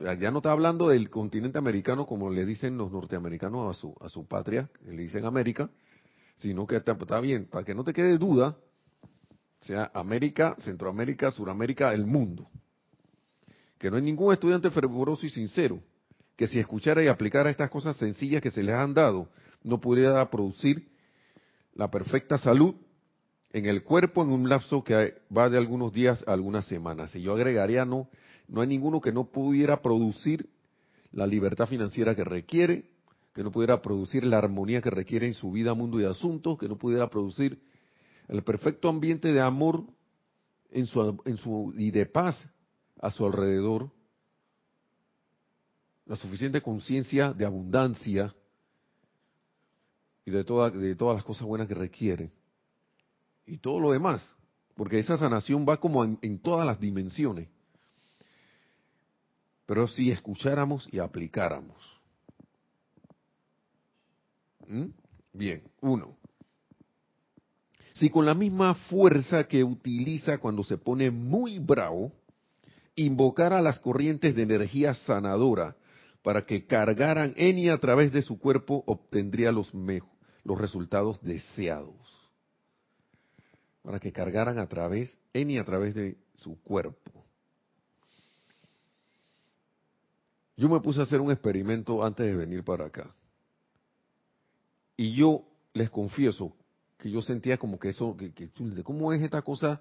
Ya 0.00 0.30
no 0.30 0.38
está 0.38 0.52
hablando 0.52 0.88
del 0.88 1.10
continente 1.10 1.58
americano 1.58 2.06
como 2.06 2.30
le 2.30 2.46
dicen 2.46 2.78
los 2.78 2.92
norteamericanos 2.92 3.76
a 3.76 3.78
su, 3.78 3.96
a 4.00 4.08
su 4.08 4.26
patria, 4.26 4.70
que 4.84 4.92
le 4.92 5.02
dicen 5.02 5.24
América, 5.24 5.70
sino 6.36 6.66
que 6.66 6.76
está, 6.76 7.20
bien, 7.20 7.46
para 7.46 7.64
que 7.64 7.74
no 7.74 7.82
te 7.82 7.92
quede 7.92 8.16
duda, 8.16 8.56
sea 9.60 9.90
América, 9.92 10.54
Centroamérica, 10.60 11.32
Suramérica, 11.32 11.92
el 11.92 12.06
mundo. 12.06 12.48
Que 13.76 13.90
no 13.90 13.96
hay 13.96 14.02
ningún 14.02 14.32
estudiante 14.32 14.70
fervoroso 14.70 15.26
y 15.26 15.30
sincero 15.30 15.80
que 16.36 16.46
si 16.46 16.60
escuchara 16.60 17.02
y 17.02 17.08
aplicara 17.08 17.50
estas 17.50 17.68
cosas 17.68 17.96
sencillas 17.96 18.40
que 18.40 18.52
se 18.52 18.62
les 18.62 18.76
han 18.76 18.94
dado, 18.94 19.28
no 19.64 19.80
pudiera 19.80 20.30
producir 20.30 20.88
la 21.74 21.90
perfecta 21.90 22.38
salud 22.38 22.76
en 23.52 23.66
el 23.66 23.82
cuerpo 23.82 24.22
en 24.22 24.30
un 24.30 24.48
lapso 24.48 24.84
que 24.84 25.20
va 25.36 25.48
de 25.48 25.58
algunos 25.58 25.92
días 25.92 26.22
a 26.28 26.34
algunas 26.34 26.66
semanas. 26.66 27.16
Y 27.16 27.22
yo 27.22 27.32
agregaría, 27.32 27.84
no, 27.84 28.08
no 28.48 28.60
hay 28.60 28.66
ninguno 28.66 29.00
que 29.00 29.12
no 29.12 29.24
pudiera 29.30 29.82
producir 29.82 30.48
la 31.12 31.26
libertad 31.26 31.66
financiera 31.66 32.14
que 32.14 32.24
requiere, 32.24 32.90
que 33.34 33.42
no 33.42 33.52
pudiera 33.52 33.80
producir 33.80 34.24
la 34.24 34.38
armonía 34.38 34.80
que 34.80 34.90
requiere 34.90 35.26
en 35.26 35.34
su 35.34 35.52
vida, 35.52 35.74
mundo 35.74 36.00
y 36.00 36.04
asuntos, 36.04 36.58
que 36.58 36.68
no 36.68 36.76
pudiera 36.76 37.08
producir 37.08 37.60
el 38.28 38.42
perfecto 38.42 38.88
ambiente 38.88 39.32
de 39.32 39.40
amor 39.40 39.84
en 40.70 40.86
su, 40.86 41.22
en 41.24 41.36
su, 41.38 41.72
y 41.76 41.90
de 41.90 42.06
paz 42.06 42.36
a 43.00 43.10
su 43.10 43.24
alrededor, 43.24 43.90
la 46.06 46.16
suficiente 46.16 46.62
conciencia 46.62 47.32
de 47.32 47.44
abundancia 47.44 48.34
y 50.24 50.30
de, 50.30 50.44
toda, 50.44 50.70
de 50.70 50.94
todas 50.94 51.16
las 51.16 51.24
cosas 51.24 51.46
buenas 51.46 51.68
que 51.68 51.74
requiere. 51.74 52.30
Y 53.46 53.58
todo 53.58 53.80
lo 53.80 53.92
demás, 53.92 54.26
porque 54.74 54.98
esa 54.98 55.16
sanación 55.16 55.66
va 55.66 55.78
como 55.78 56.04
en, 56.04 56.38
todas 56.40 56.66
las 56.66 56.78
dimensiones. 56.78 57.48
Pero 59.68 59.86
si 59.86 60.10
escucháramos 60.10 60.88
y 60.90 60.98
aplicáramos. 60.98 61.76
¿Mm? 64.66 64.86
Bien, 65.34 65.62
uno. 65.82 66.16
Si 67.92 68.08
con 68.08 68.24
la 68.24 68.32
misma 68.32 68.74
fuerza 68.74 69.44
que 69.44 69.62
utiliza 69.62 70.38
cuando 70.38 70.64
se 70.64 70.78
pone 70.78 71.10
muy 71.10 71.58
bravo, 71.58 72.14
invocara 72.96 73.60
las 73.60 73.78
corrientes 73.78 74.34
de 74.34 74.42
energía 74.42 74.94
sanadora 74.94 75.76
para 76.22 76.46
que 76.46 76.64
cargaran 76.66 77.34
en 77.36 77.58
y 77.58 77.68
a 77.68 77.76
través 77.76 78.10
de 78.10 78.22
su 78.22 78.38
cuerpo, 78.38 78.84
obtendría 78.86 79.52
los, 79.52 79.70
los 80.44 80.58
resultados 80.58 81.22
deseados. 81.22 82.30
Para 83.82 84.00
que 84.00 84.12
cargaran 84.12 84.58
a 84.58 84.66
través, 84.66 85.20
en 85.34 85.50
y 85.50 85.58
a 85.58 85.64
través 85.66 85.94
de 85.94 86.16
su 86.36 86.58
cuerpo. 86.62 87.27
Yo 90.58 90.68
me 90.68 90.80
puse 90.80 91.00
a 91.00 91.04
hacer 91.04 91.22
un 91.22 91.30
experimento 91.30 92.04
antes 92.04 92.26
de 92.26 92.36
venir 92.36 92.62
para 92.64 92.84
acá. 92.84 93.14
Y 94.94 95.14
yo 95.14 95.44
les 95.72 95.88
confieso 95.88 96.54
que 96.98 97.10
yo 97.10 97.22
sentía 97.22 97.56
como 97.56 97.78
que 97.78 97.88
eso, 97.88 98.14
que, 98.14 98.34
que, 98.34 98.50
¿cómo 98.82 99.14
es 99.14 99.22
esta 99.22 99.40
cosa? 99.40 99.80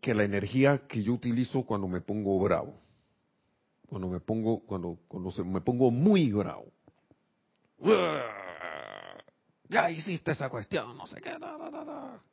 Que 0.00 0.14
la 0.14 0.22
energía 0.22 0.86
que 0.86 1.02
yo 1.02 1.12
utilizo 1.12 1.64
cuando 1.64 1.88
me 1.88 2.00
pongo 2.00 2.38
bravo 2.38 2.82
cuando 3.92 4.08
me 4.08 4.20
pongo, 4.20 4.60
cuando, 4.60 5.00
cuando 5.06 5.30
se, 5.30 5.44
me 5.44 5.60
pongo 5.60 5.90
muy 5.90 6.32
bravo. 6.32 6.64
Ya 9.68 9.90
hiciste 9.90 10.32
esa 10.32 10.48
cuestión, 10.48 10.96
no 10.96 11.06
sé 11.06 11.20
qué. 11.20 11.36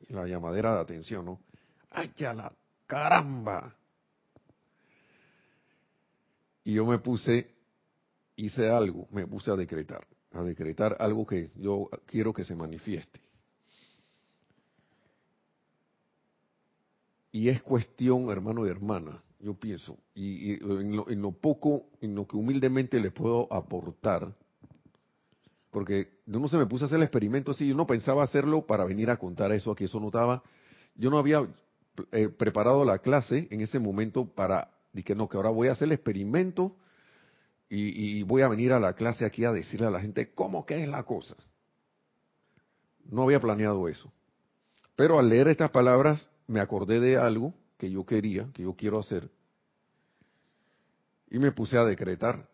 Y 0.08 0.14
la 0.14 0.26
llamadera 0.26 0.76
de 0.76 0.80
atención, 0.80 1.26
¿no? 1.26 1.40
¡Ay, 1.90 2.14
ya 2.16 2.32
la 2.32 2.50
caramba! 2.86 3.76
Y 6.64 6.74
yo 6.74 6.86
me 6.86 6.98
puse, 6.98 7.54
hice 8.36 8.68
algo, 8.68 9.08
me 9.10 9.26
puse 9.26 9.50
a 9.50 9.56
decretar, 9.56 10.06
a 10.32 10.42
decretar 10.42 10.96
algo 11.00 11.26
que 11.26 11.50
yo 11.56 11.88
quiero 12.06 12.32
que 12.32 12.44
se 12.44 12.54
manifieste. 12.54 13.20
Y 17.32 17.48
es 17.48 17.62
cuestión, 17.62 18.28
hermano 18.30 18.66
y 18.66 18.70
hermana, 18.70 19.22
yo 19.38 19.54
pienso, 19.54 19.96
y, 20.14 20.54
en, 20.54 21.22
lo, 21.22 21.32
poco, 21.32 21.86
en 22.00 22.14
lo 22.14 22.26
que 22.26 22.36
humildemente 22.36 23.00
le 23.00 23.10
puedo 23.10 23.50
aportar, 23.52 24.34
porque 25.70 26.08
yo 26.26 26.40
no 26.40 26.48
se 26.48 26.58
me 26.58 26.66
puse 26.66 26.84
a 26.84 26.86
hacer 26.86 26.96
el 26.96 27.04
experimento 27.04 27.52
así, 27.52 27.68
yo 27.68 27.74
no 27.74 27.86
pensaba 27.86 28.24
hacerlo 28.24 28.66
para 28.66 28.84
venir 28.84 29.10
a 29.10 29.16
contar 29.16 29.52
eso, 29.52 29.70
aquí 29.70 29.84
eso 29.84 30.00
no 30.00 30.06
estaba, 30.06 30.42
yo 30.96 31.08
no 31.08 31.18
había 31.18 31.48
eh, 32.12 32.28
preparado 32.28 32.84
la 32.84 32.98
clase 32.98 33.46
en 33.50 33.60
ese 33.60 33.78
momento 33.78 34.26
para, 34.26 34.70
que 34.92 35.14
no, 35.14 35.28
que 35.28 35.36
ahora 35.36 35.50
voy 35.50 35.68
a 35.68 35.72
hacer 35.72 35.86
el 35.86 35.92
experimento 35.92 36.76
y, 37.68 38.18
y 38.18 38.22
voy 38.22 38.42
a 38.42 38.48
venir 38.48 38.72
a 38.72 38.80
la 38.80 38.94
clase 38.94 39.24
aquí 39.24 39.44
a 39.44 39.52
decirle 39.52 39.86
a 39.86 39.90
la 39.90 40.00
gente 40.00 40.32
cómo 40.34 40.66
que 40.66 40.82
es 40.82 40.88
la 40.88 41.04
cosa. 41.04 41.36
No 43.04 43.22
había 43.22 43.40
planeado 43.40 43.88
eso. 43.88 44.12
Pero 44.96 45.18
al 45.18 45.28
leer 45.28 45.48
estas 45.48 45.70
palabras 45.70 46.28
me 46.46 46.60
acordé 46.60 47.00
de 47.00 47.16
algo 47.16 47.54
que 47.78 47.90
yo 47.90 48.04
quería, 48.04 48.48
que 48.52 48.64
yo 48.64 48.74
quiero 48.74 48.98
hacer, 48.98 49.30
y 51.30 51.38
me 51.38 51.52
puse 51.52 51.78
a 51.78 51.84
decretar. 51.84 52.48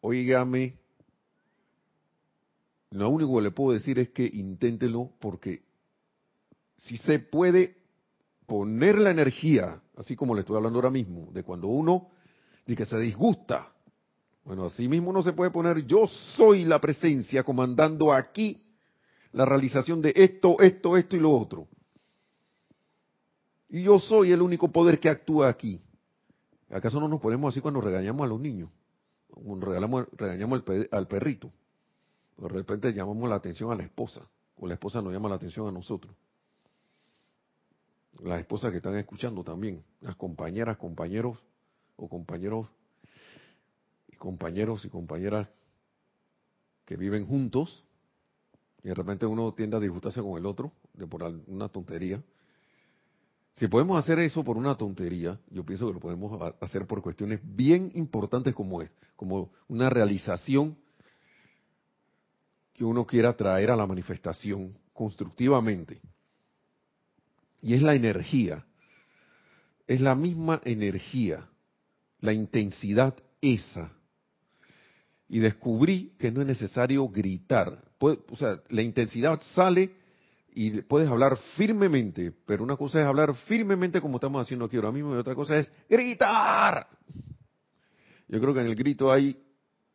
Óigame, 0.00 0.78
lo 2.90 3.08
único 3.08 3.36
que 3.36 3.42
le 3.42 3.50
puedo 3.50 3.72
decir 3.72 3.98
es 3.98 4.10
que 4.10 4.28
inténtelo 4.32 5.12
porque 5.20 5.62
si 6.76 6.96
se 6.96 7.18
puede 7.20 7.81
poner 8.52 8.98
la 8.98 9.10
energía, 9.10 9.80
así 9.96 10.14
como 10.14 10.34
le 10.34 10.40
estoy 10.40 10.58
hablando 10.58 10.78
ahora 10.78 10.90
mismo, 10.90 11.32
de 11.32 11.42
cuando 11.42 11.68
uno 11.68 12.10
dice 12.66 12.76
que 12.76 12.84
se 12.84 12.98
disgusta, 12.98 13.72
bueno, 14.44 14.66
así 14.66 14.90
mismo 14.90 15.08
uno 15.08 15.22
se 15.22 15.32
puede 15.32 15.50
poner 15.50 15.86
yo 15.86 16.06
soy 16.06 16.66
la 16.66 16.78
presencia 16.78 17.44
comandando 17.44 18.12
aquí 18.12 18.62
la 19.32 19.46
realización 19.46 20.02
de 20.02 20.12
esto, 20.14 20.60
esto, 20.60 20.98
esto 20.98 21.16
y 21.16 21.20
lo 21.20 21.32
otro. 21.32 21.66
Y 23.70 23.84
yo 23.84 23.98
soy 23.98 24.32
el 24.32 24.42
único 24.42 24.70
poder 24.70 25.00
que 25.00 25.08
actúa 25.08 25.48
aquí. 25.48 25.80
¿Acaso 26.68 27.00
no 27.00 27.08
nos 27.08 27.22
ponemos 27.22 27.54
así 27.54 27.62
cuando 27.62 27.80
regañamos 27.80 28.22
a 28.22 28.28
los 28.28 28.38
niños? 28.38 28.68
Cuando 29.30 29.64
regalamos, 29.64 30.08
regañamos 30.12 30.62
al 30.90 31.08
perrito. 31.08 31.50
De 32.36 32.48
repente 32.48 32.92
llamamos 32.92 33.26
la 33.30 33.36
atención 33.36 33.72
a 33.72 33.76
la 33.76 33.84
esposa, 33.84 34.20
o 34.58 34.66
la 34.66 34.74
esposa 34.74 35.00
nos 35.00 35.10
llama 35.10 35.30
la 35.30 35.36
atención 35.36 35.66
a 35.66 35.72
nosotros. 35.72 36.14
Las 38.20 38.40
esposas 38.40 38.70
que 38.70 38.76
están 38.78 38.96
escuchando 38.96 39.42
también, 39.42 39.82
las 40.00 40.16
compañeras, 40.16 40.76
compañeros, 40.76 41.38
o 41.96 42.08
compañeros 42.08 42.68
y 44.08 44.16
compañeros 44.16 44.84
y 44.84 44.88
compañeras 44.88 45.48
que 46.84 46.96
viven 46.96 47.26
juntos, 47.26 47.84
y 48.82 48.88
de 48.88 48.94
repente 48.94 49.26
uno 49.26 49.52
tiende 49.54 49.76
a 49.76 49.80
disgustarse 49.80 50.20
con 50.20 50.36
el 50.36 50.46
otro, 50.46 50.72
de 50.94 51.06
por 51.06 51.22
una 51.46 51.68
tontería, 51.68 52.22
si 53.54 53.68
podemos 53.68 54.02
hacer 54.02 54.18
eso 54.18 54.42
por 54.42 54.56
una 54.56 54.76
tontería, 54.76 55.38
yo 55.50 55.64
pienso 55.64 55.86
que 55.86 55.92
lo 55.92 56.00
podemos 56.00 56.54
hacer 56.60 56.86
por 56.86 57.02
cuestiones 57.02 57.40
bien 57.42 57.90
importantes 57.94 58.54
como 58.54 58.80
es, 58.80 58.90
como 59.14 59.50
una 59.68 59.90
realización 59.90 60.76
que 62.72 62.84
uno 62.84 63.06
quiera 63.06 63.36
traer 63.36 63.70
a 63.70 63.76
la 63.76 63.86
manifestación 63.86 64.78
constructivamente. 64.94 66.00
Y 67.62 67.74
es 67.74 67.82
la 67.82 67.94
energía, 67.94 68.66
es 69.86 70.00
la 70.00 70.16
misma 70.16 70.60
energía, 70.64 71.48
la 72.20 72.32
intensidad 72.32 73.14
esa. 73.40 73.92
Y 75.28 75.38
descubrí 75.38 76.12
que 76.18 76.30
no 76.30 76.42
es 76.42 76.46
necesario 76.48 77.08
gritar. 77.08 77.82
o 78.00 78.36
sea, 78.36 78.60
la 78.68 78.82
intensidad 78.82 79.40
sale 79.54 79.94
y 80.54 80.82
puedes 80.82 81.08
hablar 81.08 81.38
firmemente, 81.56 82.32
pero 82.44 82.64
una 82.64 82.76
cosa 82.76 83.00
es 83.00 83.06
hablar 83.06 83.34
firmemente 83.46 84.00
como 84.00 84.16
estamos 84.16 84.42
haciendo 84.42 84.66
aquí 84.66 84.76
ahora 84.76 84.92
mismo 84.92 85.14
y 85.14 85.18
otra 85.18 85.34
cosa 85.34 85.56
es 85.56 85.70
gritar. 85.88 86.88
Yo 88.28 88.40
creo 88.40 88.52
que 88.52 88.60
en 88.60 88.66
el 88.66 88.74
grito 88.74 89.10
hay 89.10 89.40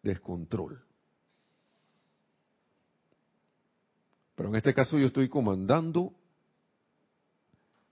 descontrol. 0.02 0.82
Pero 4.36 4.50
en 4.50 4.56
este 4.56 4.74
caso 4.74 4.98
yo 4.98 5.08
estoy 5.08 5.28
comandando 5.28 6.14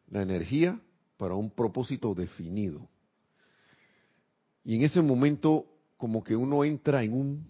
la 0.10 0.22
energía 0.22 0.80
para 1.18 1.36
un 1.36 1.50
propósito 1.52 2.14
definido. 2.14 2.88
Y 4.64 4.76
en 4.76 4.84
ese 4.84 5.02
momento 5.02 5.66
como 5.98 6.24
que 6.24 6.36
uno 6.36 6.64
entra 6.64 7.04
en 7.04 7.14
un 7.14 7.48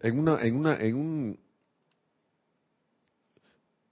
en 0.00 0.18
una 0.18 0.42
en 0.42 0.56
una 0.56 0.76
en 0.76 0.96
un 0.96 1.38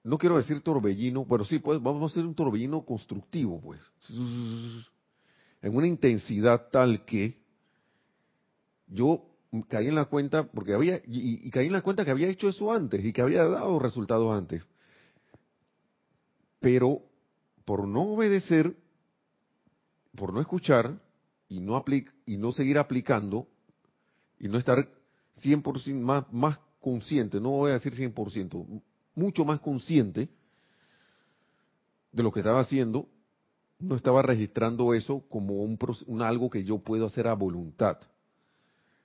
no 0.02 0.16
quiero 0.16 0.38
decir 0.38 0.62
torbellino, 0.62 1.26
pero 1.28 1.44
sí 1.44 1.58
pues 1.58 1.80
vamos 1.82 2.02
a 2.02 2.06
hacer 2.06 2.24
un 2.24 2.34
torbellino 2.34 2.84
constructivo, 2.84 3.60
pues. 3.60 3.80
En 5.62 5.76
una 5.76 5.86
intensidad 5.86 6.68
tal 6.70 7.04
que 7.04 7.38
yo 8.86 9.26
caí 9.68 9.88
en 9.88 9.94
la 9.94 10.06
cuenta 10.06 10.44
porque 10.50 10.72
había 10.72 11.02
y, 11.06 11.50
caí 11.50 11.66
en 11.66 11.72
la 11.72 11.82
cuenta 11.82 12.04
que 12.04 12.10
había 12.10 12.28
hecho 12.28 12.48
eso 12.48 12.72
antes 12.72 13.04
y 13.04 13.12
que 13.12 13.20
había 13.20 13.44
dado 13.44 13.78
resultados 13.78 14.36
antes. 14.36 14.64
Pero 16.60 17.02
por 17.64 17.86
no 17.88 18.02
obedecer, 18.02 18.76
por 20.14 20.32
no 20.32 20.40
escuchar 20.40 21.00
y 21.48 21.60
no 21.60 21.82
y 22.26 22.36
no 22.36 22.52
seguir 22.52 22.78
aplicando 22.78 23.48
y 24.38 24.48
no 24.48 24.58
estar 24.58 24.88
100% 25.42 26.00
más 26.00 26.32
más 26.32 26.58
consciente, 26.80 27.40
no 27.40 27.50
voy 27.50 27.70
a 27.70 27.74
decir 27.74 27.94
100%, 27.94 28.82
mucho 29.14 29.44
más 29.44 29.60
consciente 29.60 30.28
de 32.12 32.22
lo 32.22 32.32
que 32.32 32.40
estaba 32.40 32.60
haciendo, 32.60 33.08
no 33.78 33.96
estaba 33.96 34.22
registrando 34.22 34.94
eso 34.94 35.24
como 35.28 35.62
un, 35.62 36.22
algo 36.22 36.50
que 36.50 36.64
yo 36.64 36.78
puedo 36.78 37.06
hacer 37.06 37.26
a 37.26 37.34
voluntad 37.34 37.98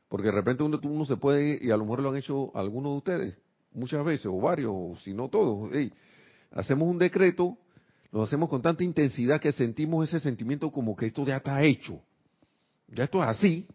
porque 0.08 0.28
de 0.28 0.34
repente 0.34 0.64
uno, 0.64 0.80
uno 0.84 1.06
se 1.06 1.18
puede, 1.18 1.60
y 1.62 1.72
a 1.72 1.78
lo 1.78 1.84
mejor 1.84 2.02
lo 2.02 2.10
han 2.10 2.18
hecho 2.18 2.56
algunos 2.56 2.92
de 2.94 2.98
ustedes, 2.98 3.38
muchas 3.74 4.06
veces, 4.06 4.28
o 4.28 4.40
varios, 4.40 4.72
o 4.74 4.96
si 5.02 5.14
no 5.14 5.30
todos. 5.30 5.70
Hacemos 6.56 6.90
un 6.90 6.98
decreto, 6.98 7.58
lo 8.12 8.24
hacemos 8.24 8.50
con 8.50 8.62
tanta 8.62 8.84
intensidad 8.84 9.40
que 9.40 9.52
sentimos 9.52 10.08
ese 10.08 10.20
sentimiento 10.22 10.72
como 10.72 10.96
que 10.96 11.06
esto 11.06 11.26
ya 11.26 11.38
está 11.38 11.62
hecho. 11.62 12.02
Ya 12.88 13.04
esto 13.04 13.22
es 13.22 13.30
así. 13.30 13.68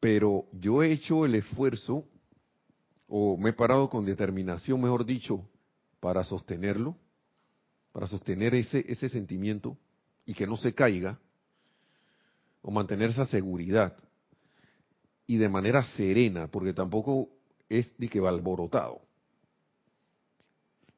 Pero 0.00 0.46
yo 0.52 0.82
he 0.82 0.92
hecho 0.92 1.26
el 1.26 1.34
esfuerzo, 1.34 2.04
o 3.08 3.36
me 3.36 3.50
he 3.50 3.52
parado 3.52 3.90
con 3.90 4.04
determinación, 4.04 4.80
mejor 4.80 5.04
dicho, 5.04 5.46
para 6.00 6.24
sostenerlo, 6.24 6.96
para 7.92 8.06
sostener 8.06 8.54
ese, 8.54 8.84
ese 8.88 9.08
sentimiento 9.08 9.76
y 10.24 10.34
que 10.34 10.46
no 10.46 10.56
se 10.56 10.72
caiga 10.72 11.18
o 12.62 12.70
mantener 12.70 13.10
esa 13.10 13.26
seguridad 13.26 13.96
y 15.26 15.36
de 15.36 15.48
manera 15.48 15.82
serena, 15.82 16.46
porque 16.46 16.72
tampoco 16.72 17.28
es 17.68 17.96
de 17.98 18.08
que 18.08 18.20
va 18.20 18.30
alborotado. 18.30 19.00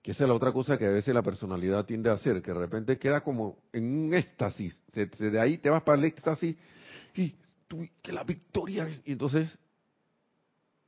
Que 0.02 0.12
esa 0.12 0.24
es 0.24 0.28
la 0.28 0.34
otra 0.34 0.52
cosa 0.52 0.78
que 0.78 0.86
a 0.86 0.90
veces 0.90 1.12
la 1.14 1.22
personalidad 1.22 1.84
tiende 1.84 2.08
a 2.10 2.14
hacer, 2.14 2.40
que 2.40 2.52
de 2.52 2.58
repente 2.58 2.98
queda 2.98 3.20
como 3.20 3.58
en 3.72 4.06
un 4.06 4.14
éxtasis, 4.14 4.82
de 4.94 5.40
ahí 5.40 5.58
te 5.58 5.68
vas 5.68 5.82
para 5.82 5.98
el 5.98 6.04
éxtasis 6.04 6.56
y 7.14 7.34
tú, 7.68 7.86
que 8.00 8.12
la 8.12 8.24
victoria 8.24 8.88
y 9.04 9.12
entonces, 9.12 9.56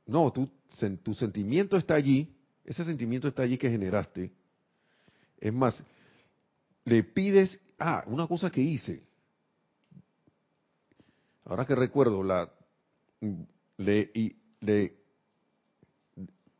no, 0.07 0.31
tu 0.31 1.13
sentimiento 1.13 1.77
está 1.77 1.93
allí, 1.93 2.35
ese 2.65 2.83
sentimiento 2.83 3.27
está 3.27 3.43
allí 3.43 3.57
que 3.57 3.69
generaste. 3.69 4.31
Es 5.39 5.53
más, 5.53 5.75
le 6.85 7.03
pides, 7.03 7.59
ah, 7.77 8.03
una 8.07 8.27
cosa 8.27 8.49
que 8.49 8.61
hice, 8.61 9.03
ahora 11.45 11.65
que 11.65 11.75
recuerdo, 11.75 12.23
la, 12.23 12.49
le, 13.77 15.02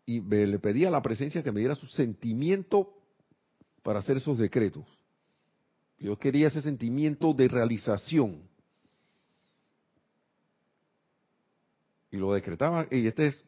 y 0.05 0.21
le 0.21 0.59
pedí 0.59 0.85
a 0.85 0.91
la 0.91 1.01
presencia 1.01 1.43
que 1.43 1.51
me 1.51 1.59
diera 1.59 1.75
su 1.75 1.87
sentimiento 1.87 2.93
para 3.83 3.99
hacer 3.99 4.17
esos 4.17 4.37
decretos. 4.37 4.85
Yo 5.99 6.17
quería 6.17 6.47
ese 6.47 6.61
sentimiento 6.61 7.33
de 7.33 7.47
realización. 7.47 8.41
Y 12.11 12.17
lo 12.17 12.33
decretaba, 12.33 12.85
y 12.91 13.07
esta 13.07 13.25
es 13.25 13.43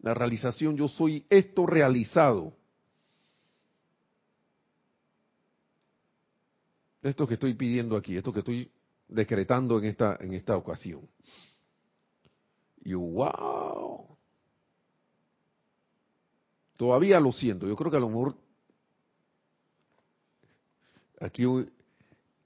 la 0.00 0.12
realización, 0.12 0.76
yo 0.76 0.88
soy 0.88 1.24
esto 1.30 1.66
realizado. 1.66 2.52
Esto 7.02 7.26
que 7.26 7.34
estoy 7.34 7.54
pidiendo 7.54 7.96
aquí, 7.96 8.16
esto 8.16 8.32
que 8.32 8.40
estoy 8.40 8.70
decretando 9.08 9.78
en 9.78 9.84
esta, 9.84 10.16
en 10.20 10.32
esta 10.34 10.56
ocasión. 10.56 11.08
Y 12.82 12.94
wow. 12.94 14.13
Todavía 16.76 17.20
lo 17.20 17.32
siento. 17.32 17.66
Yo 17.66 17.76
creo 17.76 17.90
que 17.90 17.96
a 17.96 18.00
lo 18.00 18.08
mejor 18.08 18.36
aquí 21.20 21.44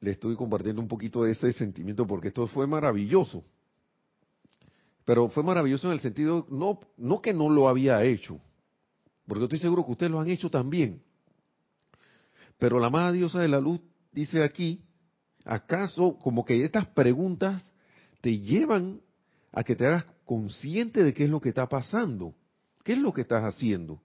le 0.01 0.11
estoy 0.11 0.37
compartiendo 0.37 0.81
un 0.83 0.89
poquito 0.89 1.25
de 1.25 1.33
ese 1.33 1.53
sentimiento 1.53 2.07
porque 2.07 2.29
esto 2.29 2.47
fue 2.47 2.67
maravilloso. 2.67 3.45
Pero 5.05 5.29
fue 5.31 5.43
maravilloso 5.43 5.89
en 5.89 5.95
el 5.95 6.01
sentido, 6.01 6.47
no, 6.51 6.79
no 6.97 7.23
que 7.23 7.33
no 7.33 7.49
lo 7.49 7.69
había 7.69 8.05
hecho, 8.05 8.39
porque 9.27 9.45
estoy 9.45 9.59
seguro 9.59 9.85
que 9.85 9.93
ustedes 9.93 10.13
lo 10.13 10.21
han 10.21 10.29
hecho 10.29 10.51
también. 10.51 11.03
Pero 12.59 12.79
la 12.79 12.89
amada 12.89 13.13
diosa 13.13 13.41
de 13.41 13.49
la 13.49 13.59
luz 13.59 13.81
dice 14.13 14.43
aquí 14.43 14.83
¿Acaso 15.49 16.19
como 16.19 16.45
que 16.45 16.63
estas 16.63 16.87
preguntas 16.89 17.63
te 18.21 18.39
llevan 18.39 19.01
a 19.51 19.65
que 19.65 19.75
te 19.75 19.87
hagas 19.87 20.05
consciente 20.27 21.03
de 21.03 21.15
qué 21.15 21.25
es 21.25 21.31
lo 21.31 21.41
que 21.41 21.49
está 21.49 21.67
pasando? 21.67 22.35
¿Qué 22.85 22.93
es 22.93 22.99
lo 22.99 23.15
que 23.15 23.23
estás 23.23 23.43
haciendo? 23.43 23.99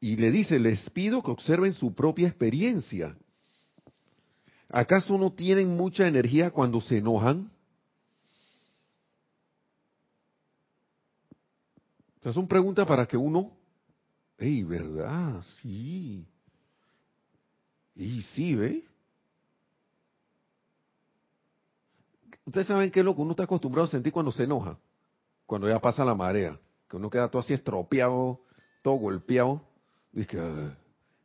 Y 0.00 0.16
le 0.16 0.30
dice, 0.30 0.58
les 0.58 0.88
pido 0.90 1.22
que 1.22 1.30
observen 1.30 1.72
su 1.74 1.94
propia 1.94 2.28
experiencia. 2.28 3.16
¿Acaso 4.70 5.18
no 5.18 5.32
tienen 5.32 5.76
mucha 5.76 6.06
energía 6.06 6.50
cuando 6.50 6.80
se 6.80 6.98
enojan? 6.98 7.50
O 12.22 12.32
son 12.32 12.46
preguntas 12.46 12.86
para 12.86 13.06
que 13.06 13.16
uno, 13.16 13.52
¡Ey, 14.38 14.62
verdad! 14.62 15.42
Sí. 15.60 16.26
Y 17.94 18.22
sí, 18.22 18.54
¿ve? 18.54 18.84
Ustedes 22.46 22.66
saben 22.66 22.90
qué 22.90 23.00
es 23.00 23.04
lo 23.04 23.14
que 23.14 23.20
uno 23.20 23.32
está 23.32 23.44
acostumbrado 23.44 23.86
a 23.86 23.90
sentir 23.90 24.12
cuando 24.12 24.32
se 24.32 24.44
enoja, 24.44 24.78
cuando 25.44 25.68
ya 25.68 25.78
pasa 25.78 26.04
la 26.06 26.14
marea, 26.14 26.58
que 26.88 26.96
uno 26.96 27.10
queda 27.10 27.28
todo 27.30 27.42
así 27.42 27.52
estropeado, 27.52 28.40
todo 28.82 28.94
golpeado, 28.94 29.62
que, 30.12 30.70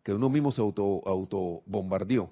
que 0.03 0.13
uno 0.13 0.29
mismo 0.29 0.51
se 0.51 0.61
auto, 0.61 1.01
auto 1.05 1.63
bombardeó, 1.65 2.31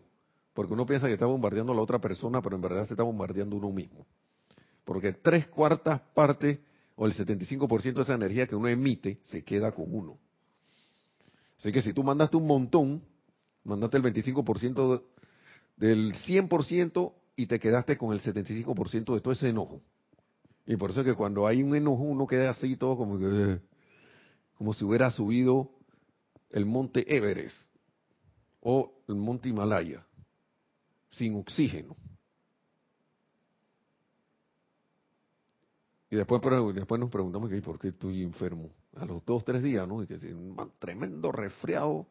porque 0.53 0.73
uno 0.73 0.85
piensa 0.85 1.07
que 1.07 1.13
está 1.13 1.25
bombardeando 1.25 1.73
a 1.73 1.75
la 1.75 1.81
otra 1.81 1.99
persona, 1.99 2.41
pero 2.41 2.55
en 2.55 2.61
verdad 2.61 2.85
se 2.85 2.93
está 2.93 3.03
bombardeando 3.03 3.55
uno 3.55 3.71
mismo. 3.71 4.05
Porque 4.85 5.13
tres 5.13 5.47
cuartas 5.47 6.01
partes 6.13 6.59
o 6.95 7.07
el 7.07 7.13
75% 7.13 7.93
de 7.93 8.01
esa 8.01 8.13
energía 8.13 8.47
que 8.47 8.55
uno 8.55 8.67
emite 8.67 9.19
se 9.23 9.43
queda 9.43 9.71
con 9.71 9.93
uno. 9.93 10.17
Así 11.59 11.71
que 11.71 11.81
si 11.81 11.93
tú 11.93 12.03
mandaste 12.03 12.37
un 12.37 12.45
montón, 12.45 13.01
mandaste 13.63 13.97
el 13.97 14.03
25% 14.03 15.01
del 15.77 16.13
100%, 16.13 17.13
y 17.35 17.47
te 17.47 17.59
quedaste 17.59 17.97
con 17.97 18.13
el 18.13 18.21
75% 18.21 19.13
de 19.13 19.21
todo 19.21 19.31
ese 19.31 19.49
enojo. 19.49 19.81
Y 20.65 20.75
por 20.77 20.91
eso 20.91 21.01
es 21.01 21.05
que 21.05 21.13
cuando 21.13 21.47
hay 21.47 21.61
un 21.61 21.75
enojo 21.75 22.03
uno 22.03 22.27
queda 22.27 22.51
así 22.51 22.75
todo 22.77 22.95
como 22.95 23.17
que, 23.19 23.59
como 24.57 24.73
si 24.73 24.85
hubiera 24.85 25.11
subido 25.11 25.69
el 26.53 26.65
monte 26.65 27.03
Everest 27.13 27.57
o 28.61 29.03
el 29.09 29.15
monte 29.15 29.49
Himalaya 29.49 30.05
sin 31.09 31.36
oxígeno. 31.36 31.97
Y 36.09 36.15
después, 36.15 36.41
después 36.73 37.01
nos 37.01 37.09
preguntamos 37.09 37.49
que 37.49 37.61
por 37.61 37.78
qué 37.78 37.89
estoy 37.89 38.23
enfermo. 38.23 38.69
A 38.95 39.05
los 39.05 39.25
dos, 39.25 39.43
tres 39.43 39.61
días, 39.61 39.88
¿no? 39.88 40.01
Y 40.01 40.07
que 40.07 40.15
un 40.34 40.55
tremendo 40.80 41.32
resfriado, 41.32 42.07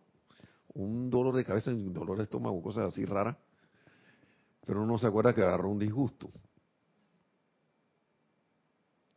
un 0.75 1.09
dolor 1.09 1.37
de 1.37 1.45
cabeza, 1.45 1.71
un 1.71 1.95
dolor 1.95 2.19
de 2.19 2.25
estómago, 2.25 2.61
cosas 2.61 2.93
así 2.93 3.05
raras 3.05 3.37
pero 4.65 4.83
uno 4.83 4.99
se 4.99 5.07
acuerda 5.07 5.35
que 5.35 5.43
agarró 5.43 5.71
un 5.71 5.79
disgusto. 5.79 6.31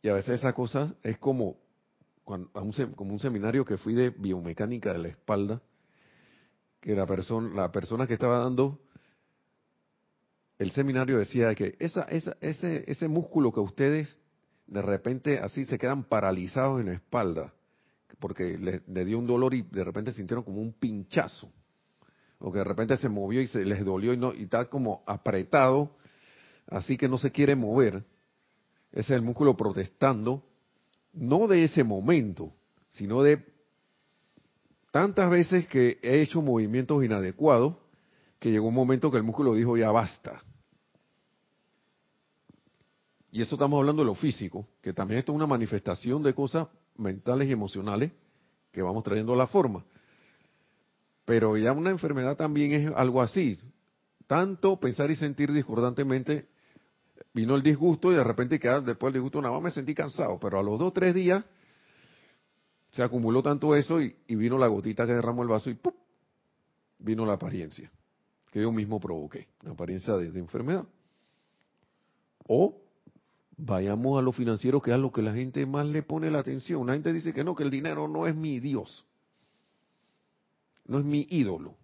Y 0.02 0.08
a 0.08 0.14
veces 0.14 0.40
esa 0.40 0.52
cosa 0.52 0.94
es 1.02 1.18
como, 1.18 1.56
cuando, 2.26 2.50
como 2.94 3.14
un 3.14 3.20
seminario 3.20 3.64
que 3.64 3.78
fui 3.78 3.94
de 3.94 4.10
biomecánica 4.10 4.92
de 4.92 4.98
la 4.98 5.08
espalda, 5.08 5.62
que 6.80 6.94
la 6.94 7.06
persona, 7.06 7.54
la 7.54 7.72
persona 7.72 8.06
que 8.06 8.12
estaba 8.12 8.38
dando 8.38 8.78
el 10.58 10.72
seminario 10.72 11.18
decía 11.18 11.54
que 11.54 11.76
esa, 11.78 12.02
esa, 12.02 12.36
ese, 12.40 12.84
ese 12.86 13.08
músculo 13.08 13.52
que 13.52 13.60
ustedes 13.60 14.18
de 14.66 14.82
repente 14.82 15.38
así 15.38 15.64
se 15.64 15.78
quedan 15.78 16.04
paralizados 16.04 16.80
en 16.80 16.86
la 16.88 16.94
espalda, 16.94 17.54
porque 18.18 18.58
le 18.58 19.04
dio 19.04 19.18
un 19.18 19.26
dolor 19.26 19.54
y 19.54 19.62
de 19.62 19.84
repente 19.84 20.12
sintieron 20.12 20.44
como 20.44 20.60
un 20.60 20.72
pinchazo 20.72 21.50
o 22.38 22.52
que 22.52 22.58
de 22.58 22.64
repente 22.64 22.96
se 22.96 23.08
movió 23.08 23.40
y 23.40 23.46
se 23.46 23.64
les 23.64 23.84
dolió 23.84 24.12
y, 24.12 24.16
no, 24.16 24.34
y 24.34 24.44
está 24.44 24.66
como 24.66 25.02
apretado, 25.06 25.96
así 26.66 26.96
que 26.96 27.08
no 27.08 27.18
se 27.18 27.30
quiere 27.30 27.56
mover. 27.56 28.04
Ese 28.92 29.12
es 29.12 29.18
el 29.18 29.22
músculo 29.22 29.56
protestando, 29.56 30.45
no 31.16 31.48
de 31.48 31.64
ese 31.64 31.82
momento, 31.82 32.52
sino 32.90 33.22
de 33.22 33.44
tantas 34.92 35.28
veces 35.30 35.66
que 35.66 35.98
he 36.02 36.20
hecho 36.20 36.42
movimientos 36.42 37.04
inadecuados, 37.04 37.74
que 38.38 38.50
llegó 38.50 38.68
un 38.68 38.74
momento 38.74 39.10
que 39.10 39.16
el 39.16 39.22
músculo 39.22 39.54
dijo 39.54 39.76
ya 39.76 39.90
basta. 39.90 40.42
Y 43.32 43.42
eso 43.42 43.56
estamos 43.56 43.78
hablando 43.78 44.02
de 44.02 44.06
lo 44.06 44.14
físico, 44.14 44.66
que 44.80 44.92
también 44.92 45.18
esto 45.18 45.32
es 45.32 45.36
una 45.36 45.46
manifestación 45.46 46.22
de 46.22 46.34
cosas 46.34 46.68
mentales 46.96 47.48
y 47.48 47.52
emocionales 47.52 48.12
que 48.70 48.82
vamos 48.82 49.04
trayendo 49.04 49.34
a 49.34 49.36
la 49.36 49.46
forma. 49.46 49.84
Pero 51.24 51.56
ya 51.56 51.72
una 51.72 51.90
enfermedad 51.90 52.36
también 52.36 52.72
es 52.72 52.92
algo 52.94 53.20
así. 53.20 53.58
Tanto 54.26 54.78
pensar 54.78 55.10
y 55.10 55.16
sentir 55.16 55.52
discordantemente, 55.52 56.46
vino 57.36 57.54
el 57.54 57.62
disgusto 57.62 58.10
y 58.10 58.14
de 58.14 58.24
repente 58.24 58.58
quedar 58.58 58.82
después 58.82 59.12
del 59.12 59.20
disgusto, 59.20 59.42
nada 59.42 59.52
más 59.54 59.64
me 59.64 59.70
sentí 59.70 59.94
cansado. 59.94 60.38
Pero 60.40 60.58
a 60.58 60.62
los 60.62 60.78
dos 60.78 60.92
tres 60.94 61.14
días 61.14 61.44
se 62.92 63.02
acumuló 63.02 63.42
tanto 63.42 63.76
eso 63.76 64.00
y, 64.00 64.16
vino 64.26 64.56
la 64.56 64.68
gotita 64.68 65.06
que 65.06 65.12
derramó 65.12 65.42
el 65.42 65.48
vaso 65.48 65.68
y 65.68 65.74
¡pum! 65.74 65.92
vino 66.98 67.26
la 67.26 67.34
apariencia 67.34 67.92
que 68.50 68.62
yo 68.62 68.72
mismo 68.72 68.98
provoqué, 68.98 69.48
la 69.60 69.72
apariencia 69.72 70.16
de, 70.16 70.32
de 70.32 70.40
enfermedad. 70.40 70.86
O 72.48 72.80
vayamos 73.58 74.18
a 74.18 74.22
lo 74.22 74.32
financiero, 74.32 74.80
que 74.80 74.90
es 74.90 74.94
a 74.94 74.98
lo 74.98 75.12
que 75.12 75.20
la 75.20 75.34
gente 75.34 75.66
más 75.66 75.84
le 75.84 76.02
pone 76.02 76.30
la 76.30 76.38
atención. 76.38 76.86
La 76.86 76.94
gente 76.94 77.12
dice 77.12 77.34
que 77.34 77.44
no, 77.44 77.54
que 77.54 77.64
el 77.64 77.70
dinero 77.70 78.08
no 78.08 78.26
es 78.26 78.34
mi 78.34 78.60
Dios, 78.60 79.04
no 80.86 80.98
es 80.98 81.04
mi 81.04 81.26
ídolo. 81.28 81.76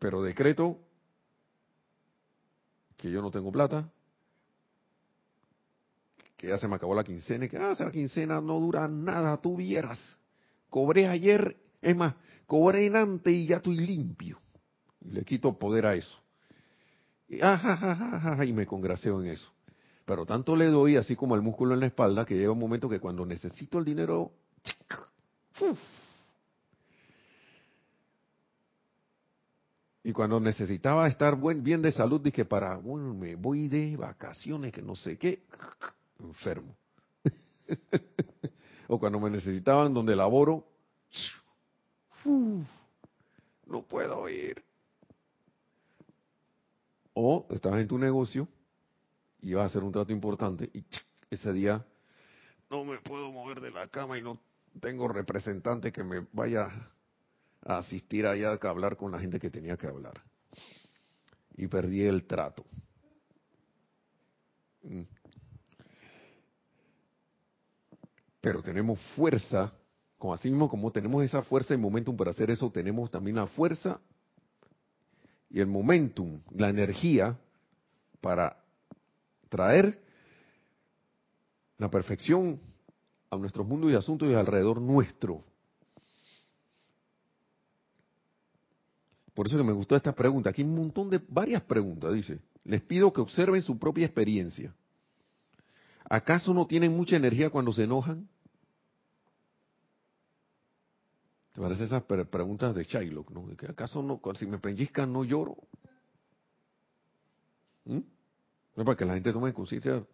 Pero 0.00 0.20
decreto 0.20 0.80
que 3.04 3.10
yo 3.10 3.20
no 3.20 3.30
tengo 3.30 3.52
plata, 3.52 3.86
que 6.38 6.48
ya 6.48 6.56
se 6.56 6.66
me 6.66 6.76
acabó 6.76 6.94
la 6.94 7.04
quincena, 7.04 7.44
y 7.44 7.50
que 7.50 7.58
ah, 7.58 7.72
esa 7.72 7.90
quincena 7.90 8.40
no 8.40 8.58
dura 8.58 8.88
nada, 8.88 9.36
tú 9.36 9.58
vieras. 9.58 9.98
Cobré 10.70 11.06
ayer, 11.06 11.54
es 11.82 11.94
más, 11.94 12.14
cobré 12.46 12.86
en 12.86 12.96
antes 12.96 13.34
y 13.34 13.46
ya 13.46 13.56
estoy 13.56 13.76
limpio. 13.76 14.40
Y 15.02 15.10
le 15.10 15.22
quito 15.22 15.52
poder 15.58 15.84
a 15.84 15.94
eso. 15.94 16.18
Y, 17.28 17.40
ah, 17.42 18.42
y 18.42 18.54
me 18.54 18.64
congraceo 18.64 19.20
en 19.20 19.32
eso. 19.32 19.52
Pero 20.06 20.24
tanto 20.24 20.56
le 20.56 20.68
doy, 20.68 20.96
así 20.96 21.14
como 21.14 21.34
el 21.34 21.42
músculo 21.42 21.74
en 21.74 21.80
la 21.80 21.86
espalda, 21.86 22.24
que 22.24 22.38
llega 22.38 22.52
un 22.52 22.58
momento 22.58 22.88
que 22.88 23.00
cuando 23.00 23.26
necesito 23.26 23.80
el 23.80 23.84
dinero, 23.84 24.32
y 30.06 30.12
cuando 30.12 30.38
necesitaba 30.38 31.08
estar 31.08 31.34
buen, 31.34 31.64
bien 31.64 31.80
de 31.80 31.90
salud, 31.90 32.20
dije, 32.20 32.44
para, 32.44 32.76
bueno, 32.76 33.14
me 33.14 33.36
voy 33.36 33.68
de 33.68 33.96
vacaciones, 33.96 34.70
que 34.70 34.82
no 34.82 34.94
sé 34.94 35.16
qué, 35.16 35.44
enfermo. 36.20 36.76
o 38.88 38.98
cuando 38.98 39.18
me 39.18 39.30
necesitaban 39.30 39.94
donde 39.94 40.14
laboro, 40.14 40.66
no 43.66 43.82
puedo 43.88 44.28
ir. 44.28 44.62
O 47.14 47.46
estabas 47.48 47.80
en 47.80 47.88
tu 47.88 47.96
negocio 47.96 48.46
y 49.40 49.54
vas 49.54 49.62
a 49.62 49.66
hacer 49.66 49.82
un 49.82 49.92
trato 49.92 50.12
importante 50.12 50.70
y 50.74 50.84
ese 51.30 51.52
día 51.52 51.82
no 52.70 52.84
me 52.84 52.98
puedo 52.98 53.32
mover 53.32 53.60
de 53.60 53.70
la 53.70 53.86
cama 53.86 54.18
y 54.18 54.22
no 54.22 54.38
tengo 54.80 55.08
representante 55.08 55.92
que 55.92 56.04
me 56.04 56.26
vaya 56.32 56.68
a 57.64 57.78
asistir 57.78 58.26
allá 58.26 58.58
a 58.60 58.68
hablar 58.68 58.96
con 58.96 59.10
la 59.10 59.18
gente 59.18 59.40
que 59.40 59.50
tenía 59.50 59.76
que 59.76 59.86
hablar. 59.86 60.20
Y 61.56 61.66
perdí 61.66 62.02
el 62.02 62.26
trato. 62.26 62.64
Mm. 64.82 65.02
Pero 68.40 68.62
tenemos 68.62 69.00
fuerza, 69.16 69.72
como 70.18 70.34
así 70.34 70.50
mismo 70.50 70.68
como 70.68 70.90
tenemos 70.90 71.24
esa 71.24 71.42
fuerza 71.42 71.72
y 71.72 71.78
momentum 71.78 72.16
para 72.16 72.30
hacer 72.30 72.50
eso, 72.50 72.70
tenemos 72.70 73.10
también 73.10 73.36
la 73.36 73.46
fuerza 73.46 74.00
y 75.48 75.60
el 75.60 75.66
momentum, 75.66 76.42
la 76.50 76.68
energía 76.68 77.38
para 78.20 78.62
traer 79.48 80.02
la 81.78 81.88
perfección 81.88 82.60
a 83.30 83.36
nuestros 83.36 83.66
mundos 83.66 83.90
y 83.90 83.94
asuntos 83.94 84.28
y 84.28 84.34
alrededor 84.34 84.80
nuestro. 84.80 85.44
Por 89.34 89.48
eso 89.48 89.56
que 89.56 89.64
me 89.64 89.72
gustó 89.72 89.96
esta 89.96 90.12
pregunta. 90.12 90.50
Aquí 90.50 90.62
hay 90.62 90.68
un 90.68 90.76
montón 90.76 91.10
de 91.10 91.20
varias 91.28 91.62
preguntas. 91.62 92.14
Dice, 92.14 92.40
les 92.64 92.82
pido 92.82 93.12
que 93.12 93.20
observen 93.20 93.60
su 93.62 93.78
propia 93.78 94.06
experiencia. 94.06 94.72
¿Acaso 96.08 96.54
no 96.54 96.66
tienen 96.66 96.96
mucha 96.96 97.16
energía 97.16 97.50
cuando 97.50 97.72
se 97.72 97.84
enojan? 97.84 98.28
¿Te 101.52 101.60
parecen 101.60 101.86
esas 101.86 102.02
preguntas 102.02 102.74
de 102.74 102.84
Shylock, 102.84 103.30
no? 103.30 103.46
¿De 103.46 103.56
que 103.56 103.66
¿Acaso 103.66 104.02
no, 104.02 104.20
si 104.34 104.46
me 104.46 104.58
pellizcan 104.58 105.12
no 105.12 105.24
lloro? 105.24 105.56
¿Mm? 107.84 108.00
No 108.76 108.84
para 108.84 108.96
que 108.96 109.04
la 109.04 109.14
gente 109.14 109.32
tome 109.32 109.52
conciencia. 109.52 110.04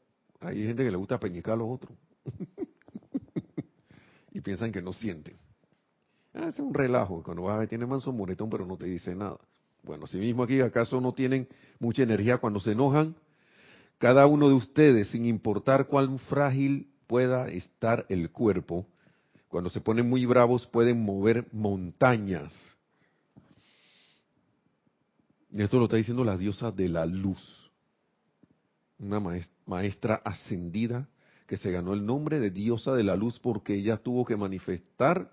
Hay 0.40 0.64
gente 0.64 0.84
que 0.84 0.90
le 0.90 0.96
gusta 0.96 1.18
peñicar 1.18 1.54
a 1.54 1.56
los 1.56 1.68
otros. 1.70 1.96
y 4.32 4.40
piensan 4.40 4.72
que 4.72 4.82
no 4.82 4.92
sienten. 4.92 5.38
Ah, 6.34 6.48
es 6.48 6.58
un 6.58 6.72
relajo. 6.72 7.22
Cuando 7.22 7.42
vas 7.42 7.56
a 7.56 7.58
ver, 7.58 7.68
tiene 7.68 7.86
manso 7.86 8.12
moretón, 8.12 8.50
pero 8.50 8.66
no 8.66 8.76
te 8.76 8.86
dice 8.86 9.14
nada. 9.14 9.38
Bueno, 9.82 10.06
si 10.06 10.18
mismo 10.18 10.42
aquí, 10.42 10.60
¿acaso 10.60 11.00
no 11.00 11.12
tienen 11.12 11.48
mucha 11.78 12.02
energía 12.02 12.38
cuando 12.38 12.60
se 12.60 12.72
enojan? 12.72 13.16
Cada 13.98 14.26
uno 14.26 14.48
de 14.48 14.54
ustedes, 14.54 15.08
sin 15.08 15.26
importar 15.26 15.86
cuán 15.86 16.18
frágil 16.18 16.90
pueda 17.06 17.48
estar 17.48 18.06
el 18.08 18.30
cuerpo, 18.30 18.86
cuando 19.48 19.68
se 19.68 19.80
ponen 19.80 20.08
muy 20.08 20.26
bravos 20.26 20.66
pueden 20.66 21.04
mover 21.04 21.48
montañas. 21.52 22.52
Y 25.50 25.60
esto 25.62 25.78
lo 25.78 25.84
está 25.84 25.96
diciendo 25.96 26.24
la 26.24 26.36
diosa 26.36 26.70
de 26.70 26.88
la 26.88 27.04
luz, 27.04 27.70
una 28.98 29.20
maestra 29.66 30.22
ascendida 30.24 31.08
que 31.48 31.56
se 31.56 31.72
ganó 31.72 31.94
el 31.94 32.06
nombre 32.06 32.38
de 32.38 32.50
diosa 32.50 32.92
de 32.92 33.02
la 33.02 33.16
luz 33.16 33.40
porque 33.40 33.74
ella 33.74 33.96
tuvo 33.96 34.24
que 34.24 34.36
manifestar 34.36 35.32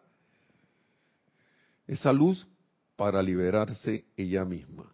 esa 1.88 2.11
luz 2.11 2.45
para 2.95 3.21
liberarse 3.23 4.05
ella 4.15 4.43
misma. 4.43 4.93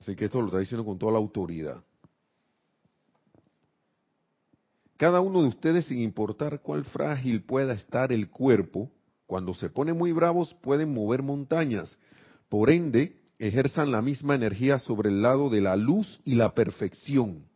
Así 0.00 0.16
que 0.16 0.26
esto 0.26 0.40
lo 0.40 0.48
está 0.48 0.58
diciendo 0.58 0.84
con 0.84 0.98
toda 0.98 1.12
la 1.12 1.18
autoridad. 1.18 1.82
Cada 4.96 5.20
uno 5.20 5.42
de 5.42 5.48
ustedes, 5.48 5.86
sin 5.86 6.00
importar 6.00 6.60
cuál 6.60 6.84
frágil 6.84 7.42
pueda 7.42 7.72
estar 7.72 8.12
el 8.12 8.28
cuerpo, 8.28 8.90
cuando 9.26 9.54
se 9.54 9.70
ponen 9.70 9.96
muy 9.96 10.12
bravos 10.12 10.54
pueden 10.54 10.92
mover 10.92 11.22
montañas. 11.22 11.96
Por 12.48 12.70
ende, 12.70 13.16
ejerzan 13.38 13.90
la 13.90 14.02
misma 14.02 14.34
energía 14.34 14.78
sobre 14.78 15.08
el 15.08 15.22
lado 15.22 15.50
de 15.50 15.60
la 15.60 15.76
luz 15.76 16.20
y 16.24 16.34
la 16.34 16.54
perfección. 16.54 17.46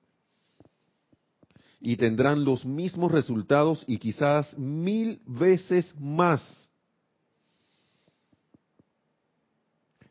Y 1.81 1.97
tendrán 1.97 2.45
los 2.45 2.65
mismos 2.65 3.13
resultados 3.13 3.85
y 3.87 3.99
quizás 3.99 4.57
mil 4.59 5.21
veces 5.27 5.95
más. 5.99 6.43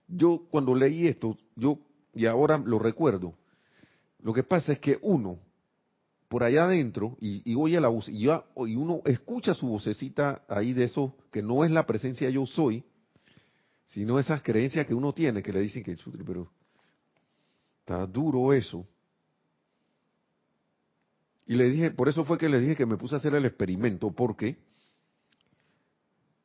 Yo 0.07 0.45
cuando 0.49 0.75
leí 0.75 1.07
esto, 1.07 1.37
yo, 1.55 1.79
y 2.13 2.25
ahora 2.25 2.57
lo 2.57 2.79
recuerdo, 2.79 3.33
lo 4.21 4.33
que 4.33 4.43
pasa 4.43 4.73
es 4.73 4.79
que 4.79 4.97
uno, 5.01 5.39
por 6.27 6.43
allá 6.43 6.65
adentro 6.65 7.17
y, 7.19 7.55
oye 7.55 7.79
la 7.79 7.87
voz, 7.87 8.09
y, 8.09 8.27
uno 8.27 9.01
escucha 9.05 9.53
su 9.53 9.67
vocecita 9.67 10.43
ahí 10.47 10.73
de 10.73 10.85
eso, 10.85 11.15
que 11.31 11.41
no 11.41 11.63
es 11.63 11.71
la 11.71 11.85
presencia 11.85 12.29
yo 12.29 12.45
soy, 12.45 12.83
sino 13.87 14.19
esas 14.19 14.41
creencias 14.41 14.85
que 14.85 14.93
uno 14.93 15.13
tiene 15.13 15.43
que 15.43 15.53
le 15.53 15.61
dicen 15.61 15.83
que, 15.83 15.95
pero 16.25 16.51
está 17.79 18.05
duro 18.05 18.51
eso. 18.51 18.85
Y 21.45 21.55
le 21.55 21.69
dije, 21.69 21.91
por 21.91 22.09
eso 22.09 22.25
fue 22.25 22.37
que 22.37 22.49
le 22.49 22.59
dije 22.59 22.75
que 22.75 22.85
me 22.85 22.97
puse 22.97 23.15
a 23.15 23.17
hacer 23.19 23.35
el 23.35 23.45
experimento, 23.45 24.11
porque 24.11 24.57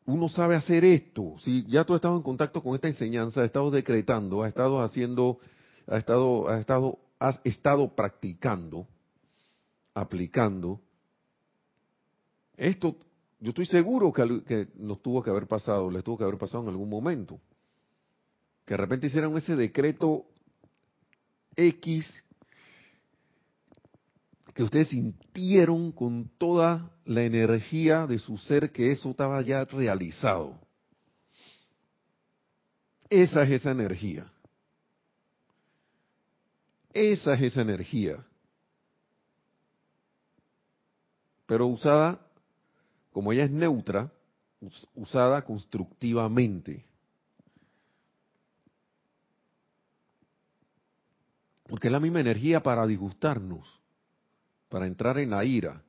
uno 0.04 0.28
sabe 0.28 0.56
hacer 0.56 0.84
esto. 0.84 1.36
Si 1.40 1.64
ya 1.66 1.84
tú 1.84 1.94
has 1.94 1.98
estado 1.98 2.16
en 2.16 2.22
contacto 2.22 2.62
con 2.62 2.74
esta 2.74 2.88
enseñanza, 2.88 3.40
has 3.40 3.46
estado 3.46 3.70
decretando, 3.70 4.42
has 4.42 4.48
estado 4.48 4.82
haciendo, 4.82 5.38
has 5.86 6.00
estado, 6.00 6.48
has 6.48 6.60
estado, 6.60 6.98
has 7.18 7.40
estado 7.44 7.94
practicando, 7.94 8.86
aplicando, 9.94 10.80
esto 12.56 12.96
yo 13.40 13.50
estoy 13.50 13.64
seguro 13.66 14.12
que, 14.12 14.44
que, 14.44 14.68
nos 14.76 15.00
tuvo 15.00 15.22
que 15.22 15.30
haber 15.30 15.46
pasado, 15.46 15.90
les 15.90 16.04
tuvo 16.04 16.18
que 16.18 16.24
haber 16.24 16.36
pasado 16.36 16.62
en 16.62 16.68
algún 16.68 16.90
momento. 16.90 17.40
Que 18.66 18.74
de 18.74 18.78
repente 18.78 19.06
hicieran 19.06 19.34
ese 19.34 19.56
decreto 19.56 20.26
X 21.56 22.06
que 24.54 24.62
ustedes 24.62 24.88
sintieron 24.88 25.92
con 25.92 26.30
toda 26.38 26.90
la 27.04 27.22
energía 27.22 28.06
de 28.06 28.18
su 28.18 28.36
ser 28.38 28.72
que 28.72 28.90
eso 28.90 29.10
estaba 29.10 29.40
ya 29.42 29.64
realizado. 29.64 30.58
Esa 33.08 33.42
es 33.42 33.50
esa 33.50 33.70
energía. 33.70 34.30
Esa 36.92 37.34
es 37.34 37.42
esa 37.42 37.62
energía. 37.62 38.24
pero 41.50 41.66
usada 41.66 42.24
como 43.10 43.32
ella 43.32 43.42
es 43.42 43.50
neutra, 43.50 44.12
usada 44.94 45.42
constructivamente. 45.42 46.86
Porque 51.64 51.88
es 51.88 51.92
la 51.92 51.98
misma 51.98 52.20
energía 52.20 52.62
para 52.62 52.86
disgustarnos, 52.86 53.79
para 54.70 54.86
entrar 54.86 55.18
en 55.18 55.30
la 55.30 55.44
ira. 55.44 55.82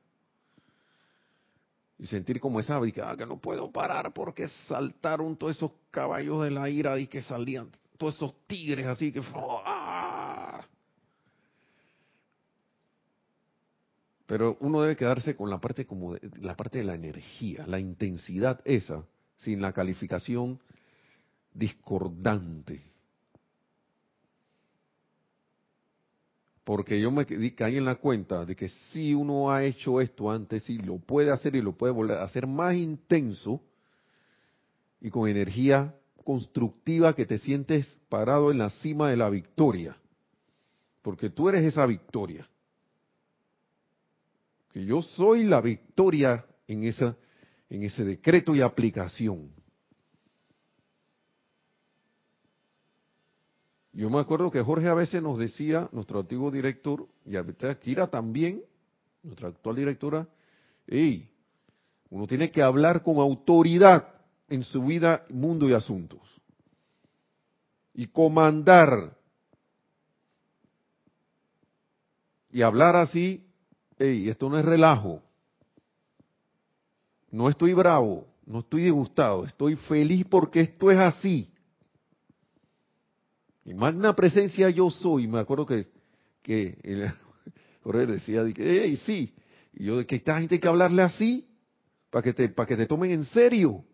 Y 1.98 2.06
sentir 2.06 2.40
como 2.40 2.60
esa, 2.60 2.76
ah, 2.78 3.16
que 3.16 3.24
no 3.24 3.38
puedo 3.38 3.70
parar 3.70 4.12
porque 4.12 4.48
saltaron 4.66 5.36
todos 5.36 5.56
esos 5.56 5.70
caballos 5.90 6.42
de 6.42 6.50
la 6.50 6.68
ira 6.68 6.98
y 6.98 7.06
que 7.06 7.22
salían 7.22 7.70
todos 7.96 8.16
esos 8.16 8.34
tigres 8.46 8.86
así 8.86 9.12
que... 9.12 9.22
¡ah! 9.34 10.66
Pero 14.26 14.56
uno 14.60 14.82
debe 14.82 14.96
quedarse 14.96 15.36
con 15.36 15.48
la 15.48 15.60
parte 15.60 15.86
como 15.86 16.16
la 16.40 16.56
parte 16.56 16.78
de 16.78 16.84
la 16.84 16.94
energía, 16.94 17.64
la 17.66 17.78
intensidad 17.78 18.60
esa, 18.64 19.04
sin 19.36 19.60
la 19.60 19.72
calificación 19.72 20.58
discordante. 21.54 22.91
Porque 26.72 26.98
yo 26.98 27.10
me 27.10 27.26
caí 27.54 27.76
en 27.76 27.84
la 27.84 27.96
cuenta 27.96 28.46
de 28.46 28.56
que 28.56 28.68
si 28.68 29.12
uno 29.12 29.50
ha 29.50 29.62
hecho 29.62 30.00
esto 30.00 30.30
antes, 30.30 30.70
y 30.70 30.78
lo 30.78 30.96
puede 30.96 31.30
hacer 31.30 31.54
y 31.54 31.60
lo 31.60 31.72
puede 31.72 31.92
volver 31.92 32.16
a 32.16 32.24
hacer 32.24 32.46
más 32.46 32.74
intenso 32.74 33.60
y 34.98 35.10
con 35.10 35.28
energía 35.28 35.94
constructiva 36.24 37.14
que 37.14 37.26
te 37.26 37.36
sientes 37.36 37.94
parado 38.08 38.50
en 38.50 38.56
la 38.56 38.70
cima 38.70 39.10
de 39.10 39.18
la 39.18 39.28
victoria. 39.28 39.98
Porque 41.02 41.28
tú 41.28 41.50
eres 41.50 41.62
esa 41.62 41.84
victoria. 41.84 42.48
Que 44.72 44.82
yo 44.86 45.02
soy 45.02 45.44
la 45.44 45.60
victoria 45.60 46.46
en, 46.66 46.84
esa, 46.84 47.14
en 47.68 47.82
ese 47.82 48.02
decreto 48.02 48.54
y 48.54 48.62
aplicación. 48.62 49.50
Yo 53.92 54.08
me 54.08 54.18
acuerdo 54.18 54.50
que 54.50 54.62
Jorge 54.62 54.88
a 54.88 54.94
veces 54.94 55.22
nos 55.22 55.38
decía, 55.38 55.88
nuestro 55.92 56.20
antiguo 56.20 56.50
director, 56.50 57.06
y 57.26 57.36
a 57.36 57.44
Kira 57.78 58.06
también, 58.06 58.62
nuestra 59.22 59.48
actual 59.48 59.76
directora, 59.76 60.26
hey, 60.86 61.28
uno 62.08 62.26
tiene 62.26 62.50
que 62.50 62.62
hablar 62.62 63.02
con 63.02 63.18
autoridad 63.18 64.08
en 64.48 64.64
su 64.64 64.82
vida, 64.82 65.24
mundo 65.28 65.68
y 65.68 65.74
asuntos. 65.74 66.20
Y 67.94 68.06
comandar. 68.06 69.16
Y 72.50 72.62
hablar 72.62 72.96
así, 72.96 73.46
hey, 73.98 74.28
esto 74.28 74.48
no 74.48 74.58
es 74.58 74.64
relajo. 74.64 75.22
No 77.30 77.48
estoy 77.48 77.74
bravo, 77.74 78.26
no 78.46 78.60
estoy 78.60 78.82
disgustado, 78.82 79.44
estoy 79.44 79.76
feliz 79.76 80.26
porque 80.28 80.60
esto 80.60 80.90
es 80.90 80.98
así. 80.98 81.51
Y 83.64 83.74
magna 83.74 84.14
presencia 84.14 84.68
yo 84.70 84.90
soy. 84.90 85.26
Me 85.26 85.38
acuerdo 85.38 85.66
que, 85.66 85.88
que 86.42 86.76
Jorge 87.82 88.06
decía, 88.06 88.44
hey, 88.56 88.96
sí. 89.04 89.34
Y 89.74 89.84
yo, 89.84 90.06
que 90.06 90.16
esta 90.16 90.38
gente 90.38 90.56
hay 90.56 90.60
que 90.60 90.68
hablarle 90.68 91.02
así, 91.02 91.48
para 92.10 92.22
que 92.22 92.32
te, 92.32 92.52
que 92.52 92.76
te 92.76 92.86
tomen 92.86 93.10
en 93.10 93.24
serio. 93.24 93.84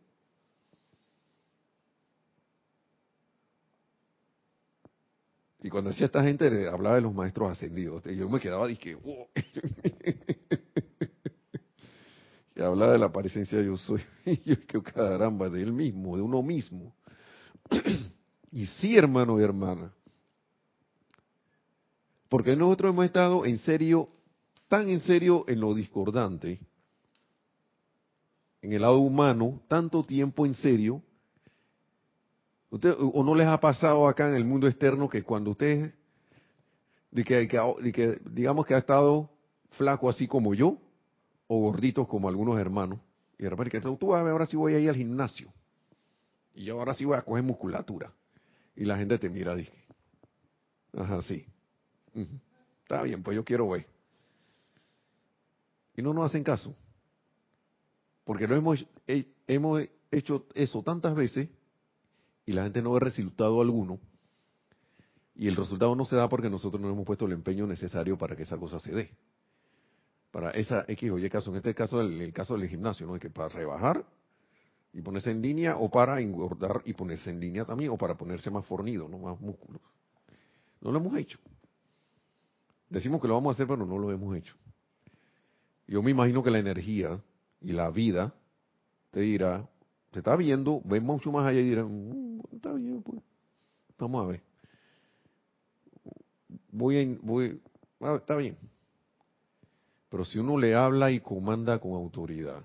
Y 5.60 5.70
cuando 5.70 5.90
decía 5.90 6.06
esta 6.06 6.22
gente, 6.22 6.68
hablaba 6.68 6.96
de 6.96 7.02
los 7.02 7.12
maestros 7.12 7.50
ascendidos. 7.50 8.04
Yo 8.04 8.28
me 8.28 8.40
quedaba, 8.40 8.66
dije, 8.66 8.96
oh". 9.04 9.28
y 12.56 12.62
hablaba 12.62 12.92
de 12.92 12.98
la 12.98 13.12
presencia 13.12 13.60
yo 13.60 13.76
soy. 13.76 14.00
Y 14.24 14.40
yo, 14.44 14.66
que 14.66 14.82
caramba, 14.82 15.48
de 15.48 15.62
él 15.62 15.72
mismo, 15.72 16.16
de 16.16 16.22
uno 16.22 16.42
mismo. 16.42 16.94
Y 18.50 18.66
sí, 18.66 18.96
hermano 18.96 19.38
y 19.38 19.44
hermana. 19.44 19.92
Porque 22.28 22.56
nosotros 22.56 22.92
hemos 22.92 23.04
estado 23.04 23.46
en 23.46 23.58
serio, 23.58 24.08
tan 24.68 24.88
en 24.88 25.00
serio 25.00 25.44
en 25.48 25.60
lo 25.60 25.74
discordante, 25.74 26.60
en 28.60 28.72
el 28.72 28.82
lado 28.82 28.98
humano, 28.98 29.62
tanto 29.68 30.04
tiempo 30.04 30.44
en 30.44 30.54
serio. 30.54 31.02
Usted, 32.70 32.94
¿O 32.98 33.24
no 33.24 33.34
les 33.34 33.46
ha 33.46 33.58
pasado 33.58 34.06
acá 34.06 34.28
en 34.28 34.36
el 34.36 34.44
mundo 34.44 34.66
externo 34.66 35.08
que 35.08 35.22
cuando 35.22 35.52
usted, 35.52 35.94
de 37.10 37.24
que, 37.24 38.20
digamos 38.30 38.66
que 38.66 38.74
ha 38.74 38.78
estado 38.78 39.30
flaco 39.70 40.08
así 40.10 40.26
como 40.26 40.52
yo, 40.52 40.78
o 41.46 41.60
gordito 41.60 42.06
como 42.06 42.28
algunos 42.28 42.58
hermanos, 42.58 43.00
y 43.38 43.44
de 43.44 43.50
repente 43.50 43.70
que 43.70 43.80
tú 43.80 44.08
ver, 44.10 44.28
ahora 44.28 44.44
sí 44.44 44.56
voy 44.56 44.74
a 44.74 44.80
ir 44.80 44.90
al 44.90 44.96
gimnasio, 44.96 45.50
y 46.54 46.64
yo 46.64 46.78
ahora 46.78 46.92
sí 46.92 47.06
voy 47.06 47.16
a 47.16 47.22
coger 47.22 47.42
musculatura. 47.42 48.12
Y 48.78 48.84
la 48.84 48.96
gente 48.96 49.18
te 49.18 49.28
mira, 49.28 49.56
dice, 49.56 49.72
ajá, 50.96 51.20
sí. 51.22 51.44
Está 52.84 53.02
bien, 53.02 53.24
pues 53.24 53.34
yo 53.34 53.44
quiero 53.44 53.68
ver. 53.68 53.84
Y 55.96 56.02
no 56.02 56.14
nos 56.14 56.26
hacen 56.26 56.44
caso. 56.44 56.76
Porque 58.22 58.46
no 58.46 58.54
hemos, 58.54 58.86
hemos 59.48 59.82
hecho 60.12 60.46
eso 60.54 60.84
tantas 60.84 61.16
veces 61.16 61.48
y 62.46 62.52
la 62.52 62.62
gente 62.62 62.80
no 62.80 62.92
ve 62.92 63.00
resultado 63.00 63.60
alguno. 63.60 63.98
Y 65.34 65.48
el 65.48 65.56
resultado 65.56 65.96
no 65.96 66.04
se 66.04 66.14
da 66.14 66.28
porque 66.28 66.48
nosotros 66.48 66.80
no 66.80 66.88
hemos 66.88 67.04
puesto 67.04 67.26
el 67.26 67.32
empeño 67.32 67.66
necesario 67.66 68.16
para 68.16 68.36
que 68.36 68.44
esa 68.44 68.58
cosa 68.58 68.78
se 68.78 68.92
dé. 68.92 69.10
Para 70.30 70.50
esa 70.52 70.84
X 70.86 71.10
o 71.10 71.18
Y 71.18 71.28
caso, 71.28 71.50
en 71.50 71.56
este 71.56 71.74
caso, 71.74 72.00
el, 72.00 72.20
el 72.20 72.32
caso 72.32 72.56
del 72.56 72.68
gimnasio, 72.68 73.08
¿no? 73.08 73.18
Que 73.18 73.28
para 73.28 73.48
rebajar 73.48 74.04
y 74.98 75.00
ponerse 75.00 75.30
en 75.30 75.40
línea 75.40 75.76
o 75.76 75.88
para 75.88 76.20
engordar 76.20 76.82
y 76.84 76.92
ponerse 76.92 77.30
en 77.30 77.38
línea 77.38 77.64
también 77.64 77.92
o 77.92 77.96
para 77.96 78.16
ponerse 78.16 78.50
más 78.50 78.66
fornido, 78.66 79.08
no 79.08 79.18
más 79.18 79.40
músculos. 79.40 79.80
No 80.80 80.90
lo 80.90 80.98
hemos 80.98 81.16
hecho. 81.16 81.38
Decimos 82.90 83.20
que 83.22 83.28
lo 83.28 83.34
vamos 83.34 83.50
a 83.50 83.54
hacer, 83.54 83.68
pero 83.68 83.86
no 83.86 83.96
lo 83.96 84.10
hemos 84.10 84.36
hecho. 84.36 84.56
Yo 85.86 86.02
me 86.02 86.10
imagino 86.10 86.42
que 86.42 86.50
la 86.50 86.58
energía 86.58 87.22
y 87.60 87.72
la 87.72 87.92
vida 87.92 88.34
te 89.12 89.20
dirá, 89.20 89.68
te 90.10 90.18
está 90.18 90.34
viendo, 90.34 90.82
ven 90.84 91.04
mucho 91.04 91.30
más 91.30 91.46
allá 91.46 91.60
y 91.60 91.68
dirá, 91.68 91.84
mm, 91.84 92.40
está 92.50 92.72
bien, 92.72 93.00
pues, 93.00 93.22
vamos 93.98 94.24
a 94.24 94.26
ver. 94.26 94.42
Voy 96.72 96.98
a, 96.98 97.18
voy, 97.22 97.62
ah, 98.00 98.16
está 98.16 98.34
bien. 98.34 98.58
Pero 100.08 100.24
si 100.24 100.40
uno 100.40 100.58
le 100.58 100.74
habla 100.74 101.12
y 101.12 101.20
comanda 101.20 101.78
con 101.78 101.92
autoridad, 101.92 102.64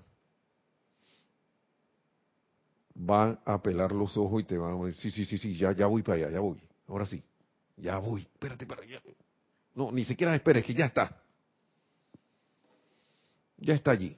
van 2.94 3.40
a 3.44 3.60
pelar 3.60 3.92
los 3.92 4.16
ojos 4.16 4.42
y 4.42 4.44
te 4.44 4.56
van 4.56 4.80
a 4.80 4.84
decir, 4.86 5.12
sí, 5.12 5.24
sí, 5.24 5.24
sí, 5.24 5.38
sí, 5.38 5.56
ya, 5.56 5.72
ya 5.72 5.86
voy 5.86 6.02
para 6.02 6.18
allá, 6.18 6.30
ya 6.30 6.40
voy. 6.40 6.60
Ahora 6.86 7.06
sí, 7.06 7.22
ya 7.76 7.98
voy, 7.98 8.22
espérate 8.22 8.66
para 8.66 8.82
allá. 8.82 9.02
No, 9.74 9.90
ni 9.90 10.04
siquiera 10.04 10.34
esperes, 10.34 10.64
que 10.64 10.74
ya 10.74 10.86
está. 10.86 11.20
Ya 13.58 13.74
está 13.74 13.90
allí. 13.90 14.16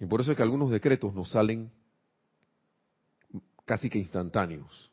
Y 0.00 0.06
por 0.06 0.20
eso 0.20 0.32
es 0.32 0.36
que 0.36 0.42
algunos 0.42 0.70
decretos 0.70 1.14
nos 1.14 1.30
salen 1.30 1.70
casi 3.64 3.88
que 3.88 3.98
instantáneos. 3.98 4.90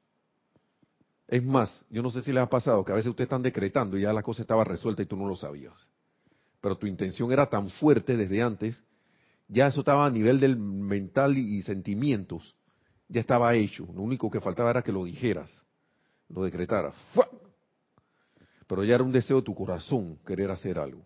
Es 1.27 1.43
más, 1.43 1.83
yo 1.89 2.03
no 2.03 2.11
sé 2.11 2.21
si 2.21 2.31
les 2.31 2.43
ha 2.43 2.49
pasado 2.49 2.85
que 2.85 2.91
a 2.91 2.95
veces 2.95 3.09
ustedes 3.09 3.25
están 3.25 3.41
decretando 3.41 3.97
y 3.97 4.01
ya 4.01 4.13
la 4.13 4.21
cosa 4.21 4.43
estaba 4.43 4.63
resuelta 4.63 5.01
y 5.01 5.05
tú 5.05 5.15
no 5.15 5.27
lo 5.27 5.35
sabías. 5.35 5.73
Pero 6.61 6.77
tu 6.77 6.85
intención 6.85 7.31
era 7.31 7.47
tan 7.49 7.69
fuerte 7.69 8.15
desde 8.15 8.43
antes 8.43 8.83
ya 9.47 9.67
eso 9.67 9.81
estaba 9.81 10.05
a 10.05 10.09
nivel 10.09 10.39
del 10.39 10.57
mental 10.57 11.37
y, 11.37 11.61
sentimientos, 11.61 12.55
ya 13.07 13.21
estaba 13.21 13.53
hecho. 13.55 13.87
Lo 13.93 14.01
único 14.01 14.29
que 14.29 14.41
faltaba 14.41 14.71
era 14.71 14.81
que 14.81 14.91
lo 14.91 15.05
dijeras, 15.05 15.63
lo 16.29 16.43
decretaras. 16.43 16.95
Pero 18.67 18.83
ya 18.83 18.95
era 18.95 19.03
un 19.03 19.11
deseo 19.11 19.37
de 19.37 19.43
tu 19.43 19.53
corazón 19.53 20.17
querer 20.25 20.49
hacer 20.49 20.79
algo, 20.79 21.05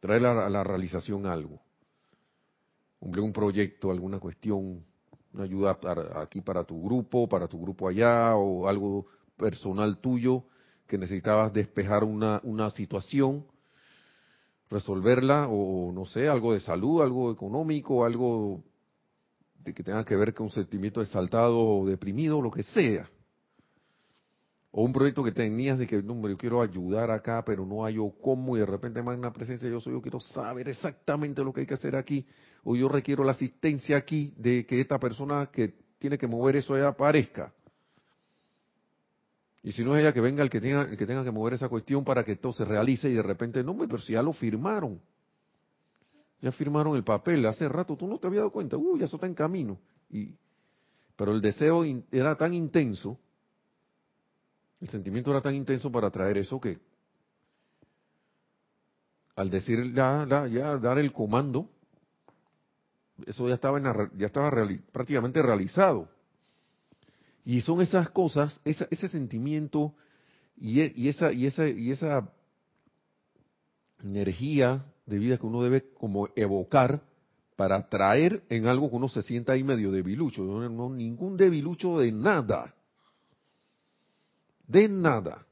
traer 0.00 0.26
a 0.26 0.50
la, 0.50 0.64
realización 0.64 1.24
algo, 1.24 1.60
cumplir 2.98 3.24
un 3.24 3.32
proyecto, 3.32 3.90
alguna 3.90 4.18
cuestión, 4.18 4.84
una 5.32 5.44
ayuda 5.44 5.78
aquí 6.16 6.42
para 6.42 6.64
tu 6.64 6.82
grupo, 6.82 7.26
para 7.26 7.48
tu 7.48 7.58
grupo 7.60 7.88
allá, 7.88 8.36
o 8.36 8.68
algo 8.68 9.06
personal 9.38 9.98
tuyo 9.98 10.44
que 10.86 10.98
necesitabas 10.98 11.52
despejar 11.52 12.04
una, 12.04 12.40
una 12.44 12.70
situación 12.70 13.46
resolverla 14.70 15.48
o 15.48 15.92
no 15.92 16.04
sé, 16.04 16.28
algo 16.28 16.52
de 16.52 16.60
salud, 16.60 17.02
algo 17.02 17.30
económico, 17.32 18.04
algo 18.04 18.62
de 19.64 19.74
que 19.74 19.82
tenga 19.82 20.04
que 20.04 20.16
ver 20.16 20.34
con 20.34 20.46
un 20.46 20.52
sentimiento 20.52 21.00
exaltado 21.00 21.58
o 21.58 21.86
deprimido, 21.86 22.40
lo 22.40 22.50
que 22.50 22.62
sea. 22.62 23.08
O 24.70 24.84
un 24.84 24.92
proyecto 24.92 25.24
que 25.24 25.32
tenías 25.32 25.78
de 25.78 25.86
que, 25.86 26.02
no, 26.02 26.28
yo 26.28 26.36
quiero 26.36 26.60
ayudar 26.60 27.10
acá, 27.10 27.42
pero 27.44 27.64
no 27.64 27.84
hay 27.84 27.98
o 27.98 28.10
cómo, 28.10 28.56
y 28.56 28.60
de 28.60 28.66
repente 28.66 29.02
más 29.02 29.16
una 29.16 29.32
presencia 29.32 29.68
yo 29.68 29.80
soy, 29.80 29.94
yo 29.94 30.02
quiero 30.02 30.20
saber 30.20 30.68
exactamente 30.68 31.42
lo 31.42 31.52
que 31.52 31.60
hay 31.60 31.66
que 31.66 31.74
hacer 31.74 31.96
aquí, 31.96 32.26
o 32.64 32.76
yo 32.76 32.88
requiero 32.88 33.24
la 33.24 33.32
asistencia 33.32 33.96
aquí 33.96 34.34
de 34.36 34.66
que 34.66 34.80
esta 34.80 34.98
persona 34.98 35.50
que 35.50 35.74
tiene 35.98 36.18
que 36.18 36.26
mover 36.26 36.56
eso 36.56 36.76
ya 36.76 36.88
aparezca. 36.88 37.52
Y 39.62 39.72
si 39.72 39.84
no 39.84 39.96
es 39.96 40.02
ella 40.02 40.12
que 40.12 40.20
venga 40.20 40.42
el 40.42 40.50
que 40.50 40.60
tenga, 40.60 40.82
el 40.82 40.96
que 40.96 41.06
tenga 41.06 41.24
que 41.24 41.30
mover 41.30 41.54
esa 41.54 41.68
cuestión 41.68 42.04
para 42.04 42.24
que 42.24 42.36
todo 42.36 42.52
se 42.52 42.64
realice 42.64 43.08
y 43.10 43.14
de 43.14 43.22
repente, 43.22 43.64
no, 43.64 43.76
pero 43.76 43.98
si 43.98 44.12
ya 44.12 44.22
lo 44.22 44.32
firmaron. 44.32 45.00
Ya 46.40 46.52
firmaron 46.52 46.96
el 46.96 47.02
papel 47.02 47.44
hace 47.46 47.68
rato, 47.68 47.96
tú 47.96 48.06
no 48.06 48.18
te 48.18 48.28
habías 48.28 48.42
dado 48.42 48.52
cuenta, 48.52 48.76
uy, 48.76 49.00
ya 49.00 49.06
eso 49.06 49.16
está 49.16 49.26
en 49.26 49.34
camino. 49.34 49.78
Y, 50.08 50.36
pero 51.16 51.32
el 51.32 51.40
deseo 51.40 51.84
era 52.12 52.36
tan 52.36 52.54
intenso, 52.54 53.18
el 54.80 54.88
sentimiento 54.88 55.32
era 55.32 55.40
tan 55.40 55.54
intenso 55.54 55.90
para 55.90 56.10
traer 56.10 56.38
eso 56.38 56.60
que 56.60 56.78
al 59.34 59.50
decir 59.50 59.92
ya, 59.94 60.26
ya 60.48 60.78
dar 60.78 60.98
el 60.98 61.12
comando, 61.12 61.68
eso 63.24 63.48
ya 63.48 63.54
estaba, 63.54 63.80
ya 64.16 64.26
estaba 64.26 64.50
prácticamente 64.92 65.42
realizado. 65.42 66.08
Y 67.48 67.62
son 67.62 67.80
esas 67.80 68.10
cosas, 68.10 68.60
ese 68.66 69.08
sentimiento 69.08 69.94
y, 70.58 70.82
e, 70.82 70.92
y, 70.94 71.08
esa, 71.08 71.32
y, 71.32 71.46
esa, 71.46 71.66
y 71.66 71.92
esa 71.92 72.30
energía 74.02 74.84
de 75.06 75.18
vida 75.18 75.38
que 75.38 75.46
uno 75.46 75.62
debe 75.62 75.90
como 75.94 76.28
evocar 76.36 77.00
para 77.56 77.88
traer 77.88 78.42
en 78.50 78.66
algo 78.66 78.90
que 78.90 78.96
uno 78.96 79.08
se 79.08 79.22
sienta 79.22 79.54
ahí 79.54 79.64
medio 79.64 79.90
debilucho. 79.90 80.42
No, 80.42 80.68
no 80.68 80.90
ningún 80.90 81.38
debilucho 81.38 81.98
de 81.98 82.12
nada. 82.12 82.74
De 84.66 84.86
nada. 84.86 85.46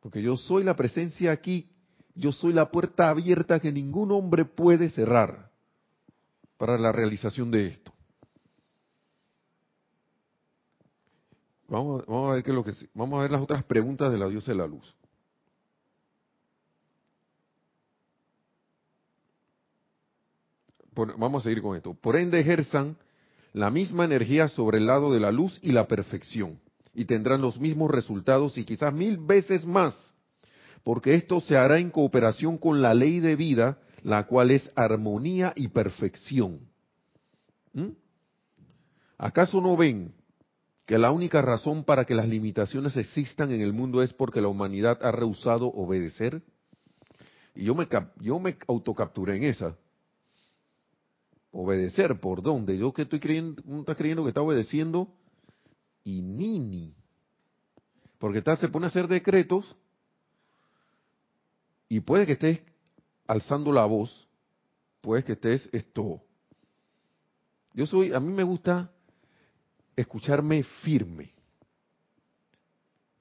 Porque 0.00 0.22
yo 0.22 0.38
soy 0.38 0.64
la 0.64 0.74
presencia 0.74 1.32
aquí, 1.32 1.68
yo 2.14 2.32
soy 2.32 2.54
la 2.54 2.70
puerta 2.70 3.10
abierta 3.10 3.60
que 3.60 3.70
ningún 3.70 4.10
hombre 4.10 4.46
puede 4.46 4.88
cerrar 4.88 5.50
para 6.56 6.78
la 6.78 6.92
realización 6.92 7.50
de 7.50 7.66
esto. 7.66 7.93
Vamos, 11.74 12.04
a 12.30 12.34
ver 12.34 12.44
qué 12.44 12.50
es 12.50 12.54
lo 12.54 12.62
que 12.62 12.72
vamos 12.94 13.18
a 13.18 13.22
ver 13.22 13.32
las 13.32 13.42
otras 13.42 13.64
preguntas 13.64 14.12
de 14.12 14.18
la 14.18 14.28
diosa 14.28 14.52
de 14.52 14.58
la 14.58 14.66
luz. 14.66 14.94
vamos 21.18 21.42
a 21.42 21.48
seguir 21.48 21.60
con 21.60 21.76
esto. 21.76 21.94
Por 21.94 22.14
ende 22.14 22.38
ejerzan 22.38 22.96
la 23.52 23.68
misma 23.70 24.04
energía 24.04 24.46
sobre 24.46 24.78
el 24.78 24.86
lado 24.86 25.12
de 25.12 25.18
la 25.18 25.32
luz 25.32 25.58
y 25.62 25.72
la 25.72 25.88
perfección, 25.88 26.60
y 26.94 27.06
tendrán 27.06 27.40
los 27.40 27.58
mismos 27.58 27.90
resultados 27.90 28.56
y 28.56 28.64
quizás 28.64 28.94
mil 28.94 29.18
veces 29.18 29.66
más, 29.66 29.96
porque 30.84 31.16
esto 31.16 31.40
se 31.40 31.56
hará 31.56 31.80
en 31.80 31.90
cooperación 31.90 32.56
con 32.56 32.82
la 32.82 32.94
ley 32.94 33.18
de 33.18 33.34
vida, 33.34 33.78
la 34.04 34.28
cual 34.28 34.52
es 34.52 34.70
armonía 34.76 35.52
y 35.56 35.66
perfección. 35.66 36.60
¿Mm? 37.72 37.88
¿Acaso 39.18 39.60
no 39.60 39.76
ven 39.76 40.14
que 40.86 40.98
la 40.98 41.10
única 41.10 41.40
razón 41.40 41.84
para 41.84 42.04
que 42.04 42.14
las 42.14 42.28
limitaciones 42.28 42.96
existan 42.96 43.50
en 43.50 43.60
el 43.60 43.72
mundo 43.72 44.02
es 44.02 44.12
porque 44.12 44.42
la 44.42 44.48
humanidad 44.48 44.98
ha 45.02 45.12
rehusado 45.12 45.68
obedecer? 45.68 46.42
Y 47.54 47.64
yo 47.64 47.74
me, 47.74 47.88
yo 48.20 48.38
me 48.38 48.56
autocapturé 48.68 49.36
en 49.36 49.44
esa. 49.44 49.76
Obedecer, 51.52 52.20
¿por 52.20 52.42
dónde? 52.42 52.76
Yo 52.76 52.92
que 52.92 53.02
estoy 53.02 53.20
creyendo, 53.20 53.62
uno 53.64 53.80
está 53.80 53.94
creyendo 53.94 54.24
que 54.24 54.30
está 54.30 54.42
obedeciendo 54.42 55.08
y 56.02 56.20
ni 56.20 56.92
Porque 58.18 58.38
está, 58.38 58.56
se 58.56 58.68
pone 58.68 58.86
a 58.86 58.88
hacer 58.88 59.08
decretos 59.08 59.76
y 61.88 62.00
puede 62.00 62.26
que 62.26 62.32
estés 62.32 62.60
alzando 63.26 63.72
la 63.72 63.86
voz, 63.86 64.28
puede 65.00 65.22
que 65.22 65.32
estés 65.32 65.68
esto. 65.72 66.22
Yo 67.72 67.86
soy, 67.86 68.12
a 68.12 68.20
mí 68.20 68.32
me 68.32 68.42
gusta 68.42 68.90
escucharme 69.96 70.62
firme. 70.82 71.32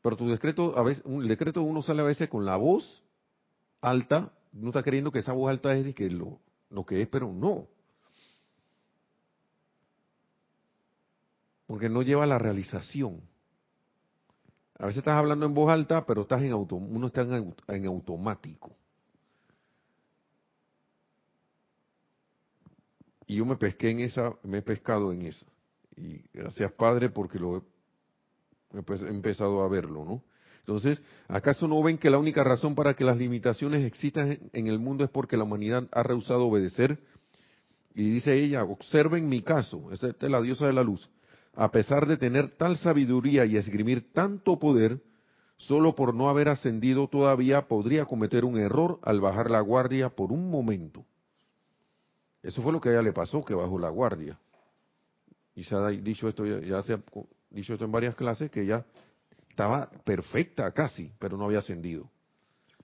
Pero 0.01 0.17
tu 0.17 0.29
decreto, 0.29 0.77
a 0.77 0.83
veces, 0.83 1.03
un 1.05 1.27
decreto 1.27 1.61
uno 1.61 1.81
sale 1.81 2.01
a 2.01 2.05
veces 2.05 2.29
con 2.29 2.45
la 2.45 2.57
voz 2.57 3.03
alta, 3.81 4.31
uno 4.53 4.69
está 4.69 4.83
creyendo 4.83 5.11
que 5.11 5.19
esa 5.19 5.33
voz 5.33 5.49
alta 5.49 5.75
es 5.75 5.95
que 5.95 6.09
lo, 6.09 6.39
lo 6.69 6.85
que 6.85 7.01
es, 7.01 7.07
pero 7.07 7.31
no. 7.31 7.67
porque 11.73 11.89
no 11.89 12.03
lleva 12.03 12.23
a 12.23 12.27
la 12.27 12.37
realización. 12.37 13.21
A 14.77 14.85
veces 14.85 14.99
estás 14.99 15.15
hablando 15.15 15.47
en 15.47 15.55
voz 15.55 15.71
alta, 15.71 16.05
pero 16.05 16.21
estás 16.21 16.43
en 16.43 16.51
auto, 16.51 16.75
uno 16.75 17.07
está 17.07 17.23
en, 17.67 17.85
automático. 17.87 18.75
Y 23.25 23.37
yo 23.37 23.45
me 23.45 23.55
pesqué 23.55 23.89
en 23.89 24.01
esa, 24.01 24.35
me 24.43 24.59
he 24.59 24.61
pescado 24.61 25.11
en 25.11 25.23
esa. 25.23 25.47
Y 25.95 26.21
gracias 26.33 26.71
Padre 26.73 27.09
porque 27.09 27.39
lo 27.39 27.57
he, 27.57 27.61
he 28.73 29.09
empezado 29.09 29.63
a 29.63 29.67
verlo, 29.67 30.05
¿no? 30.05 30.23
Entonces, 30.59 31.01
¿acaso 31.27 31.67
no 31.67 31.83
ven 31.83 31.97
que 31.97 32.09
la 32.09 32.17
única 32.17 32.43
razón 32.43 32.73
para 32.73 32.93
que 32.93 33.03
las 33.03 33.17
limitaciones 33.17 33.85
existan 33.85 34.39
en 34.53 34.67
el 34.67 34.79
mundo 34.79 35.03
es 35.03 35.09
porque 35.09 35.35
la 35.35 35.43
humanidad 35.43 35.87
ha 35.91 36.03
rehusado 36.03 36.47
obedecer? 36.47 36.99
Y 37.93 38.09
dice 38.09 38.33
ella, 38.33 38.63
observen 38.63 39.27
mi 39.27 39.41
caso, 39.41 39.91
esta 39.91 40.07
es 40.07 40.31
la 40.31 40.41
diosa 40.41 40.65
de 40.65 40.73
la 40.73 40.83
luz 40.83 41.09
a 41.55 41.71
pesar 41.71 42.07
de 42.07 42.17
tener 42.17 42.49
tal 42.57 42.77
sabiduría 42.77 43.45
y 43.45 43.57
esgrimir 43.57 44.11
tanto 44.11 44.57
poder, 44.57 45.01
solo 45.57 45.95
por 45.95 46.13
no 46.13 46.29
haber 46.29 46.49
ascendido 46.49 47.07
todavía 47.07 47.67
podría 47.67 48.05
cometer 48.05 48.43
un 48.43 48.57
error 48.57 48.99
al 49.03 49.21
bajar 49.21 49.51
la 49.51 49.61
guardia 49.61 50.09
por 50.09 50.31
un 50.31 50.49
momento. 50.49 51.05
Eso 52.41 52.61
fue 52.61 52.73
lo 52.73 52.81
que 52.81 52.89
a 52.89 52.93
ella 52.93 53.01
le 53.01 53.13
pasó, 53.13 53.43
que 53.45 53.53
bajó 53.53 53.77
la 53.77 53.89
guardia. 53.89 54.37
Y 55.55 55.63
se 55.63 55.75
ha 55.75 55.87
dicho 55.87 56.27
esto, 56.27 56.45
ya, 56.45 56.81
se 56.81 56.93
ha 56.93 56.99
dicho 57.49 57.73
esto 57.73 57.85
en 57.85 57.91
varias 57.91 58.15
clases, 58.15 58.49
que 58.49 58.61
ella 58.61 58.85
estaba 59.49 59.89
perfecta 60.03 60.71
casi, 60.71 61.11
pero 61.19 61.37
no 61.37 61.45
había 61.45 61.59
ascendido. 61.59 62.09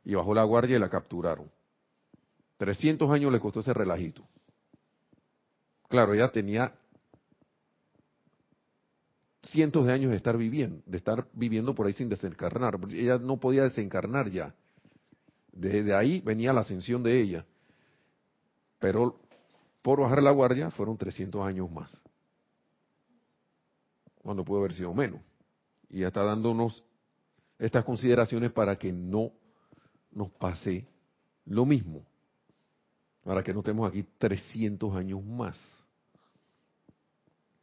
Y 0.06 0.14
bajó 0.16 0.34
la 0.34 0.44
guardia 0.44 0.78
y 0.78 0.80
la 0.80 0.90
capturaron. 0.90 1.50
300 2.58 3.10
años 3.12 3.32
le 3.32 3.40
costó 3.40 3.62
ese 3.62 3.74
relajito. 3.74 4.28
Claro, 5.88 6.14
ella 6.14 6.32
tenía 6.32 6.74
cientos 9.44 9.86
de 9.86 9.94
años 9.94 10.12
de 10.12 10.18
estar 10.18 10.38
viviendo, 10.38 10.82
de 10.86 10.98
estar 10.98 11.28
viviendo 11.34 11.74
por 11.74 11.88
ahí 11.88 11.94
sin 11.94 12.10
desencarnar. 12.10 12.80
Ella 12.92 13.18
no 13.18 13.38
podía 13.38 13.64
desencarnar 13.64 14.30
ya. 14.30 14.54
Desde 15.52 15.96
ahí 15.96 16.22
venía 16.22 16.54
la 16.54 16.62
ascensión 16.62 17.02
de 17.02 17.20
ella. 17.20 17.46
Pero 18.80 19.20
por 19.82 20.02
bajar 20.02 20.22
la 20.22 20.32
guardia 20.32 20.70
fueron 20.70 20.98
300 20.98 21.46
años 21.46 21.72
más. 21.72 22.04
Cuando 24.22 24.44
pudo 24.44 24.60
haber 24.60 24.74
sido 24.74 24.94
menos. 24.94 25.22
Y 25.90 26.00
ya 26.00 26.08
está 26.08 26.24
dándonos 26.24 26.84
estas 27.58 27.84
consideraciones 27.84 28.52
para 28.52 28.78
que 28.78 28.92
no 28.92 29.32
nos 30.12 30.32
pase 30.32 30.86
lo 31.46 31.66
mismo. 31.66 32.06
Para 33.24 33.44
que 33.44 33.54
no 33.54 33.60
estemos 33.60 33.90
aquí 33.90 34.04
300 34.18 34.96
años 34.96 35.24
más. 35.24 35.60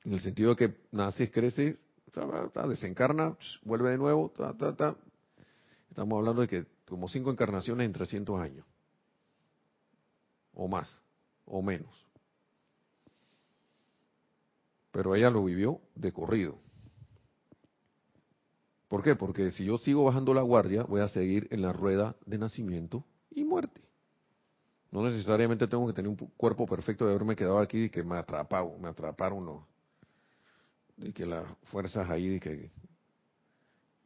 En 0.04 0.12
el 0.12 0.20
sentido 0.20 0.50
de 0.50 0.57
que 0.57 0.76
nace, 0.92 1.30
crece, 1.30 1.78
desencarna, 2.68 3.36
vuelve 3.62 3.90
de 3.90 3.98
nuevo, 3.98 4.32
Estamos 5.90 6.18
hablando 6.18 6.42
de 6.42 6.48
que 6.48 6.66
como 6.86 7.09
cinco 7.09 7.30
encarnaciones 7.30 7.86
en 7.86 7.92
300 7.92 8.40
años. 8.40 8.64
O 10.54 10.68
más, 10.68 11.00
o 11.44 11.61
menos. 11.62 12.05
Pero 14.97 15.14
ella 15.14 15.28
lo 15.28 15.44
vivió 15.44 15.82
de 15.94 16.11
corrido. 16.11 16.59
¿Por 18.88 19.03
qué? 19.03 19.14
Porque 19.14 19.51
si 19.51 19.66
yo 19.66 19.76
sigo 19.76 20.05
bajando 20.05 20.32
la 20.32 20.40
guardia, 20.40 20.84
voy 20.84 21.03
a 21.03 21.09
seguir 21.09 21.49
en 21.51 21.61
la 21.61 21.70
rueda 21.70 22.16
de 22.24 22.38
nacimiento 22.38 23.05
y 23.30 23.44
muerte. 23.44 23.82
No 24.90 25.03
necesariamente 25.03 25.66
tengo 25.66 25.86
que 25.86 25.92
tener 25.92 26.09
un 26.09 26.16
cuerpo 26.16 26.64
perfecto 26.64 27.05
de 27.05 27.11
haberme 27.11 27.36
quedado 27.36 27.59
aquí 27.59 27.84
y 27.84 27.90
que 27.90 28.03
me 28.03 28.16
atraparon, 28.16 28.80
me 28.80 28.88
atraparon, 28.88 29.44
no 29.44 29.66
de 30.97 31.12
que 31.12 31.26
las 31.26 31.44
fuerzas 31.64 32.09
ahí 32.09 32.28
de 32.28 32.40
que 32.40 32.70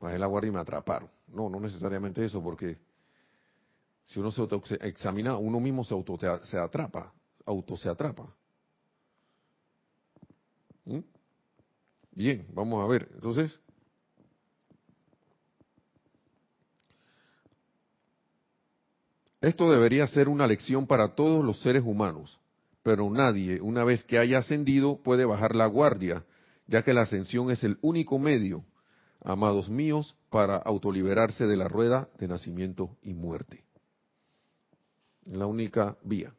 bajé 0.01 0.19
la 0.19 0.27
guardia 0.27 0.49
y 0.49 0.53
me 0.55 0.59
atraparon. 0.59 1.09
No, 1.29 1.49
no 1.49 1.61
necesariamente 1.61 2.25
eso, 2.25 2.43
porque 2.43 2.79
si 4.07 4.19
uno 4.19 4.33
se 4.33 4.41
auto 4.41 4.61
examina, 4.81 5.37
uno 5.37 5.61
mismo 5.61 5.85
se 5.85 5.95
auto 5.95 6.19
se 6.43 6.59
atrapa, 6.59 7.15
auto 7.47 7.77
se 7.77 7.89
atrapa. 7.89 8.35
¿Mm? 10.85 11.01
Bien, 12.13 12.47
vamos 12.53 12.85
a 12.85 12.89
ver. 12.89 13.09
Entonces, 13.15 13.59
esto 19.41 19.71
debería 19.71 20.07
ser 20.07 20.29
una 20.29 20.47
lección 20.47 20.87
para 20.87 21.15
todos 21.15 21.45
los 21.45 21.61
seres 21.61 21.83
humanos, 21.85 22.41
pero 22.83 23.11
nadie, 23.11 23.61
una 23.61 23.85
vez 23.85 24.05
que 24.05 24.19
haya 24.19 24.39
ascendido, 24.39 25.03
puede 25.03 25.25
bajar 25.25 25.55
la 25.55 25.67
guardia 25.67 26.25
ya 26.71 26.85
que 26.85 26.95
la 26.95 27.03
ascensión 27.03 27.51
es 27.51 27.65
el 27.65 27.79
único 27.83 28.21
medio, 28.21 28.65
amados 29.23 29.69
míos, 29.69 30.17
para 30.31 30.57
autoliberarse 30.57 31.45
de 31.49 31.57
la 31.57 31.67
rueda 31.67 32.09
de 32.17 32.29
nacimiento 32.29 32.97
y 33.03 33.13
muerte. 33.13 33.65
La 35.27 35.47
única 35.47 35.99
vía. 36.05 36.33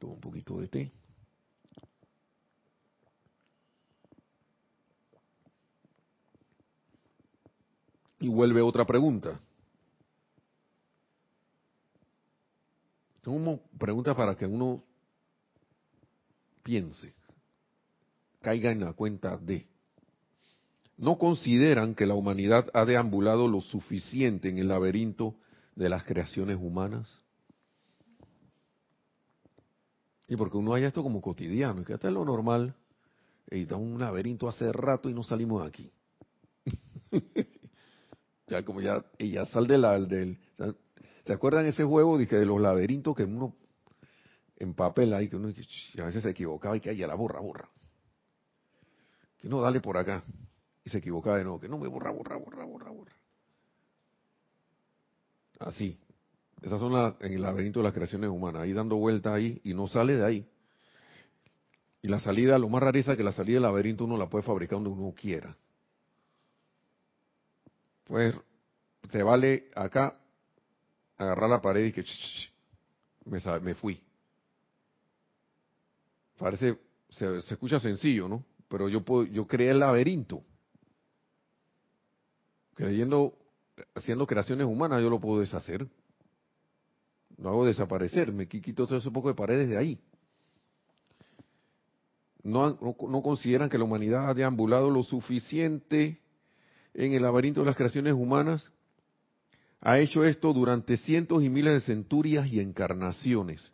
Tomo 0.00 0.14
un 0.14 0.20
poquito 0.20 0.58
de 0.60 0.66
té. 0.66 0.92
Y 8.26 8.28
vuelve 8.28 8.60
otra 8.60 8.84
pregunta. 8.84 9.38
Como 13.22 13.60
preguntas 13.78 14.16
para 14.16 14.34
que 14.34 14.46
uno 14.46 14.82
piense, 16.64 17.14
caiga 18.40 18.72
en 18.72 18.80
la 18.80 18.94
cuenta 18.94 19.36
de. 19.36 19.68
¿No 20.96 21.18
consideran 21.18 21.94
que 21.94 22.04
la 22.04 22.14
humanidad 22.14 22.68
ha 22.74 22.84
deambulado 22.84 23.46
lo 23.46 23.60
suficiente 23.60 24.48
en 24.48 24.58
el 24.58 24.66
laberinto 24.66 25.36
de 25.76 25.88
las 25.88 26.02
creaciones 26.02 26.58
humanas? 26.60 27.22
Y 30.26 30.34
porque 30.34 30.56
uno 30.56 30.74
haya 30.74 30.88
esto 30.88 31.04
como 31.04 31.20
cotidiano, 31.20 31.82
y 31.82 31.84
que 31.84 31.94
hasta 31.94 32.08
es 32.08 32.14
lo 32.14 32.24
normal, 32.24 32.74
está 33.46 33.76
un 33.76 34.00
laberinto 34.00 34.48
hace 34.48 34.72
rato 34.72 35.08
y 35.08 35.14
no 35.14 35.22
salimos 35.22 35.62
de 35.62 35.68
aquí. 35.68 35.92
ya 38.46 38.64
como 38.64 38.80
ya, 38.80 39.04
y 39.18 39.32
ya 39.32 39.44
sal 39.46 39.66
de 39.66 39.78
la, 39.78 39.98
del, 39.98 40.38
¿se 41.24 41.32
acuerdan 41.32 41.66
ese 41.66 41.84
juego 41.84 42.18
de, 42.18 42.26
de 42.26 42.46
los 42.46 42.60
laberintos 42.60 43.16
que 43.16 43.24
uno 43.24 43.54
en 44.58 44.74
papel 44.74 45.12
ahí, 45.12 45.28
que 45.28 45.36
uno 45.36 45.48
a 45.48 46.04
veces 46.04 46.22
se 46.22 46.30
equivocaba 46.30 46.76
y 46.76 46.80
que 46.80 46.96
ya 46.96 47.06
la 47.06 47.14
borra, 47.14 47.40
borra. 47.40 47.68
Que 49.38 49.48
no, 49.48 49.60
dale 49.60 49.80
por 49.80 49.98
acá. 49.98 50.24
Y 50.84 50.90
se 50.90 50.98
equivocaba 50.98 51.36
de 51.36 51.44
nuevo, 51.44 51.60
que 51.60 51.68
no 51.68 51.78
me 51.78 51.88
borra, 51.88 52.10
borra, 52.10 52.36
borra, 52.36 52.64
borra, 52.64 52.90
borra. 52.90 53.12
Así. 55.58 55.98
Esas 56.62 56.80
son 56.80 56.92
las, 56.94 57.14
en 57.20 57.34
el 57.34 57.42
laberinto 57.42 57.80
de 57.80 57.84
las 57.84 57.92
creaciones 57.92 58.30
humanas, 58.30 58.62
ahí 58.62 58.72
dando 58.72 58.96
vuelta 58.96 59.34
ahí 59.34 59.60
y 59.62 59.74
no 59.74 59.86
sale 59.86 60.14
de 60.16 60.24
ahí. 60.24 60.48
Y 62.00 62.08
la 62.08 62.18
salida, 62.18 62.58
lo 62.58 62.68
más 62.68 62.82
rareza 62.82 63.12
es 63.12 63.18
que 63.18 63.24
la 63.24 63.32
salida 63.32 63.56
del 63.56 63.64
laberinto 63.64 64.04
uno 64.04 64.16
la 64.16 64.28
puede 64.28 64.42
fabricar 64.42 64.78
donde 64.78 64.90
uno 64.90 65.12
quiera. 65.14 65.56
Pues 68.06 68.34
se 69.10 69.22
vale 69.22 69.70
acá 69.74 70.18
agarrar 71.16 71.50
la 71.50 71.60
pared 71.60 71.86
y 71.86 71.92
que 71.92 72.04
me, 73.24 73.74
fui. 73.74 74.02
Parece, 76.38 76.78
se, 77.10 77.38
escucha 77.38 77.80
sencillo, 77.80 78.28
¿no? 78.28 78.44
Pero 78.68 78.88
yo 78.88 79.04
puedo, 79.04 79.24
yo 79.24 79.46
creé 79.46 79.70
el 79.70 79.80
laberinto. 79.80 80.42
Creyendo, 82.74 83.36
haciendo 83.94 84.26
creaciones 84.26 84.66
humanas, 84.66 85.02
yo 85.02 85.10
lo 85.10 85.20
puedo 85.20 85.40
deshacer. 85.40 85.86
Lo 87.38 87.48
hago 87.48 87.66
desaparecer, 87.66 88.32
me 88.32 88.48
quito 88.48 88.86
todo 88.86 88.98
ese 88.98 89.10
poco 89.10 89.28
de 89.28 89.34
paredes 89.34 89.68
de 89.68 89.78
ahí. 89.78 90.00
No, 92.42 92.78
no, 92.80 93.22
consideran 93.22 93.68
que 93.68 93.76
la 93.76 93.84
humanidad 93.84 94.30
ha 94.30 94.34
deambulado 94.34 94.88
lo 94.88 95.02
suficiente 95.02 96.20
en 96.96 97.12
el 97.12 97.22
laberinto 97.22 97.60
de 97.60 97.66
las 97.66 97.76
creaciones 97.76 98.14
humanas. 98.14 98.72
Ha 99.80 99.98
hecho 99.98 100.24
esto 100.24 100.52
durante 100.52 100.96
cientos 100.96 101.44
y 101.44 101.48
miles 101.48 101.74
de 101.74 101.80
centurias 101.80 102.48
y 102.48 102.60
encarnaciones. 102.60 103.70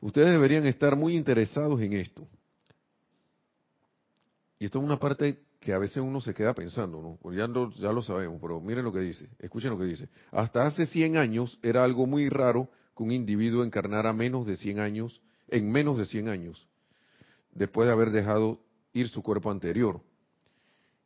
Ustedes 0.00 0.30
deberían 0.30 0.66
estar 0.66 0.94
muy 0.94 1.16
interesados 1.16 1.80
en 1.80 1.94
esto. 1.94 2.28
Y 4.58 4.66
esto 4.66 4.78
es 4.78 4.84
una 4.84 4.98
parte 4.98 5.40
que 5.58 5.72
a 5.72 5.78
veces 5.78 5.98
uno 5.98 6.20
se 6.20 6.34
queda 6.34 6.54
pensando, 6.54 7.18
¿no? 7.22 7.32
Ya, 7.32 7.46
lo, 7.46 7.70
ya 7.72 7.92
lo 7.92 8.02
sabemos, 8.02 8.38
pero 8.40 8.60
miren 8.60 8.84
lo 8.84 8.92
que 8.92 9.00
dice, 9.00 9.28
escuchen 9.38 9.70
lo 9.70 9.78
que 9.78 9.84
dice. 9.84 10.08
Hasta 10.30 10.66
hace 10.66 10.86
100 10.86 11.16
años 11.16 11.58
era 11.62 11.82
algo 11.82 12.06
muy 12.06 12.28
raro 12.28 12.68
que 12.96 13.02
un 13.02 13.12
individuo 13.12 13.64
encarnara 13.64 14.12
menos 14.12 14.46
de 14.46 14.56
100 14.56 14.80
años, 14.80 15.22
en 15.48 15.70
menos 15.70 15.98
de 15.98 16.04
100 16.04 16.28
años, 16.28 16.68
después 17.52 17.86
de 17.86 17.92
haber 17.92 18.10
dejado 18.10 18.60
ir 18.92 19.08
su 19.08 19.22
cuerpo 19.22 19.50
anterior. 19.50 20.00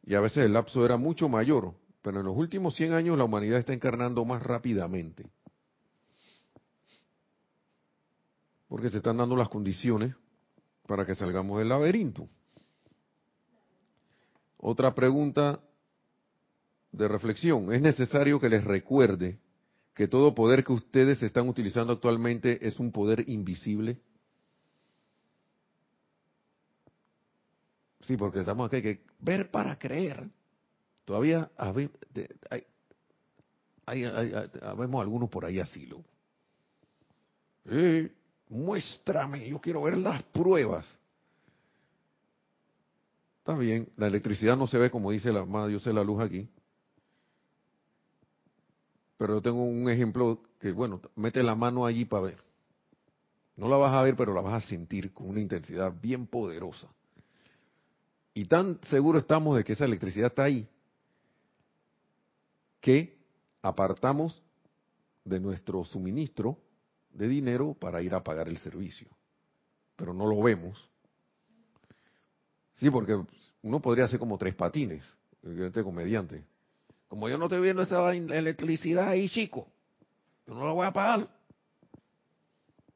Y 0.06 0.14
a 0.14 0.20
veces 0.20 0.44
el 0.44 0.52
lapso 0.52 0.86
era 0.86 0.96
mucho 0.96 1.28
mayor, 1.28 1.74
pero 2.00 2.20
en 2.20 2.26
los 2.26 2.36
últimos 2.36 2.76
100 2.76 2.92
años 2.92 3.18
la 3.18 3.24
humanidad 3.24 3.58
está 3.58 3.74
encarnando 3.74 4.24
más 4.24 4.40
rápidamente. 4.40 5.28
Porque 8.68 8.88
se 8.88 8.98
están 8.98 9.16
dando 9.16 9.36
las 9.36 9.48
condiciones 9.48 10.14
para 10.86 11.04
que 11.04 11.16
salgamos 11.16 11.58
del 11.58 11.68
laberinto. 11.68 12.28
Otra 14.58 14.94
pregunta 14.94 15.60
de 16.92 17.08
reflexión. 17.08 17.72
¿Es 17.72 17.82
necesario 17.82 18.38
que 18.38 18.48
les 18.48 18.62
recuerde 18.62 19.40
que 19.92 20.06
todo 20.06 20.36
poder 20.36 20.62
que 20.62 20.72
ustedes 20.72 21.20
están 21.22 21.48
utilizando 21.48 21.92
actualmente 21.92 22.64
es 22.64 22.78
un 22.78 22.92
poder 22.92 23.28
invisible? 23.28 23.98
Sí, 28.06 28.16
porque 28.16 28.40
estamos 28.40 28.66
aquí, 28.66 28.76
hay 28.76 28.82
que 28.82 29.00
ver 29.18 29.50
para 29.50 29.76
creer. 29.78 30.28
Todavía 31.04 31.50
hay, 31.56 31.90
hay, 33.84 34.04
vemos 34.76 35.00
algunos 35.00 35.28
por 35.28 35.44
ahí 35.44 35.58
así. 35.58 35.86
Lo. 35.86 36.04
Eh, 37.64 38.12
muéstrame, 38.48 39.48
yo 39.48 39.60
quiero 39.60 39.82
ver 39.82 39.96
las 39.96 40.22
pruebas. 40.24 40.86
Está 43.38 43.54
bien, 43.54 43.88
la 43.96 44.06
electricidad 44.06 44.56
no 44.56 44.66
se 44.66 44.78
ve 44.78 44.90
como 44.90 45.10
dice 45.10 45.32
la 45.32 45.40
amada 45.40 45.68
Dios 45.68 45.84
de 45.84 45.92
la 45.92 46.04
luz 46.04 46.20
aquí. 46.20 46.48
Pero 49.18 49.34
yo 49.34 49.42
tengo 49.42 49.62
un 49.62 49.88
ejemplo 49.88 50.42
que, 50.60 50.72
bueno, 50.72 51.00
mete 51.14 51.42
la 51.42 51.54
mano 51.54 51.86
allí 51.86 52.04
para 52.04 52.24
ver. 52.24 52.38
No 53.56 53.68
la 53.68 53.76
vas 53.76 53.94
a 53.94 54.02
ver, 54.02 54.14
pero 54.14 54.34
la 54.34 54.42
vas 54.42 54.64
a 54.64 54.68
sentir 54.68 55.12
con 55.12 55.28
una 55.28 55.40
intensidad 55.40 55.92
bien 56.00 56.26
poderosa. 56.26 56.88
Y 58.36 58.44
tan 58.44 58.78
seguro 58.90 59.18
estamos 59.18 59.56
de 59.56 59.64
que 59.64 59.72
esa 59.72 59.86
electricidad 59.86 60.26
está 60.26 60.44
ahí, 60.44 60.68
que 62.82 63.16
apartamos 63.62 64.42
de 65.24 65.40
nuestro 65.40 65.82
suministro 65.86 66.58
de 67.14 67.28
dinero 67.28 67.72
para 67.72 68.02
ir 68.02 68.14
a 68.14 68.22
pagar 68.22 68.48
el 68.48 68.58
servicio. 68.58 69.08
Pero 69.96 70.12
no 70.12 70.26
lo 70.26 70.42
vemos. 70.42 70.86
Sí, 72.74 72.90
porque 72.90 73.18
uno 73.62 73.80
podría 73.80 74.04
hacer 74.04 74.18
como 74.18 74.36
tres 74.36 74.54
patines, 74.54 75.10
este 75.42 75.82
comediante. 75.82 76.44
Como 77.08 77.30
yo 77.30 77.38
no 77.38 77.46
estoy 77.46 77.62
viendo 77.62 77.84
esa 77.84 78.14
electricidad 78.14 79.08
ahí, 79.08 79.30
chico, 79.30 79.66
yo 80.46 80.52
no 80.52 80.66
la 80.66 80.72
voy 80.72 80.86
a 80.86 80.92
pagar. 80.92 81.26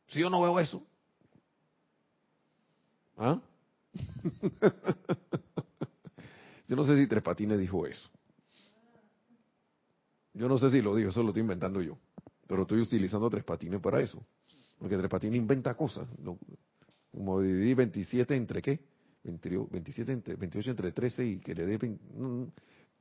Si 0.08 0.20
yo 0.20 0.28
no 0.28 0.42
veo 0.42 0.60
eso. 0.60 0.82
¿Ah? 3.16 3.40
yo 6.68 6.76
no 6.76 6.84
sé 6.84 6.96
si 6.96 7.06
Tres 7.06 7.22
Patines 7.22 7.58
dijo 7.58 7.86
eso. 7.86 8.08
Yo 10.34 10.48
no 10.48 10.58
sé 10.58 10.70
si 10.70 10.80
lo 10.80 10.94
dijo, 10.94 11.10
eso 11.10 11.22
lo 11.22 11.30
estoy 11.30 11.42
inventando 11.42 11.82
yo. 11.82 11.98
Pero 12.46 12.62
estoy 12.62 12.80
utilizando 12.80 13.28
Tres 13.30 13.44
Patines 13.44 13.80
para 13.80 14.00
eso. 14.00 14.24
Porque 14.78 14.96
Tres 14.96 15.10
Patines 15.10 15.38
inventa 15.38 15.74
cosas. 15.74 16.08
Como 17.10 17.40
dividí 17.40 17.74
27 17.74 18.36
entre 18.36 18.62
qué? 18.62 18.80
27 19.22 20.12
entre, 20.12 20.36
28 20.36 20.70
entre 20.70 20.92
13 20.92 21.26
y 21.26 21.38
que 21.40 21.54
le 21.54 21.66
dé 21.66 21.98
un, 22.14 22.52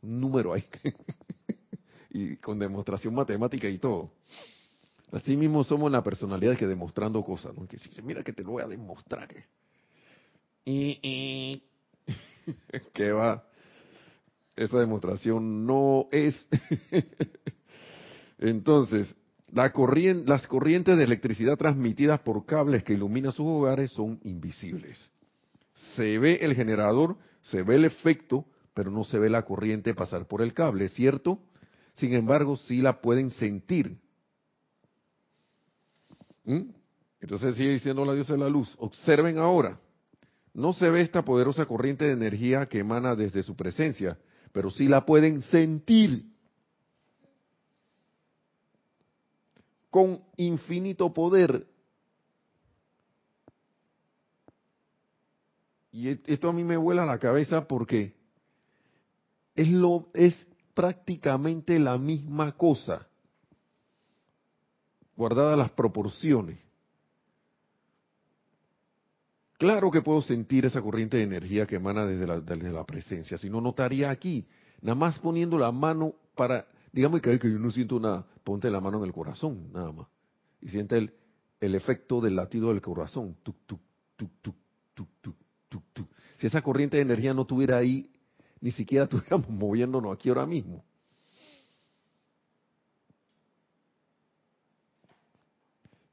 número 0.02 0.54
ahí. 0.54 0.66
y 2.10 2.36
con 2.38 2.60
demostración 2.60 3.14
matemática 3.14 3.70
y 3.70 3.78
todo. 3.78 4.12
Así 5.12 5.38
mismo 5.38 5.64
somos 5.64 5.92
la 5.92 6.04
personalidad 6.04 6.58
que 6.58 6.68
demostrando 6.68 7.24
cosas. 7.24 7.54
Que 7.68 8.02
mira 8.02 8.24
que 8.24 8.34
te 8.34 8.44
lo 8.44 8.52
voy 8.52 8.64
a 8.64 8.68
demostrar. 8.68 9.28
Que... 9.28 9.46
Y, 10.66 11.64
que 12.94 13.12
va. 13.12 13.44
Esa 14.56 14.80
demostración 14.80 15.66
no 15.66 16.08
es. 16.12 16.48
Entonces, 18.40 19.16
las 19.52 19.72
corrientes 19.72 20.98
de 20.98 21.04
electricidad 21.04 21.58
transmitidas 21.58 22.20
por 22.22 22.46
cables 22.46 22.84
que 22.84 22.94
iluminan 22.94 23.32
sus 23.32 23.46
hogares 23.46 23.92
son 23.92 24.20
invisibles. 24.24 25.10
Se 25.96 26.20
ve 26.20 26.40
el 26.42 26.56
generador, 26.56 27.18
se 27.42 27.64
ve 27.64 27.76
el 27.76 27.86
efecto, 27.86 28.46
pero 28.74 28.92
no 28.92 29.04
se 29.04 29.18
ve 29.18 29.30
la 29.30 29.44
corriente 29.44 29.94
pasar 29.94 30.28
por 30.28 30.42
el 30.42 30.54
cable, 30.54 30.90
¿cierto? 30.90 31.40
Sin 31.94 32.14
embargo, 32.14 32.56
sí 32.56 32.82
la 32.82 33.02
pueden 33.02 33.32
sentir. 33.32 33.98
¿Mm? 36.46 36.72
Entonces 37.22 37.56
sigue 37.56 37.72
diciendo 37.72 38.06
la 38.06 38.14
diosa 38.14 38.34
de 38.34 38.40
la 38.40 38.50
luz, 38.50 38.74
observen 38.78 39.38
ahora, 39.38 39.80
no 40.60 40.74
se 40.74 40.90
ve 40.90 41.02
esta 41.02 41.24
poderosa 41.24 41.66
corriente 41.66 42.06
de 42.06 42.14
energía 42.14 42.68
que 42.68 42.80
emana 42.80 43.16
desde 43.16 43.44
su 43.44 43.56
presencia, 43.56 44.18
pero 44.52 44.70
sí 44.70 44.88
la 44.88 45.06
pueden 45.06 45.42
sentir. 45.42 46.30
con 49.90 50.24
infinito 50.38 51.14
poder. 51.14 51.68
Y 55.92 56.10
e, 56.10 56.22
esto 56.28 56.50
a 56.50 56.54
mí 56.54 56.64
me 56.64 56.78
vuela 56.78 57.06
la 57.06 57.18
cabeza 57.18 57.68
porque 57.68 58.16
es 59.56 59.70
lo 59.70 60.10
es 60.14 60.48
prácticamente 60.74 61.80
la 61.80 61.98
misma 61.98 62.56
cosa, 62.56 63.08
guardadas 65.16 65.58
las 65.58 65.72
proporciones. 65.72 66.60
Claro 69.60 69.92
que 69.92 70.02
puedo 70.02 70.24
sentir 70.24 70.66
esa 70.66 70.82
corriente 70.82 71.18
de 71.18 71.24
energía 71.24 71.68
que 71.68 71.76
emana 71.76 72.08
desde 72.08 72.26
la, 72.72 72.84
presencia, 72.86 73.38
si 73.38 73.50
no, 73.50 73.62
notaría 73.62 74.10
aquí, 74.10 74.48
nada 74.82 74.96
más 74.96 75.20
poniendo 75.20 75.60
la 75.60 75.72
mano 75.72 76.16
para 76.34 76.66
Dígame 76.92 77.22
que, 77.22 77.38
que 77.40 77.52
yo 77.52 77.60
no 77.60 77.72
siento 77.72 78.00
nada. 78.00 78.26
Ponte 78.44 78.70
la 78.70 78.82
mano 78.82 78.98
en 78.98 79.04
el 79.04 79.14
corazón, 79.14 79.72
nada 79.72 79.92
más. 79.92 80.08
Y 80.62 80.70
siente 80.70 80.98
el, 80.98 81.14
el 81.60 81.76
efecto 81.76 82.20
del 82.22 82.36
latido 82.36 82.70
del 82.70 82.82
corazón. 82.82 83.38
Si 86.38 86.48
esa 86.48 86.62
corriente 86.62 86.98
de 86.98 87.04
energía 87.04 87.34
no 87.34 87.42
estuviera 87.42 87.78
ahí, 87.78 88.10
ni 88.62 88.72
siquiera 88.72 89.04
estuviéramos 89.06 89.50
moviéndonos 89.50 90.14
aquí 90.14 90.30
ahora 90.30 90.46
mismo. 90.46 90.84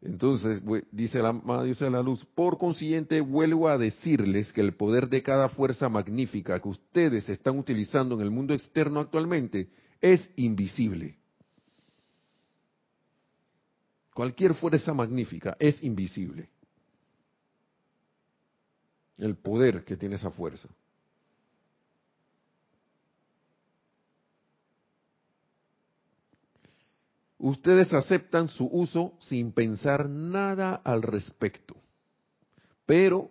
Entonces, 0.06 0.62
dice 0.92 1.20
la 1.20 1.32
Madre 1.32 1.74
de 1.74 1.90
la 1.90 2.00
Luz, 2.00 2.24
por 2.34 2.58
consiguiente 2.58 3.20
vuelvo 3.20 3.68
a 3.68 3.76
decirles 3.76 4.52
que 4.52 4.60
el 4.60 4.74
poder 4.74 5.08
de 5.08 5.22
cada 5.22 5.48
fuerza 5.48 5.88
magnífica 5.88 6.60
que 6.60 6.68
ustedes 6.68 7.28
están 7.28 7.58
utilizando 7.58 8.14
en 8.14 8.20
el 8.20 8.30
mundo 8.30 8.54
externo 8.54 9.00
actualmente 9.00 9.68
es 10.00 10.30
invisible. 10.36 11.18
Cualquier 14.14 14.54
fuerza 14.54 14.94
magnífica 14.94 15.56
es 15.58 15.82
invisible. 15.82 16.48
El 19.18 19.36
poder 19.36 19.84
que 19.84 19.96
tiene 19.96 20.14
esa 20.14 20.30
fuerza. 20.30 20.68
Ustedes 27.38 27.92
aceptan 27.92 28.48
su 28.48 28.66
uso 28.66 29.14
sin 29.20 29.52
pensar 29.52 30.08
nada 30.08 30.74
al 30.74 31.02
respecto. 31.02 31.76
Pero 32.86 33.30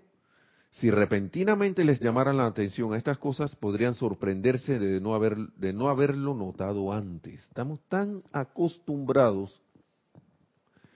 si 0.80 0.92
repentinamente 0.92 1.86
les 1.86 2.00
llamaran 2.00 2.38
la 2.38 2.46
atención 2.46 2.94
a 2.94 2.98
estas 2.98 3.18
cosas, 3.18 3.56
podrían 3.56 3.96
sorprenderse 3.96 4.78
de 4.78 5.00
no, 5.00 5.16
haber, 5.16 5.38
de 5.56 5.72
no 5.72 5.90
haberlo 5.90 6.36
notado 6.36 6.92
antes. 6.92 7.42
Estamos 7.44 7.80
tan 7.88 8.24
acostumbrados, 8.34 9.62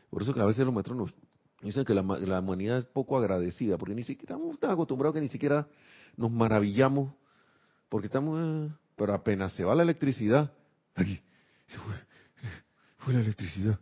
por 0.09 0.21
eso 0.21 0.33
que 0.33 0.41
a 0.41 0.45
veces 0.45 0.65
los 0.65 0.73
maestros 0.73 1.13
dicen 1.61 1.85
que 1.85 1.93
la, 1.93 2.01
humanidad 2.01 2.77
es 2.77 2.85
poco 2.85 3.17
agradecida, 3.17 3.77
porque 3.77 3.95
ni 3.95 4.03
siquiera 4.03 4.35
estamos 4.35 4.59
tan 4.59 4.71
acostumbrados 4.71 5.15
que 5.15 5.21
ni 5.21 5.29
siquiera 5.29 5.67
nos 6.17 6.29
maravillamos, 6.29 7.13
porque 7.87 8.07
estamos, 8.07 8.39
eh, 8.41 8.73
pero 8.97 9.13
apenas 9.13 9.53
se 9.53 9.63
va 9.63 9.75
la 9.75 9.83
electricidad, 9.83 10.51
aquí, 10.93 11.21
la 13.13 13.21
electricidad. 13.21 13.79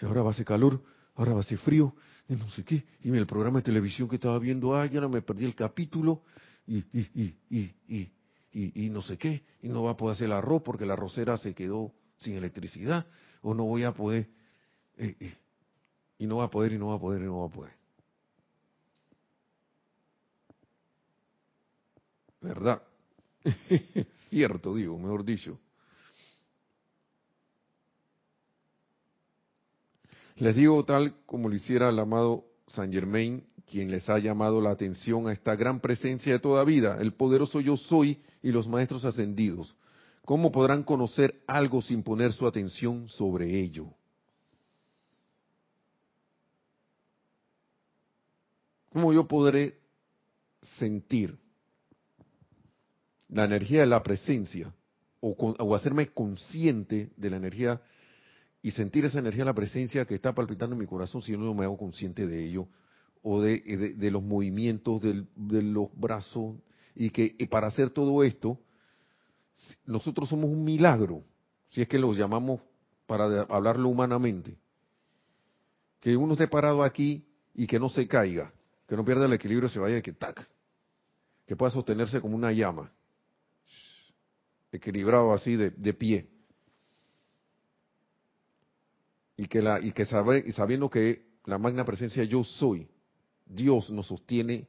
Y 0.00 0.04
ahora 0.04 0.22
va 0.22 0.30
a 0.30 0.34
ser 0.34 0.44
calor, 0.44 0.82
ahora 1.14 1.34
va 1.34 1.40
a 1.40 1.44
ser 1.44 1.58
frío, 1.58 1.94
y 2.28 2.34
no 2.34 2.48
sé 2.50 2.64
qué. 2.64 2.84
Y 3.02 3.10
el 3.10 3.26
programa 3.26 3.58
de 3.58 3.64
televisión 3.64 4.08
que 4.08 4.16
estaba 4.16 4.38
viendo, 4.38 4.76
ah, 4.76 4.86
ya 4.86 5.00
no 5.00 5.08
me 5.08 5.22
perdí 5.22 5.44
el 5.44 5.54
capítulo, 5.54 6.22
y, 6.66 6.78
y, 6.78 7.08
y, 7.14 7.34
y, 7.50 8.12
y, 8.52 8.86
y 8.86 8.90
no 8.90 9.02
sé 9.02 9.16
qué. 9.16 9.42
Y 9.62 9.68
no 9.68 9.82
va 9.82 9.92
a 9.92 9.96
poder 9.96 10.14
hacer 10.14 10.26
el 10.26 10.32
arroz 10.32 10.62
porque 10.62 10.86
la 10.86 10.92
arrocera 10.92 11.36
se 11.38 11.54
quedó 11.54 11.92
sin 12.18 12.34
electricidad, 12.36 13.06
o 13.42 13.54
no 13.54 13.64
voy 13.64 13.84
a 13.84 13.92
poder, 13.92 14.28
eh, 14.96 15.16
eh, 15.18 15.36
y 16.18 16.26
no 16.26 16.38
va 16.38 16.44
a 16.44 16.50
poder, 16.50 16.72
y 16.72 16.78
no 16.78 16.88
va 16.88 16.96
a 16.96 17.00
poder, 17.00 17.22
y 17.22 17.24
no 17.24 17.40
va 17.40 17.46
a 17.46 17.50
poder. 17.50 17.72
¿Verdad? 22.40 22.82
Cierto, 24.28 24.74
digo, 24.74 24.98
mejor 24.98 25.24
dicho. 25.24 25.58
Les 30.40 30.54
digo 30.54 30.84
tal 30.84 31.14
como 31.26 31.48
lo 31.48 31.56
hiciera 31.56 31.88
el 31.88 31.98
amado 31.98 32.44
Saint 32.68 32.92
Germain, 32.92 33.44
quien 33.66 33.90
les 33.90 34.08
ha 34.08 34.18
llamado 34.18 34.60
la 34.60 34.70
atención 34.70 35.26
a 35.26 35.32
esta 35.32 35.56
gran 35.56 35.80
presencia 35.80 36.32
de 36.32 36.38
toda 36.38 36.62
vida, 36.64 36.96
el 37.00 37.12
poderoso 37.12 37.60
yo 37.60 37.76
soy 37.76 38.22
y 38.40 38.52
los 38.52 38.68
maestros 38.68 39.04
ascendidos. 39.04 39.74
¿Cómo 40.24 40.52
podrán 40.52 40.84
conocer 40.84 41.42
algo 41.46 41.82
sin 41.82 42.04
poner 42.04 42.32
su 42.32 42.46
atención 42.46 43.08
sobre 43.08 43.58
ello? 43.58 43.88
¿Cómo 48.90 49.12
yo 49.12 49.26
podré 49.26 49.78
sentir 50.78 51.36
la 53.28 53.44
energía 53.44 53.80
de 53.80 53.86
la 53.86 54.02
presencia 54.04 54.72
o, 55.20 55.30
o 55.30 55.74
hacerme 55.74 56.12
consciente 56.12 57.10
de 57.16 57.30
la 57.30 57.38
energía 57.38 57.82
y 58.62 58.72
sentir 58.72 59.04
esa 59.04 59.20
energía, 59.20 59.44
la 59.44 59.54
presencia 59.54 60.04
que 60.04 60.14
está 60.14 60.34
palpitando 60.34 60.74
en 60.74 60.80
mi 60.80 60.86
corazón 60.86 61.22
si 61.22 61.32
yo 61.32 61.38
no 61.38 61.54
me 61.54 61.64
hago 61.64 61.78
consciente 61.78 62.26
de 62.26 62.44
ello, 62.44 62.68
o 63.22 63.40
de, 63.40 63.94
de, 63.96 64.10
los 64.10 64.22
movimientos 64.22 65.00
de 65.02 65.62
los 65.62 65.88
brazos, 65.94 66.56
y 66.94 67.10
que 67.10 67.34
para 67.50 67.66
hacer 67.66 67.90
todo 67.90 68.22
esto, 68.24 68.58
nosotros 69.84 70.28
somos 70.28 70.50
un 70.50 70.64
milagro, 70.64 71.24
si 71.70 71.82
es 71.82 71.88
que 71.88 71.98
lo 71.98 72.12
llamamos 72.14 72.60
para 73.06 73.42
hablarlo 73.42 73.88
humanamente. 73.88 74.56
Que 76.00 76.16
uno 76.16 76.34
esté 76.34 76.46
parado 76.46 76.82
aquí 76.82 77.24
y 77.54 77.66
que 77.66 77.78
no 77.78 77.88
se 77.88 78.06
caiga, 78.06 78.52
que 78.86 78.96
no 78.96 79.04
pierda 79.04 79.26
el 79.26 79.32
equilibrio, 79.32 79.68
se 79.68 79.80
vaya 79.80 79.98
y 79.98 80.02
que 80.02 80.12
tac, 80.12 80.48
que 81.44 81.56
pueda 81.56 81.70
sostenerse 81.70 82.20
como 82.20 82.36
una 82.36 82.52
llama, 82.52 82.92
equilibrado 84.70 85.32
así 85.32 85.56
de, 85.56 85.70
de 85.70 85.94
pie 85.94 86.37
y 89.38 89.46
que, 89.46 89.62
la, 89.62 89.80
y 89.80 89.92
que 89.92 90.04
sabe, 90.04 90.42
y 90.44 90.50
sabiendo 90.50 90.90
que 90.90 91.24
la 91.44 91.58
magna 91.58 91.84
presencia 91.84 92.24
yo 92.24 92.42
soy, 92.42 92.88
Dios 93.46 93.88
nos 93.88 94.08
sostiene 94.08 94.68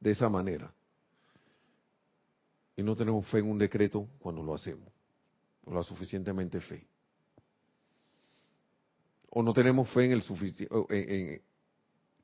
de 0.00 0.10
esa 0.10 0.30
manera. 0.30 0.72
Y 2.76 2.82
no 2.82 2.96
tenemos 2.96 3.28
fe 3.28 3.38
en 3.38 3.50
un 3.50 3.58
decreto 3.58 4.08
cuando 4.18 4.42
lo 4.42 4.54
hacemos, 4.54 4.88
o 5.66 5.74
la 5.74 5.82
suficientemente 5.82 6.62
fe. 6.62 6.86
O 9.28 9.42
no 9.42 9.52
tenemos 9.52 9.90
fe 9.90 10.06
en 10.06 10.12
el, 10.12 10.24
en, 10.88 11.42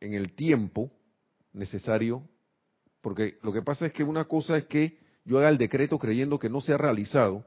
en 0.00 0.14
el 0.14 0.32
tiempo 0.32 0.90
necesario, 1.52 2.26
porque 3.02 3.38
lo 3.42 3.52
que 3.52 3.60
pasa 3.60 3.84
es 3.84 3.92
que 3.92 4.02
una 4.02 4.24
cosa 4.24 4.56
es 4.56 4.64
que 4.64 4.98
yo 5.26 5.38
haga 5.38 5.50
el 5.50 5.58
decreto 5.58 5.98
creyendo 5.98 6.38
que 6.38 6.48
no 6.48 6.62
se 6.62 6.72
ha 6.72 6.78
realizado, 6.78 7.44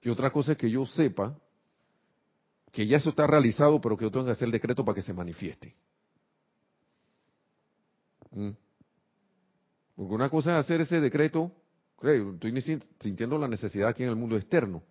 y 0.00 0.08
otra 0.08 0.32
cosa 0.32 0.52
es 0.52 0.58
que 0.58 0.68
yo 0.68 0.84
sepa 0.84 1.38
que 2.72 2.86
ya 2.86 2.96
eso 2.96 3.10
está 3.10 3.26
realizado, 3.26 3.80
pero 3.80 3.96
que 3.96 4.04
yo 4.04 4.10
tengo 4.10 4.24
que 4.24 4.32
hacer 4.32 4.46
el 4.46 4.52
decreto 4.52 4.84
para 4.84 4.96
que 4.96 5.02
se 5.02 5.12
manifieste. 5.12 5.74
¿Mm? 8.30 8.50
Porque 9.94 10.14
una 10.14 10.30
cosa 10.30 10.52
es 10.52 10.64
hacer 10.64 10.80
ese 10.80 11.00
decreto, 11.00 11.52
estoy 12.02 12.60
sintiendo 12.98 13.38
la 13.38 13.46
necesidad 13.46 13.88
aquí 13.88 14.02
en 14.02 14.08
el 14.08 14.16
mundo 14.16 14.36
externo, 14.36 14.82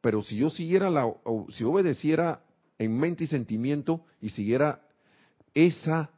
pero 0.00 0.20
si 0.20 0.36
yo 0.36 0.50
siguiera 0.50 0.90
la, 0.90 1.10
si 1.50 1.62
obedeciera 1.62 2.42
en 2.76 2.98
mente 2.98 3.24
y 3.24 3.28
sentimiento 3.28 4.04
y 4.20 4.30
siguiera 4.30 4.82
esa 5.54 6.10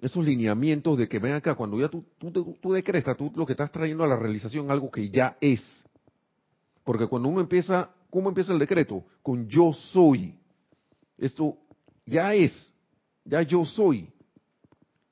esos 0.00 0.24
lineamientos 0.24 0.98
de 0.98 1.08
que 1.08 1.20
ven 1.20 1.34
acá, 1.34 1.54
cuando 1.54 1.78
ya 1.78 1.88
tú, 1.88 2.04
tú, 2.18 2.56
tú 2.60 2.72
decretas, 2.72 3.16
tú 3.16 3.32
lo 3.36 3.46
que 3.46 3.52
estás 3.52 3.70
trayendo 3.70 4.02
a 4.02 4.08
la 4.08 4.16
realización 4.16 4.68
algo 4.68 4.90
que 4.90 5.08
ya 5.10 5.36
es. 5.40 5.62
Porque 6.82 7.06
cuando 7.06 7.28
uno 7.28 7.40
empieza 7.40 7.90
¿Cómo 8.12 8.28
empieza 8.28 8.52
el 8.52 8.58
decreto? 8.58 9.02
Con 9.22 9.48
yo 9.48 9.72
soy. 9.72 10.38
Esto 11.16 11.56
ya 12.04 12.34
es, 12.34 12.52
ya 13.24 13.40
yo 13.40 13.64
soy. 13.64 14.12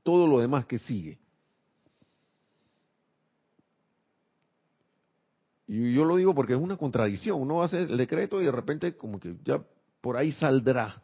Todo 0.02 0.26
lo 0.26 0.38
demás 0.38 0.66
que 0.66 0.76
sigue. 0.76 1.18
Y 5.66 5.94
yo 5.94 6.04
lo 6.04 6.16
digo 6.16 6.34
porque 6.34 6.52
es 6.52 6.60
una 6.60 6.76
contradicción. 6.76 7.40
Uno 7.40 7.62
hace 7.62 7.78
el 7.78 7.96
decreto 7.96 8.38
y 8.42 8.44
de 8.44 8.52
repente 8.52 8.94
como 8.94 9.18
que 9.18 9.34
ya 9.44 9.64
por 10.02 10.18
ahí 10.18 10.30
saldrá. 10.32 11.02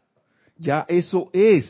Ya 0.59 0.85
eso 0.91 1.31
es. 1.33 1.67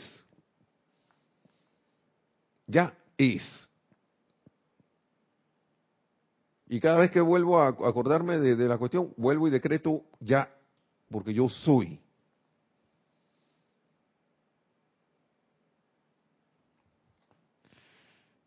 Ya 2.66 2.98
es. 3.16 3.65
Y 6.68 6.80
cada 6.80 6.98
vez 6.98 7.10
que 7.10 7.20
vuelvo 7.20 7.60
a 7.60 7.68
acordarme 7.68 8.38
de, 8.38 8.56
la 8.68 8.76
cuestión, 8.76 9.14
vuelvo 9.16 9.46
y 9.46 9.50
decreto 9.50 10.02
ya, 10.18 10.50
porque 11.10 11.32
yo 11.32 11.48
soy. 11.48 12.00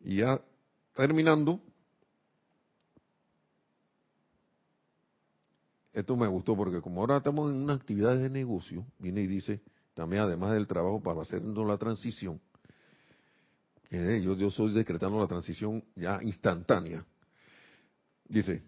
Y 0.00 0.16
ya 0.16 0.40
terminando, 0.94 1.60
esto 5.92 6.16
me 6.16 6.26
gustó 6.26 6.56
porque 6.56 6.80
como 6.82 7.00
ahora 7.00 7.18
estamos 7.18 7.50
en 7.50 7.56
una 7.56 7.74
actividad 7.74 8.16
de 8.16 8.28
negocio, 8.28 8.84
viene 8.98 9.22
y 9.22 9.26
dice, 9.26 9.62
también 9.94 10.22
además 10.22 10.52
del 10.52 10.66
trabajo 10.66 11.02
para 11.02 11.22
hacernos 11.22 11.66
la 11.66 11.78
transición, 11.78 12.38
yo, 13.90 14.34
yo 14.34 14.50
soy 14.50 14.72
decretando 14.72 15.18
la 15.18 15.26
transición 15.26 15.82
ya 15.96 16.22
instantánea. 16.22 17.04
Dice, 18.30 18.62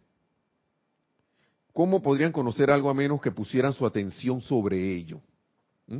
¿cómo 1.72 2.02
podrían 2.02 2.32
conocer 2.32 2.68
algo 2.68 2.90
a 2.90 2.94
menos 2.94 3.22
que 3.22 3.30
pusieran 3.30 3.72
su 3.72 3.86
atención 3.86 4.40
sobre 4.40 4.92
ello? 4.92 5.20
¿Mm? 5.86 5.98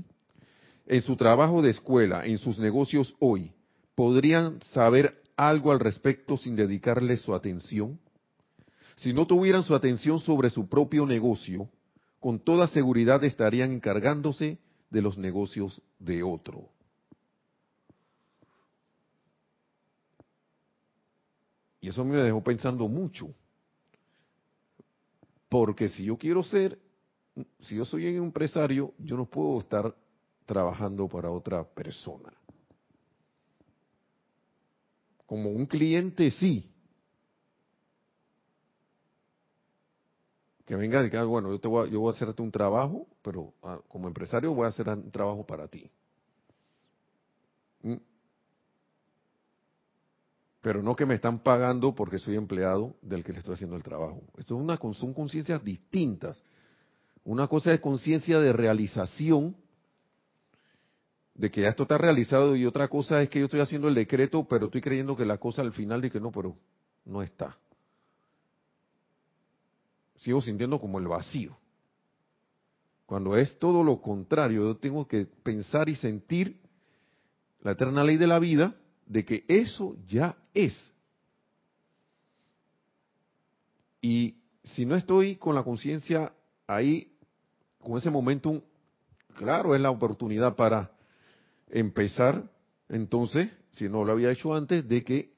En 0.86 1.02
su 1.02 1.14
trabajo 1.14 1.62
de 1.62 1.70
escuela, 1.70 2.26
en 2.26 2.38
sus 2.38 2.58
negocios 2.58 3.14
hoy, 3.20 3.52
¿podrían 3.94 4.60
saber 4.72 5.22
algo 5.36 5.70
al 5.70 5.78
respecto 5.78 6.36
sin 6.36 6.56
dedicarle 6.56 7.16
su 7.16 7.36
atención? 7.36 8.00
Si 8.96 9.12
no 9.12 9.28
tuvieran 9.28 9.62
su 9.62 9.76
atención 9.76 10.18
sobre 10.18 10.50
su 10.50 10.68
propio 10.68 11.06
negocio, 11.06 11.68
con 12.18 12.40
toda 12.40 12.66
seguridad 12.66 13.22
estarían 13.22 13.70
encargándose 13.70 14.58
de 14.90 15.02
los 15.02 15.16
negocios 15.16 15.80
de 16.00 16.24
otro. 16.24 16.68
Y 21.80 21.88
eso 21.88 22.04
me 22.04 22.16
dejó 22.16 22.42
pensando 22.42 22.88
mucho. 22.88 23.32
Porque 25.52 25.90
si 25.90 26.04
yo 26.04 26.16
quiero 26.16 26.42
ser, 26.42 26.78
si 27.60 27.76
yo 27.76 27.84
soy 27.84 28.06
un 28.16 28.24
empresario, 28.24 28.94
yo 28.96 29.18
no 29.18 29.26
puedo 29.26 29.60
estar 29.60 29.94
trabajando 30.46 31.06
para 31.06 31.30
otra 31.30 31.62
persona. 31.62 32.32
Como 35.26 35.50
un 35.50 35.66
cliente 35.66 36.30
sí. 36.30 36.72
Que 40.64 40.74
venga 40.74 41.02
y 41.02 41.04
diga, 41.04 41.22
bueno, 41.24 41.50
yo, 41.50 41.60
te 41.60 41.68
voy 41.68 41.86
a, 41.86 41.90
yo 41.90 42.00
voy 42.00 42.14
a 42.14 42.16
hacerte 42.16 42.40
un 42.40 42.50
trabajo, 42.50 43.06
pero 43.20 43.52
ah, 43.62 43.78
como 43.88 44.08
empresario 44.08 44.54
voy 44.54 44.64
a 44.64 44.68
hacer 44.68 44.88
un 44.88 45.10
trabajo 45.10 45.44
para 45.44 45.68
ti. 45.68 45.90
¿Mm? 47.82 47.96
Pero 50.62 50.80
no 50.80 50.94
que 50.94 51.04
me 51.04 51.16
están 51.16 51.40
pagando 51.40 51.92
porque 51.92 52.20
soy 52.20 52.36
empleado 52.36 52.94
del 53.02 53.24
que 53.24 53.32
le 53.32 53.40
estoy 53.40 53.54
haciendo 53.54 53.76
el 53.76 53.82
trabajo. 53.82 54.22
Esto 54.38 54.54
es 54.54 54.62
una, 54.62 54.78
son 54.94 55.12
conciencias 55.12 55.62
distintas. 55.62 56.40
Una 57.24 57.48
cosa 57.48 57.74
es 57.74 57.80
conciencia 57.80 58.38
de 58.38 58.52
realización, 58.52 59.56
de 61.34 61.50
que 61.50 61.62
ya 61.62 61.70
esto 61.70 61.82
está 61.82 61.98
realizado, 61.98 62.54
y 62.54 62.64
otra 62.64 62.86
cosa 62.86 63.20
es 63.22 63.28
que 63.28 63.40
yo 63.40 63.46
estoy 63.46 63.58
haciendo 63.58 63.88
el 63.88 63.94
decreto, 63.96 64.46
pero 64.48 64.66
estoy 64.66 64.80
creyendo 64.80 65.16
que 65.16 65.26
la 65.26 65.38
cosa 65.38 65.62
al 65.62 65.72
final 65.72 66.00
de 66.00 66.10
que 66.10 66.20
no, 66.20 66.30
pero 66.30 66.56
no 67.04 67.22
está. 67.22 67.58
Sigo 70.18 70.40
sintiendo 70.40 70.78
como 70.78 71.00
el 71.00 71.08
vacío. 71.08 71.58
Cuando 73.06 73.36
es 73.36 73.58
todo 73.58 73.82
lo 73.82 74.00
contrario, 74.00 74.62
yo 74.62 74.76
tengo 74.76 75.08
que 75.08 75.26
pensar 75.26 75.88
y 75.88 75.96
sentir 75.96 76.60
la 77.62 77.72
eterna 77.72 78.04
ley 78.04 78.16
de 78.16 78.28
la 78.28 78.38
vida 78.38 78.76
de 79.06 79.24
que 79.24 79.44
eso 79.48 79.96
ya 80.06 80.36
es. 80.54 80.74
Y 84.00 84.36
si 84.64 84.84
no 84.84 84.96
estoy 84.96 85.36
con 85.36 85.54
la 85.54 85.62
conciencia 85.62 86.32
ahí, 86.66 87.16
con 87.78 87.96
ese 87.96 88.10
momento, 88.10 88.62
claro, 89.34 89.74
es 89.74 89.80
la 89.80 89.90
oportunidad 89.90 90.56
para 90.56 90.90
empezar, 91.68 92.50
entonces, 92.88 93.48
si 93.72 93.88
no 93.88 94.04
lo 94.04 94.12
había 94.12 94.30
hecho 94.30 94.54
antes, 94.54 94.86
de 94.88 95.04
que 95.04 95.32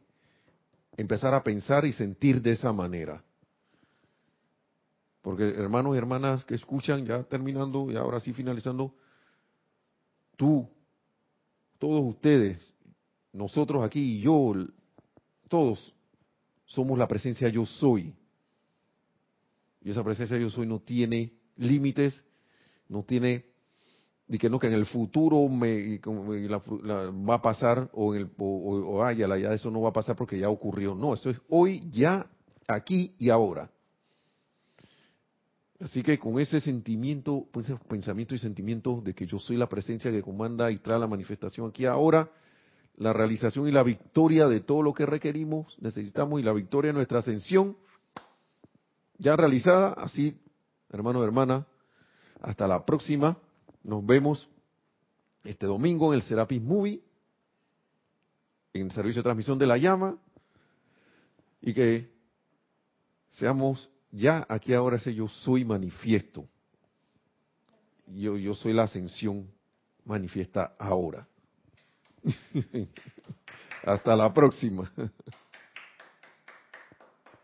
empezar 0.96 1.34
a 1.34 1.42
pensar 1.42 1.84
y 1.84 1.92
sentir 1.92 2.42
de 2.42 2.52
esa 2.52 2.72
manera. 2.72 3.22
Porque 5.22 5.48
hermanos 5.48 5.94
y 5.94 5.98
hermanas 5.98 6.44
que 6.44 6.54
escuchan, 6.54 7.06
ya 7.06 7.22
terminando 7.24 7.90
y 7.90 7.96
ahora 7.96 8.20
sí 8.20 8.32
finalizando, 8.32 8.94
tú, 10.36 10.68
todos 11.78 12.02
ustedes, 12.04 12.74
nosotros 13.32 13.84
aquí 13.84 14.18
y 14.18 14.20
yo, 14.20 14.52
todos 15.54 15.94
somos 16.64 16.98
la 16.98 17.06
presencia 17.06 17.48
yo 17.48 17.64
soy. 17.64 18.12
Y 19.82 19.90
esa 19.90 20.02
presencia 20.02 20.36
yo 20.36 20.50
soy 20.50 20.66
no 20.66 20.80
tiene 20.80 21.32
límites, 21.56 22.24
no 22.88 23.04
tiene, 23.04 23.44
ni 24.26 24.36
que 24.36 24.50
no, 24.50 24.58
que 24.58 24.66
en 24.66 24.72
el 24.72 24.84
futuro 24.84 25.48
me, 25.48 26.00
va 26.00 27.34
a 27.34 27.40
pasar 27.40 27.88
o, 27.92 28.16
en 28.16 28.22
el, 28.22 28.30
o, 28.36 28.98
o, 28.98 29.12
ya 29.12 29.52
eso 29.52 29.70
no 29.70 29.82
va 29.82 29.90
a 29.90 29.92
pasar 29.92 30.16
porque 30.16 30.40
ya 30.40 30.48
ocurrió. 30.48 30.96
No, 30.96 31.14
eso 31.14 31.30
es 31.30 31.40
hoy, 31.48 31.88
ya, 31.92 32.28
aquí 32.66 33.14
y 33.16 33.30
ahora. 33.30 33.70
Así 35.78 36.02
que 36.02 36.18
con 36.18 36.40
ese 36.40 36.60
sentimiento, 36.60 37.46
pues 37.52 37.68
pensamiento 37.88 38.34
y 38.34 38.38
sentimiento 38.38 39.00
de 39.04 39.14
que 39.14 39.24
yo 39.24 39.38
soy 39.38 39.56
la 39.56 39.68
presencia 39.68 40.10
que 40.10 40.20
comanda 40.20 40.72
y 40.72 40.78
trae 40.78 40.98
la 40.98 41.06
manifestación 41.06 41.68
aquí 41.68 41.86
ahora, 41.86 42.28
la 42.96 43.12
realización 43.12 43.68
y 43.68 43.72
la 43.72 43.82
victoria 43.82 44.46
de 44.48 44.60
todo 44.60 44.82
lo 44.82 44.94
que 44.94 45.06
requerimos, 45.06 45.76
necesitamos, 45.80 46.40
y 46.40 46.44
la 46.44 46.52
victoria 46.52 46.90
de 46.90 46.94
nuestra 46.94 47.18
ascensión 47.18 47.76
ya 49.18 49.36
realizada. 49.36 49.92
Así, 49.92 50.38
hermano, 50.90 51.24
hermana, 51.24 51.66
hasta 52.40 52.68
la 52.68 52.84
próxima. 52.84 53.36
Nos 53.82 54.04
vemos 54.04 54.48
este 55.42 55.66
domingo 55.66 56.12
en 56.12 56.20
el 56.20 56.26
Serapis 56.26 56.62
Movie, 56.62 57.02
en 58.72 58.86
el 58.86 58.92
servicio 58.92 59.20
de 59.20 59.24
transmisión 59.24 59.58
de 59.58 59.66
la 59.66 59.76
llama, 59.76 60.16
y 61.60 61.74
que 61.74 62.10
seamos 63.30 63.90
ya 64.10 64.46
aquí 64.48 64.72
ahora 64.72 64.96
ese 64.96 65.14
yo 65.14 65.28
soy 65.28 65.64
manifiesto. 65.64 66.46
Yo, 68.06 68.36
yo 68.36 68.54
soy 68.54 68.72
la 68.72 68.84
ascensión 68.84 69.50
manifiesta 70.04 70.74
ahora. 70.78 71.26
Hasta 73.84 74.16
la 74.16 74.32
próxima. 74.32 74.90